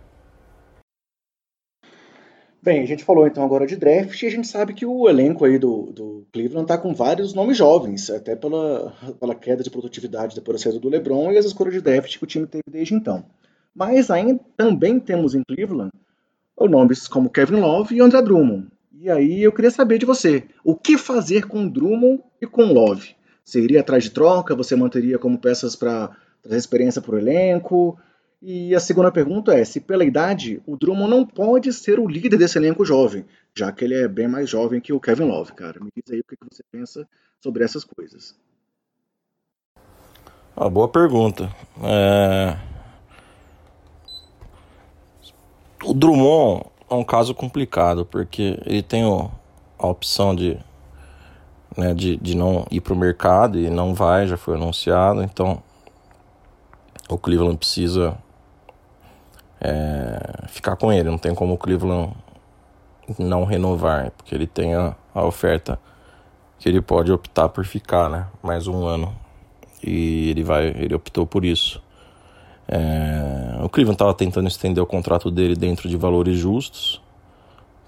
Bem, 2.62 2.80
a 2.80 2.86
gente 2.86 3.04
falou 3.04 3.26
então 3.26 3.44
agora 3.44 3.66
de 3.66 3.76
draft 3.76 4.22
e 4.22 4.26
a 4.26 4.30
gente 4.30 4.46
sabe 4.46 4.72
que 4.72 4.86
o 4.86 5.06
elenco 5.06 5.44
aí 5.44 5.58
do, 5.58 5.92
do 5.92 6.26
Cleveland 6.32 6.66
tá 6.66 6.78
com 6.78 6.94
vários 6.94 7.34
nomes 7.34 7.58
jovens, 7.58 8.08
até 8.08 8.34
pela, 8.34 8.90
pela 9.20 9.34
queda 9.34 9.62
de 9.62 9.68
produtividade 9.68 10.34
depois 10.34 10.56
da 10.56 10.62
saída 10.62 10.80
do 10.80 10.88
LeBron 10.88 11.30
e 11.30 11.36
as 11.36 11.44
escolhas 11.44 11.74
de 11.74 11.82
draft 11.82 12.16
que 12.16 12.24
o 12.24 12.26
time 12.26 12.46
teve 12.46 12.62
desde 12.70 12.94
então. 12.94 13.22
Mas 13.74 14.10
ainda 14.10 14.40
também 14.56 15.00
temos 15.00 15.34
em 15.34 15.42
Cleveland 15.42 15.90
nomes 16.68 17.08
como 17.08 17.30
Kevin 17.30 17.60
Love 17.60 17.94
e 17.94 18.00
André 18.00 18.22
Drummond. 18.22 18.68
E 18.92 19.10
aí 19.10 19.42
eu 19.42 19.52
queria 19.52 19.70
saber 19.70 19.98
de 19.98 20.06
você, 20.06 20.44
o 20.62 20.74
que 20.74 20.96
fazer 20.96 21.46
com 21.46 21.68
Drummond 21.68 22.22
e 22.40 22.46
com 22.46 22.72
Love? 22.72 23.14
Iria 23.54 23.80
atrás 23.80 24.04
de 24.04 24.10
troca? 24.10 24.54
Você 24.54 24.74
manteria 24.74 25.18
como 25.18 25.38
peças 25.38 25.76
para 25.76 26.16
trazer 26.42 26.58
experiência 26.58 27.02
para 27.02 27.14
o 27.14 27.18
elenco? 27.18 27.98
E 28.40 28.74
a 28.74 28.80
segunda 28.80 29.12
pergunta 29.12 29.52
é: 29.52 29.64
se 29.64 29.80
pela 29.80 30.04
idade, 30.04 30.62
o 30.66 30.76
Drummond 30.76 31.10
não 31.10 31.26
pode 31.26 31.72
ser 31.72 31.98
o 31.98 32.08
líder 32.08 32.38
desse 32.38 32.56
elenco 32.56 32.84
jovem, 32.84 33.26
já 33.54 33.70
que 33.70 33.84
ele 33.84 33.94
é 33.94 34.08
bem 34.08 34.28
mais 34.28 34.48
jovem 34.48 34.80
que 34.80 34.92
o 34.92 35.00
Kevin 35.00 35.24
Love, 35.24 35.52
cara. 35.52 35.80
Me 35.80 35.90
diz 35.94 36.10
aí 36.12 36.20
o 36.20 36.24
que 36.24 36.36
você 36.50 36.62
pensa 36.70 37.06
sobre 37.42 37.64
essas 37.64 37.84
coisas. 37.84 38.34
Ah, 40.56 40.70
boa 40.70 40.88
pergunta. 40.88 41.50
É... 41.82 42.73
O 45.84 45.92
Drummond 45.92 46.64
é 46.88 46.94
um 46.94 47.04
caso 47.04 47.34
complicado, 47.34 48.06
porque 48.06 48.58
ele 48.64 48.82
tem 48.82 49.02
a 49.78 49.86
opção 49.86 50.34
de, 50.34 50.58
né, 51.76 51.92
de, 51.92 52.16
de 52.16 52.34
não 52.34 52.66
ir 52.70 52.80
para 52.80 52.94
o 52.94 52.96
mercado 52.96 53.58
e 53.58 53.68
não 53.68 53.94
vai, 53.94 54.26
já 54.26 54.38
foi 54.38 54.54
anunciado, 54.54 55.22
então 55.22 55.62
o 57.06 57.18
Cleveland 57.18 57.58
precisa 57.58 58.16
é, 59.60 60.46
ficar 60.48 60.74
com 60.76 60.90
ele. 60.90 61.10
Não 61.10 61.18
tem 61.18 61.34
como 61.34 61.52
o 61.52 61.58
Cleveland 61.58 62.14
não 63.18 63.44
renovar, 63.44 64.10
porque 64.12 64.34
ele 64.34 64.46
tem 64.46 64.74
a, 64.74 64.96
a 65.14 65.22
oferta 65.22 65.78
que 66.58 66.66
ele 66.66 66.80
pode 66.80 67.12
optar 67.12 67.50
por 67.50 67.66
ficar, 67.66 68.08
né? 68.08 68.26
Mais 68.42 68.66
um 68.66 68.86
ano. 68.86 69.14
E 69.82 70.30
ele 70.30 70.42
vai, 70.42 70.68
ele 70.68 70.94
optou 70.94 71.26
por 71.26 71.44
isso. 71.44 71.83
É, 72.66 73.60
o 73.62 73.68
Cleveland 73.68 73.94
estava 73.94 74.14
tentando 74.14 74.48
estender 74.48 74.82
o 74.82 74.86
contrato 74.86 75.30
dele 75.30 75.54
dentro 75.54 75.88
de 75.88 75.96
valores 75.96 76.38
justos 76.38 77.00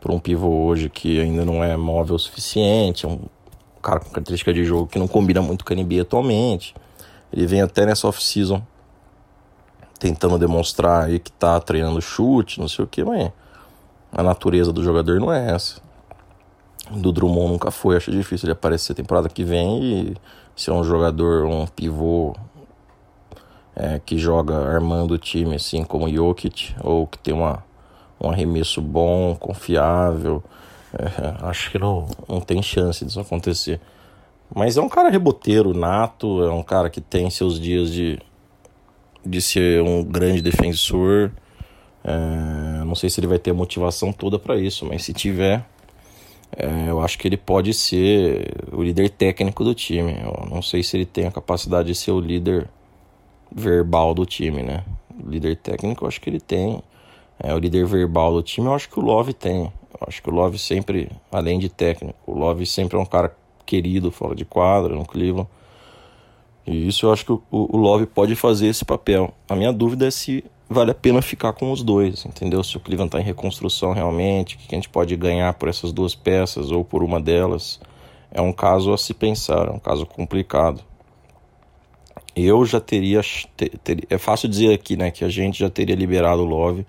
para 0.01 0.15
um 0.15 0.19
pivô 0.19 0.67
hoje 0.67 0.89
que 0.89 1.21
ainda 1.21 1.45
não 1.45 1.65
é 1.65 1.77
móvel 1.77 2.17
o 2.17 2.19
suficiente, 2.19 3.07
é 3.07 3.09
um 3.09 3.21
cara 3.83 4.01
com 4.01 4.11
característica 4.11 4.53
de 4.53 4.65
jogo 4.65 4.87
que 4.87 4.99
não 4.99 5.09
combina 5.09 5.41
muito 5.41 5.65
com 5.65 5.73
a 5.73 5.77
NBA 5.77 6.03
atualmente. 6.03 6.75
Ele 7.33 7.47
vem 7.47 7.63
até 7.63 7.87
nessa 7.87 8.07
off-season 8.07 8.63
tentando 9.99 10.39
demonstrar 10.39 11.05
aí 11.05 11.19
que 11.19 11.33
tá 11.33 11.59
treinando 11.61 12.01
chute, 12.01 12.61
não 12.61 12.69
sei 12.69 12.85
o 12.85 12.89
que, 12.89 13.03
mas 13.03 13.33
a 14.13 14.23
natureza 14.23 14.73
do 14.73 14.83
jogador 14.85 15.19
não 15.19 15.33
é 15.33 15.53
essa. 15.53 15.81
Do 16.91 17.11
Drummond 17.11 17.53
nunca 17.53 17.71
foi, 17.71 17.97
acho 17.97 18.11
difícil 18.11 18.47
ele 18.47 18.53
aparecer 18.53 18.95
temporada 18.95 19.29
que 19.29 19.43
vem 19.43 19.83
e 19.83 20.17
ser 20.55 20.71
um 20.71 20.85
jogador, 20.85 21.47
um 21.47 21.67
pivô 21.67 22.35
é, 23.77 24.01
que 24.05 24.17
joga 24.17 24.57
armando 24.57 25.13
o 25.13 25.19
time, 25.19 25.55
assim 25.55 25.85
como 25.85 26.09
Jokic, 26.09 26.75
ou 26.83 27.07
que 27.07 27.19
tem 27.19 27.35
uma, 27.35 27.63
um 28.19 28.31
arremesso 28.31 28.81
bom, 28.81 29.37
confiável. 29.37 30.43
É, 30.93 31.45
acho 31.47 31.71
que 31.71 31.79
não, 31.79 32.09
não 32.27 32.41
tem 32.41 32.63
chance 32.63 33.05
disso 33.05 33.21
acontecer. 33.21 33.79
Mas 34.55 34.77
é 34.77 34.81
um 34.81 34.89
cara 34.89 35.11
reboteiro 35.11 35.75
nato, 35.75 36.43
é 36.43 36.51
um 36.51 36.63
cara 36.63 36.89
que 36.89 37.01
tem 37.01 37.29
seus 37.29 37.61
dias 37.61 37.93
de, 37.93 38.19
de 39.25 39.43
ser 39.43 39.83
um 39.83 40.03
grande 40.03 40.41
defensor. 40.41 41.31
É, 42.03 42.85
não 42.85 42.95
sei 42.95 43.11
se 43.11 43.21
ele 43.21 43.27
vai 43.27 43.39
ter 43.39 43.51
a 43.51 43.55
motivação 43.55 44.13
toda 44.13 44.39
para 44.39 44.57
isso, 44.57 44.87
mas 44.87 45.05
se 45.05 45.13
tiver, 45.13 45.67
é, 46.57 46.89
eu 46.89 47.03
acho 47.03 47.19
que 47.19 47.27
ele 47.27 47.37
pode 47.37 47.75
ser 47.75 48.55
o 48.73 48.83
líder 48.83 49.11
técnico 49.11 49.65
do 49.65 49.75
time. 49.75 50.17
Eu 50.23 50.47
não 50.49 50.63
sei 50.63 50.83
se 50.83 50.97
ele 50.97 51.05
tem 51.05 51.27
a 51.27 51.33
capacidade 51.33 51.89
de 51.89 51.95
ser 51.95 52.13
o 52.13 52.21
líder 52.21 52.69
verbal 53.55 54.15
do 54.15 54.27
time, 54.27 54.63
né? 54.63 54.85
O 55.23 55.29
líder 55.29 55.57
técnico, 55.57 56.05
eu 56.05 56.09
acho 56.09 56.21
que 56.21 56.29
ele 56.29 56.41
tem. 56.41 56.83
É, 57.39 57.55
o 57.55 57.59
líder 57.59 57.87
verbal 57.87 58.33
do 58.33 58.43
time, 58.43 58.67
eu 58.67 58.75
acho 58.75 58.89
que 58.89 58.99
o 58.99 59.03
Love 59.03 59.33
tem. 59.33 59.65
Eu 59.65 60.07
acho 60.07 60.23
que 60.23 60.29
o 60.29 60.33
Love 60.33 60.59
sempre, 60.59 61.11
além 61.31 61.59
de 61.59 61.69
técnico, 61.69 62.19
o 62.27 62.39
Love 62.39 62.67
sempre 62.67 62.97
é 62.97 63.01
um 63.01 63.07
cara 63.07 63.37
querido 63.65 64.11
fora 64.11 64.35
de 64.35 64.45
quadra, 64.45 64.95
no 64.95 65.05
Cleveland. 65.05 65.49
E 66.67 66.89
isso 66.89 67.07
eu 67.07 67.13
acho 67.13 67.25
que 67.25 67.33
o, 67.33 67.43
o 67.51 67.77
Love 67.77 68.07
pode 68.07 68.35
fazer 68.35 68.67
esse 68.67 68.85
papel. 68.85 69.33
A 69.49 69.55
minha 69.55 69.73
dúvida 69.73 70.07
é 70.07 70.11
se 70.11 70.45
vale 70.69 70.91
a 70.91 70.95
pena 70.95 71.23
ficar 71.23 71.53
com 71.53 71.71
os 71.71 71.83
dois, 71.83 72.25
entendeu? 72.25 72.63
Se 72.65 72.77
o 72.77 72.81
Cleveland 72.81 73.09
está 73.09 73.21
em 73.21 73.25
reconstrução 73.25 73.93
realmente, 73.93 74.57
o 74.57 74.59
que 74.59 74.75
a 74.75 74.79
gente 74.79 74.89
pode 74.89 75.15
ganhar 75.17 75.55
por 75.55 75.69
essas 75.69 75.93
duas 75.93 76.15
peças 76.15 76.71
ou 76.71 76.85
por 76.85 77.03
uma 77.03 77.21
delas. 77.21 77.81
É 78.31 78.41
um 78.41 78.53
caso 78.53 78.93
a 78.93 78.99
se 78.99 79.15
pensar, 79.15 79.69
é 79.69 79.71
um 79.71 79.79
caso 79.79 80.05
complicado. 80.05 80.83
Eu 82.37 82.67
já 82.67 82.79
teria, 82.79 83.23
ter, 83.57 84.07
É 84.11 84.19
fácil 84.19 84.47
dizer 84.47 84.75
aqui, 84.75 84.95
né, 84.95 85.11
que 85.11 85.25
a 85.25 85.29
gente 85.31 85.59
já 85.59 85.71
teria 85.71 85.97
liberado 85.97 86.43
o 86.43 86.45
Love 86.45 86.87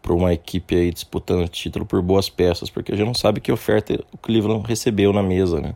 para 0.00 0.14
uma 0.14 0.32
equipe 0.32 0.76
aí 0.76 0.92
disputando 0.92 1.48
título 1.48 1.84
por 1.84 2.00
boas 2.00 2.30
peças, 2.30 2.70
porque 2.70 2.92
a 2.92 2.96
gente 2.96 3.06
não 3.06 3.14
sabe 3.14 3.40
que 3.40 3.50
oferta 3.50 3.98
o 4.12 4.18
Cleveland 4.18 4.64
recebeu 4.64 5.12
na 5.12 5.24
mesa, 5.24 5.60
né? 5.60 5.74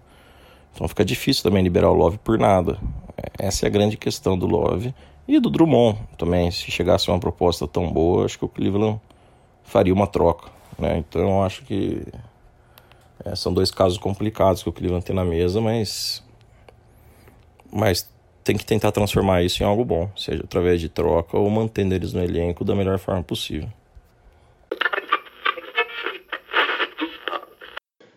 Então 0.72 0.86
fica 0.86 1.04
difícil 1.04 1.42
também 1.42 1.64
liberar 1.64 1.90
o 1.90 1.94
Love 1.94 2.18
por 2.18 2.38
nada. 2.38 2.78
Essa 3.36 3.66
é 3.66 3.68
a 3.68 3.70
grande 3.70 3.96
questão 3.96 4.38
do 4.38 4.46
Love. 4.46 4.94
E 5.26 5.40
do 5.40 5.50
Drummond 5.50 5.98
também. 6.16 6.48
Se 6.52 6.70
chegasse 6.70 7.10
uma 7.10 7.18
proposta 7.18 7.66
tão 7.66 7.90
boa, 7.92 8.24
acho 8.24 8.38
que 8.38 8.44
o 8.44 8.48
Cleveland 8.48 9.00
faria 9.64 9.92
uma 9.92 10.06
troca. 10.06 10.50
Né? 10.78 10.98
Então 10.98 11.22
eu 11.22 11.42
acho 11.42 11.64
que 11.64 12.02
é, 13.24 13.34
são 13.34 13.52
dois 13.52 13.72
casos 13.72 13.98
complicados 13.98 14.62
que 14.62 14.68
o 14.68 14.72
Cleveland 14.72 15.04
tem 15.04 15.14
na 15.14 15.24
mesa, 15.24 15.60
mas, 15.60 16.22
mas 17.70 18.08
tem 18.50 18.56
que 18.56 18.66
tentar 18.66 18.90
transformar 18.90 19.44
isso 19.44 19.62
em 19.62 19.66
algo 19.66 19.84
bom, 19.84 20.10
seja 20.16 20.42
através 20.42 20.80
de 20.80 20.88
troca 20.88 21.38
ou 21.38 21.48
mantendo 21.48 21.94
eles 21.94 22.12
no 22.12 22.20
elenco 22.20 22.64
da 22.64 22.74
melhor 22.74 22.98
forma 22.98 23.22
possível. 23.22 23.68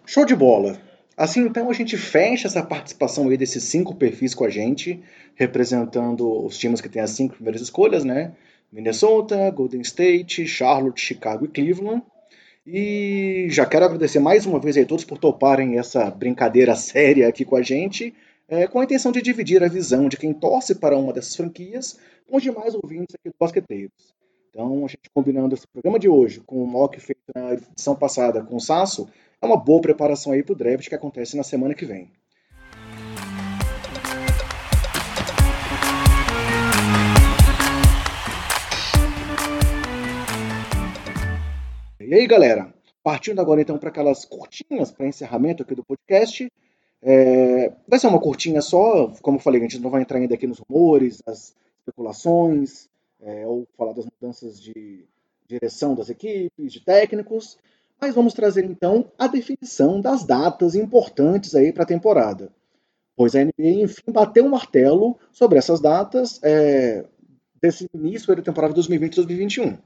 Show 0.07 0.25
de 0.25 0.35
bola! 0.35 0.75
Assim, 1.15 1.41
então, 1.41 1.69
a 1.69 1.73
gente 1.73 1.95
fecha 1.97 2.47
essa 2.47 2.63
participação 2.63 3.29
aí 3.29 3.37
desses 3.37 3.63
cinco 3.65 3.93
perfis 3.93 4.33
com 4.33 4.43
a 4.43 4.49
gente, 4.49 4.99
representando 5.35 6.43
os 6.43 6.57
times 6.57 6.81
que 6.81 6.89
têm 6.89 7.03
as 7.03 7.11
cinco 7.11 7.35
primeiras 7.35 7.61
escolhas, 7.61 8.03
né? 8.03 8.31
Minnesota, 8.71 9.51
Golden 9.51 9.81
State, 9.81 10.47
Charlotte, 10.47 10.99
Chicago 10.99 11.45
e 11.45 11.47
Cleveland. 11.47 12.01
E 12.65 13.45
já 13.51 13.67
quero 13.67 13.85
agradecer 13.85 14.17
mais 14.17 14.47
uma 14.47 14.59
vez 14.59 14.75
a 14.79 14.85
todos 14.85 15.05
por 15.05 15.19
toparem 15.19 15.77
essa 15.77 16.09
brincadeira 16.09 16.73
séria 16.75 17.27
aqui 17.27 17.45
com 17.45 17.55
a 17.55 17.61
gente, 17.61 18.15
é, 18.47 18.67
com 18.67 18.79
a 18.79 18.83
intenção 18.83 19.11
de 19.11 19.21
dividir 19.21 19.63
a 19.63 19.67
visão 19.67 20.07
de 20.07 20.17
quem 20.17 20.33
torce 20.33 20.75
para 20.75 20.97
uma 20.97 21.13
dessas 21.13 21.35
franquias 21.35 21.97
com 22.27 22.37
os 22.37 22.43
demais 22.43 22.75
ouvintes 22.75 23.15
aqui 23.15 23.29
do 23.29 23.35
Basqueteiros. 23.39 24.13
Então, 24.49 24.85
a 24.85 24.87
gente 24.87 25.09
combinando 25.13 25.55
esse 25.55 25.65
programa 25.67 25.97
de 25.97 26.07
hoje 26.07 26.39
com 26.41 26.63
o 26.63 26.67
mock 26.67 26.99
feito 26.99 27.21
na 27.33 27.53
edição 27.53 27.95
passada 27.95 28.43
com 28.43 28.55
o 28.55 28.59
Sasso, 28.59 29.09
é 29.41 29.45
uma 29.45 29.57
boa 29.57 29.81
preparação 29.81 30.31
aí 30.31 30.43
para 30.43 30.53
o 30.53 30.55
draft 30.55 30.87
que 30.87 30.95
acontece 30.95 31.35
na 31.35 31.43
semana 31.43 31.73
que 31.73 31.85
vem. 31.85 32.11
E 41.99 42.13
aí, 42.13 42.27
galera? 42.27 42.71
Partindo 43.01 43.41
agora 43.41 43.59
então 43.59 43.79
para 43.79 43.89
aquelas 43.89 44.23
curtinhas 44.23 44.91
para 44.91 45.07
encerramento 45.07 45.63
aqui 45.63 45.73
do 45.73 45.83
podcast. 45.83 46.47
É, 47.05 47.73
vai 47.85 47.99
ser 47.99 48.07
uma 48.07 48.19
curtinha 48.19 48.61
só, 48.61 49.11
como 49.21 49.37
eu 49.37 49.41
falei, 49.41 49.59
a 49.59 49.63
gente 49.63 49.79
não 49.79 49.89
vai 49.89 50.01
entrar 50.01 50.19
ainda 50.19 50.35
aqui 50.35 50.47
nos 50.47 50.59
rumores, 50.59 51.21
nas 51.27 51.53
especulações, 51.79 52.87
é, 53.21 53.45
ou 53.45 53.67
falar 53.77 53.91
das 53.91 54.05
mudanças 54.05 54.61
de 54.61 55.05
direção 55.45 55.93
das 55.93 56.09
equipes, 56.09 56.71
de 56.71 56.79
técnicos. 56.79 57.57
Mas 57.99 58.15
vamos 58.15 58.33
trazer 58.33 58.63
então 58.63 59.11
a 59.17 59.27
definição 59.27 59.99
das 59.99 60.23
datas 60.23 60.75
importantes 60.75 61.55
aí 61.55 61.71
para 61.73 61.83
a 61.83 61.87
temporada. 61.87 62.51
pois 63.15 63.35
a 63.35 63.43
NBA, 63.43 63.83
enfim, 63.83 64.11
bateu 64.11 64.45
um 64.45 64.49
martelo 64.49 65.17
sobre 65.31 65.57
essas 65.57 65.79
datas 65.79 66.39
é, 66.41 67.05
desse 67.61 67.87
início 67.93 68.33
da 68.35 68.41
temporada 68.41 68.73
2020-2021. 68.73 69.77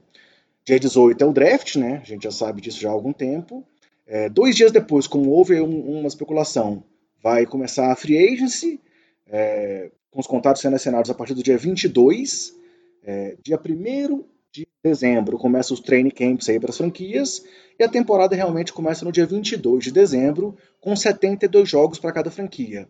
Dia 0.64 0.78
18 0.78 1.22
é 1.22 1.26
o 1.26 1.32
draft, 1.32 1.76
né? 1.76 2.00
A 2.02 2.04
gente 2.04 2.24
já 2.24 2.30
sabe 2.30 2.60
disso 2.60 2.80
já 2.80 2.88
há 2.88 2.92
algum 2.92 3.12
tempo. 3.12 3.64
É, 4.06 4.28
dois 4.28 4.56
dias 4.56 4.72
depois, 4.72 5.06
como 5.06 5.30
houve 5.30 5.60
um, 5.60 5.98
uma 5.98 6.08
especulação, 6.08 6.82
vai 7.22 7.46
começar 7.46 7.90
a 7.90 7.96
free 7.96 8.16
agency, 8.16 8.80
é, 9.26 9.90
com 10.10 10.20
os 10.20 10.26
contatos 10.26 10.62
sendo 10.62 10.76
assinados 10.76 11.10
a 11.10 11.14
partir 11.14 11.34
do 11.34 11.42
dia 11.42 11.58
22. 11.58 12.56
É, 13.04 13.36
dia 13.42 13.58
1 13.58 14.24
de 14.50 14.66
dezembro 14.82 15.38
começa 15.38 15.72
os 15.72 15.80
training 15.80 16.10
camps 16.10 16.48
aí 16.48 16.58
para 16.58 16.70
as 16.70 16.76
franquias 16.76 17.44
e 17.78 17.84
a 17.84 17.88
temporada 17.88 18.34
realmente 18.34 18.72
começa 18.72 19.04
no 19.04 19.12
dia 19.12 19.26
22 19.26 19.84
de 19.84 19.92
dezembro, 19.92 20.56
com 20.80 20.94
72 20.96 21.68
jogos 21.68 21.98
para 21.98 22.12
cada 22.12 22.30
franquia, 22.30 22.88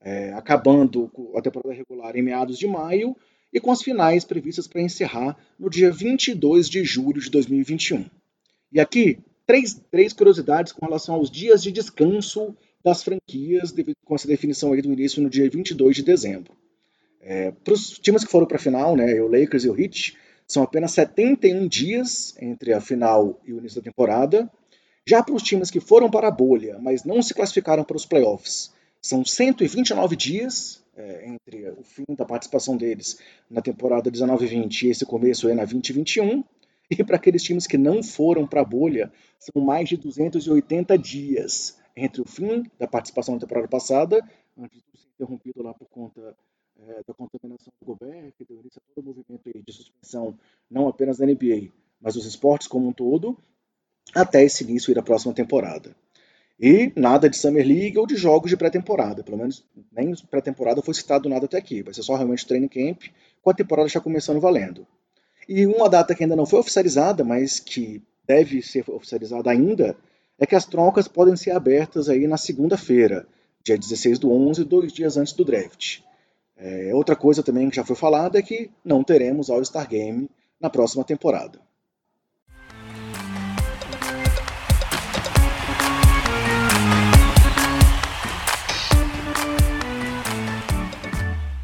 é, 0.00 0.32
acabando 0.32 1.10
a 1.34 1.40
temporada 1.40 1.74
regular 1.74 2.16
em 2.16 2.22
meados 2.22 2.58
de 2.58 2.66
maio 2.66 3.16
e 3.52 3.60
com 3.60 3.70
as 3.70 3.82
finais 3.82 4.24
previstas 4.24 4.66
para 4.66 4.82
encerrar 4.82 5.36
no 5.58 5.70
dia 5.70 5.90
22 5.90 6.68
de 6.68 6.84
julho 6.84 7.20
de 7.20 7.30
2021. 7.30 8.04
E 8.72 8.80
aqui, 8.80 9.18
três, 9.46 9.80
três 9.90 10.12
curiosidades 10.12 10.72
com 10.72 10.84
relação 10.84 11.14
aos 11.14 11.30
dias 11.30 11.62
de 11.62 11.70
descanso 11.70 12.56
das 12.86 13.02
franquias, 13.02 13.74
com 14.04 14.14
essa 14.14 14.28
definição 14.28 14.72
aí 14.72 14.80
do 14.80 14.92
início 14.92 15.20
no 15.20 15.28
dia 15.28 15.50
22 15.50 15.96
de 15.96 16.04
dezembro. 16.04 16.52
É, 17.20 17.50
para 17.50 17.74
os 17.74 17.98
times 17.98 18.24
que 18.24 18.30
foram 18.30 18.46
para 18.46 18.58
a 18.58 18.60
final, 18.60 18.94
né, 18.94 19.20
o 19.20 19.26
Lakers 19.26 19.64
e 19.64 19.68
o 19.68 19.76
Heat, 19.76 20.16
são 20.46 20.62
apenas 20.62 20.92
71 20.92 21.66
dias 21.66 22.36
entre 22.40 22.72
a 22.72 22.80
final 22.80 23.40
e 23.44 23.52
o 23.52 23.58
início 23.58 23.80
da 23.80 23.90
temporada. 23.90 24.48
Já 25.04 25.20
para 25.20 25.34
os 25.34 25.42
times 25.42 25.68
que 25.68 25.80
foram 25.80 26.08
para 26.08 26.28
a 26.28 26.30
bolha, 26.30 26.78
mas 26.80 27.02
não 27.02 27.20
se 27.22 27.34
classificaram 27.34 27.82
para 27.82 27.96
os 27.96 28.06
playoffs, 28.06 28.72
são 29.02 29.24
129 29.24 30.14
dias 30.14 30.80
é, 30.96 31.26
entre 31.26 31.68
o 31.70 31.82
fim 31.82 32.04
da 32.16 32.24
participação 32.24 32.76
deles 32.76 33.18
na 33.50 33.60
temporada 33.60 34.12
19-20 34.12 34.82
e 34.82 34.90
esse 34.90 35.04
começo 35.04 35.48
aí 35.48 35.56
na 35.56 35.64
2021. 35.64 36.44
E 36.88 37.02
para 37.02 37.16
aqueles 37.16 37.42
times 37.42 37.66
que 37.66 37.76
não 37.76 38.00
foram 38.00 38.46
para 38.46 38.60
a 38.60 38.64
bolha, 38.64 39.12
são 39.40 39.60
mais 39.60 39.88
de 39.88 39.96
280 39.96 40.96
dias 40.96 41.84
entre 41.96 42.20
o 42.20 42.26
fim 42.26 42.64
da 42.78 42.86
participação 42.86 43.34
na 43.34 43.40
temporada 43.40 43.68
passada, 43.68 44.22
antes 44.58 44.82
de 44.92 45.00
ser 45.00 45.08
interrompido 45.14 45.62
lá 45.62 45.72
por 45.72 45.88
conta 45.88 46.36
é, 46.78 47.02
da 47.06 47.14
contaminação 47.14 47.72
do 47.80 47.86
Gobert, 47.86 48.32
que 48.36 48.44
deu 48.44 48.60
início 48.60 48.80
a 48.80 48.94
todo 48.94 49.04
o 49.04 49.14
movimento 49.14 49.64
de 49.64 49.72
suspensão, 49.72 50.38
não 50.70 50.88
apenas 50.88 51.18
da 51.18 51.26
NBA, 51.26 51.72
mas 52.00 52.14
dos 52.14 52.26
esportes 52.26 52.68
como 52.68 52.88
um 52.88 52.92
todo, 52.92 53.38
até 54.14 54.44
esse 54.44 54.62
início 54.62 54.94
da 54.94 55.02
próxima 55.02 55.32
temporada. 55.32 55.96
E 56.58 56.92
nada 56.96 57.28
de 57.28 57.36
Summer 57.36 57.66
League 57.66 57.98
ou 57.98 58.06
de 58.06 58.16
jogos 58.16 58.50
de 58.50 58.56
pré-temporada, 58.56 59.22
pelo 59.22 59.36
menos 59.36 59.64
nem 59.92 60.14
pré-temporada 60.30 60.80
foi 60.82 60.94
citado 60.94 61.28
nada 61.28 61.44
até 61.44 61.58
aqui, 61.58 61.82
vai 61.82 61.92
ser 61.92 62.02
só 62.02 62.14
realmente 62.14 62.46
training 62.46 62.68
camp, 62.68 63.04
com 63.42 63.50
a 63.50 63.54
temporada 63.54 63.88
já 63.88 64.00
começando 64.00 64.40
valendo. 64.40 64.86
E 65.48 65.66
uma 65.66 65.88
data 65.88 66.14
que 66.14 66.24
ainda 66.24 66.34
não 66.34 66.46
foi 66.46 66.58
oficializada, 66.58 67.22
mas 67.22 67.60
que 67.60 68.02
deve 68.26 68.62
ser 68.62 68.84
oficializada 68.90 69.50
ainda, 69.50 69.96
é 70.38 70.46
que 70.46 70.54
as 70.54 70.66
trocas 70.66 71.08
podem 71.08 71.36
ser 71.36 71.52
abertas 71.52 72.08
aí 72.08 72.26
na 72.26 72.36
segunda-feira, 72.36 73.26
dia 73.64 73.78
16 73.78 74.18
do 74.18 74.30
11, 74.30 74.64
dois 74.64 74.92
dias 74.92 75.16
antes 75.16 75.32
do 75.32 75.44
draft. 75.44 76.00
É, 76.56 76.94
outra 76.94 77.16
coisa 77.16 77.42
também 77.42 77.68
que 77.70 77.76
já 77.76 77.84
foi 77.84 77.96
falada 77.96 78.38
é 78.38 78.42
que 78.42 78.70
não 78.84 79.02
teremos 79.02 79.50
All-Star 79.50 79.88
Game 79.88 80.28
na 80.60 80.70
próxima 80.70 81.04
temporada. 81.04 81.58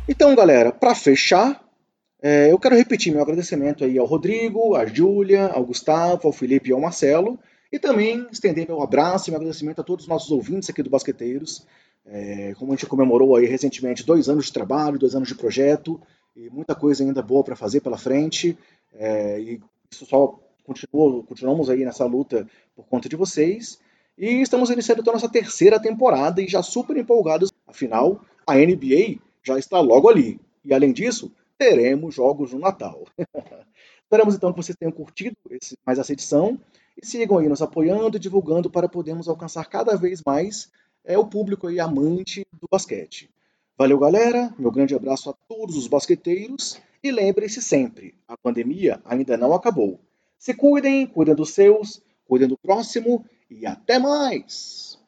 Então, 0.08 0.34
galera, 0.34 0.72
para 0.72 0.94
fechar, 0.94 1.62
é, 2.22 2.52
eu 2.52 2.58
quero 2.58 2.76
repetir 2.76 3.12
meu 3.12 3.22
agradecimento 3.22 3.84
aí 3.84 3.98
ao 3.98 4.06
Rodrigo, 4.06 4.76
à 4.76 4.86
Júlia, 4.86 5.48
ao 5.48 5.64
Gustavo, 5.64 6.26
ao 6.26 6.32
Felipe 6.32 6.70
e 6.70 6.72
ao 6.72 6.80
Marcelo 6.80 7.38
e 7.72 7.78
também 7.78 8.26
estender 8.30 8.66
meu 8.68 8.82
abraço 8.82 9.28
e 9.28 9.30
meu 9.30 9.40
agradecimento 9.40 9.80
a 9.80 9.84
todos 9.84 10.04
os 10.04 10.08
nossos 10.08 10.30
ouvintes 10.30 10.68
aqui 10.68 10.82
do 10.82 10.90
Basqueteiros. 10.90 11.66
É, 12.04 12.52
como 12.58 12.72
a 12.72 12.76
gente 12.76 12.86
comemorou 12.86 13.34
aí 13.34 13.46
recentemente 13.46 14.04
dois 14.04 14.28
anos 14.28 14.46
de 14.46 14.52
trabalho, 14.52 14.98
dois 14.98 15.14
anos 15.14 15.28
de 15.28 15.34
projeto 15.34 16.00
e 16.36 16.50
muita 16.50 16.74
coisa 16.74 17.02
ainda 17.02 17.22
boa 17.22 17.42
para 17.42 17.56
fazer 17.56 17.80
pela 17.80 17.96
frente. 17.96 18.58
É, 18.92 19.40
e 19.40 19.60
isso 19.90 20.04
só 20.04 20.38
continua, 20.64 21.22
continuamos 21.22 21.70
aí 21.70 21.82
nessa 21.84 22.04
luta 22.04 22.46
por 22.76 22.86
conta 22.86 23.08
de 23.08 23.16
vocês. 23.16 23.80
E 24.18 24.42
estamos 24.42 24.68
iniciando 24.68 25.00
então 25.00 25.14
nossa 25.14 25.28
terceira 25.28 25.80
temporada 25.80 26.42
e 26.42 26.48
já 26.48 26.62
super 26.62 26.96
empolgados. 26.98 27.50
Afinal, 27.66 28.20
a 28.46 28.54
NBA 28.56 29.18
já 29.42 29.58
está 29.58 29.80
logo 29.80 30.10
ali. 30.10 30.38
E 30.62 30.74
além 30.74 30.92
disso, 30.92 31.32
teremos 31.56 32.14
jogos 32.14 32.52
no 32.52 32.58
Natal. 32.58 33.04
Esperamos 34.04 34.34
então 34.34 34.52
que 34.52 34.62
vocês 34.62 34.76
tenham 34.76 34.92
curtido 34.92 35.34
esse, 35.50 35.74
mais 35.86 35.98
essa 35.98 36.12
edição 36.12 36.60
e 37.00 37.06
sigam 37.06 37.38
aí 37.38 37.48
nos 37.48 37.62
apoiando 37.62 38.16
e 38.16 38.20
divulgando 38.20 38.70
para 38.70 38.88
podermos 38.88 39.28
alcançar 39.28 39.64
cada 39.66 39.96
vez 39.96 40.22
mais 40.24 40.70
é, 41.04 41.18
o 41.18 41.26
público 41.26 41.66
aí 41.66 41.80
amante 41.80 42.46
do 42.60 42.68
basquete. 42.70 43.30
Valeu, 43.76 43.98
galera. 43.98 44.54
Meu 44.58 44.70
grande 44.70 44.94
abraço 44.94 45.30
a 45.30 45.32
todos 45.48 45.76
os 45.76 45.86
basqueteiros. 45.86 46.80
E 47.02 47.10
lembrem-se 47.10 47.60
sempre, 47.60 48.14
a 48.28 48.36
pandemia 48.36 49.00
ainda 49.04 49.36
não 49.36 49.52
acabou. 49.52 49.98
Se 50.38 50.54
cuidem, 50.54 51.06
cuidem 51.06 51.34
dos 51.34 51.50
seus, 51.50 52.00
cuidem 52.28 52.46
do 52.46 52.56
próximo 52.56 53.24
e 53.50 53.66
até 53.66 53.98
mais! 53.98 55.01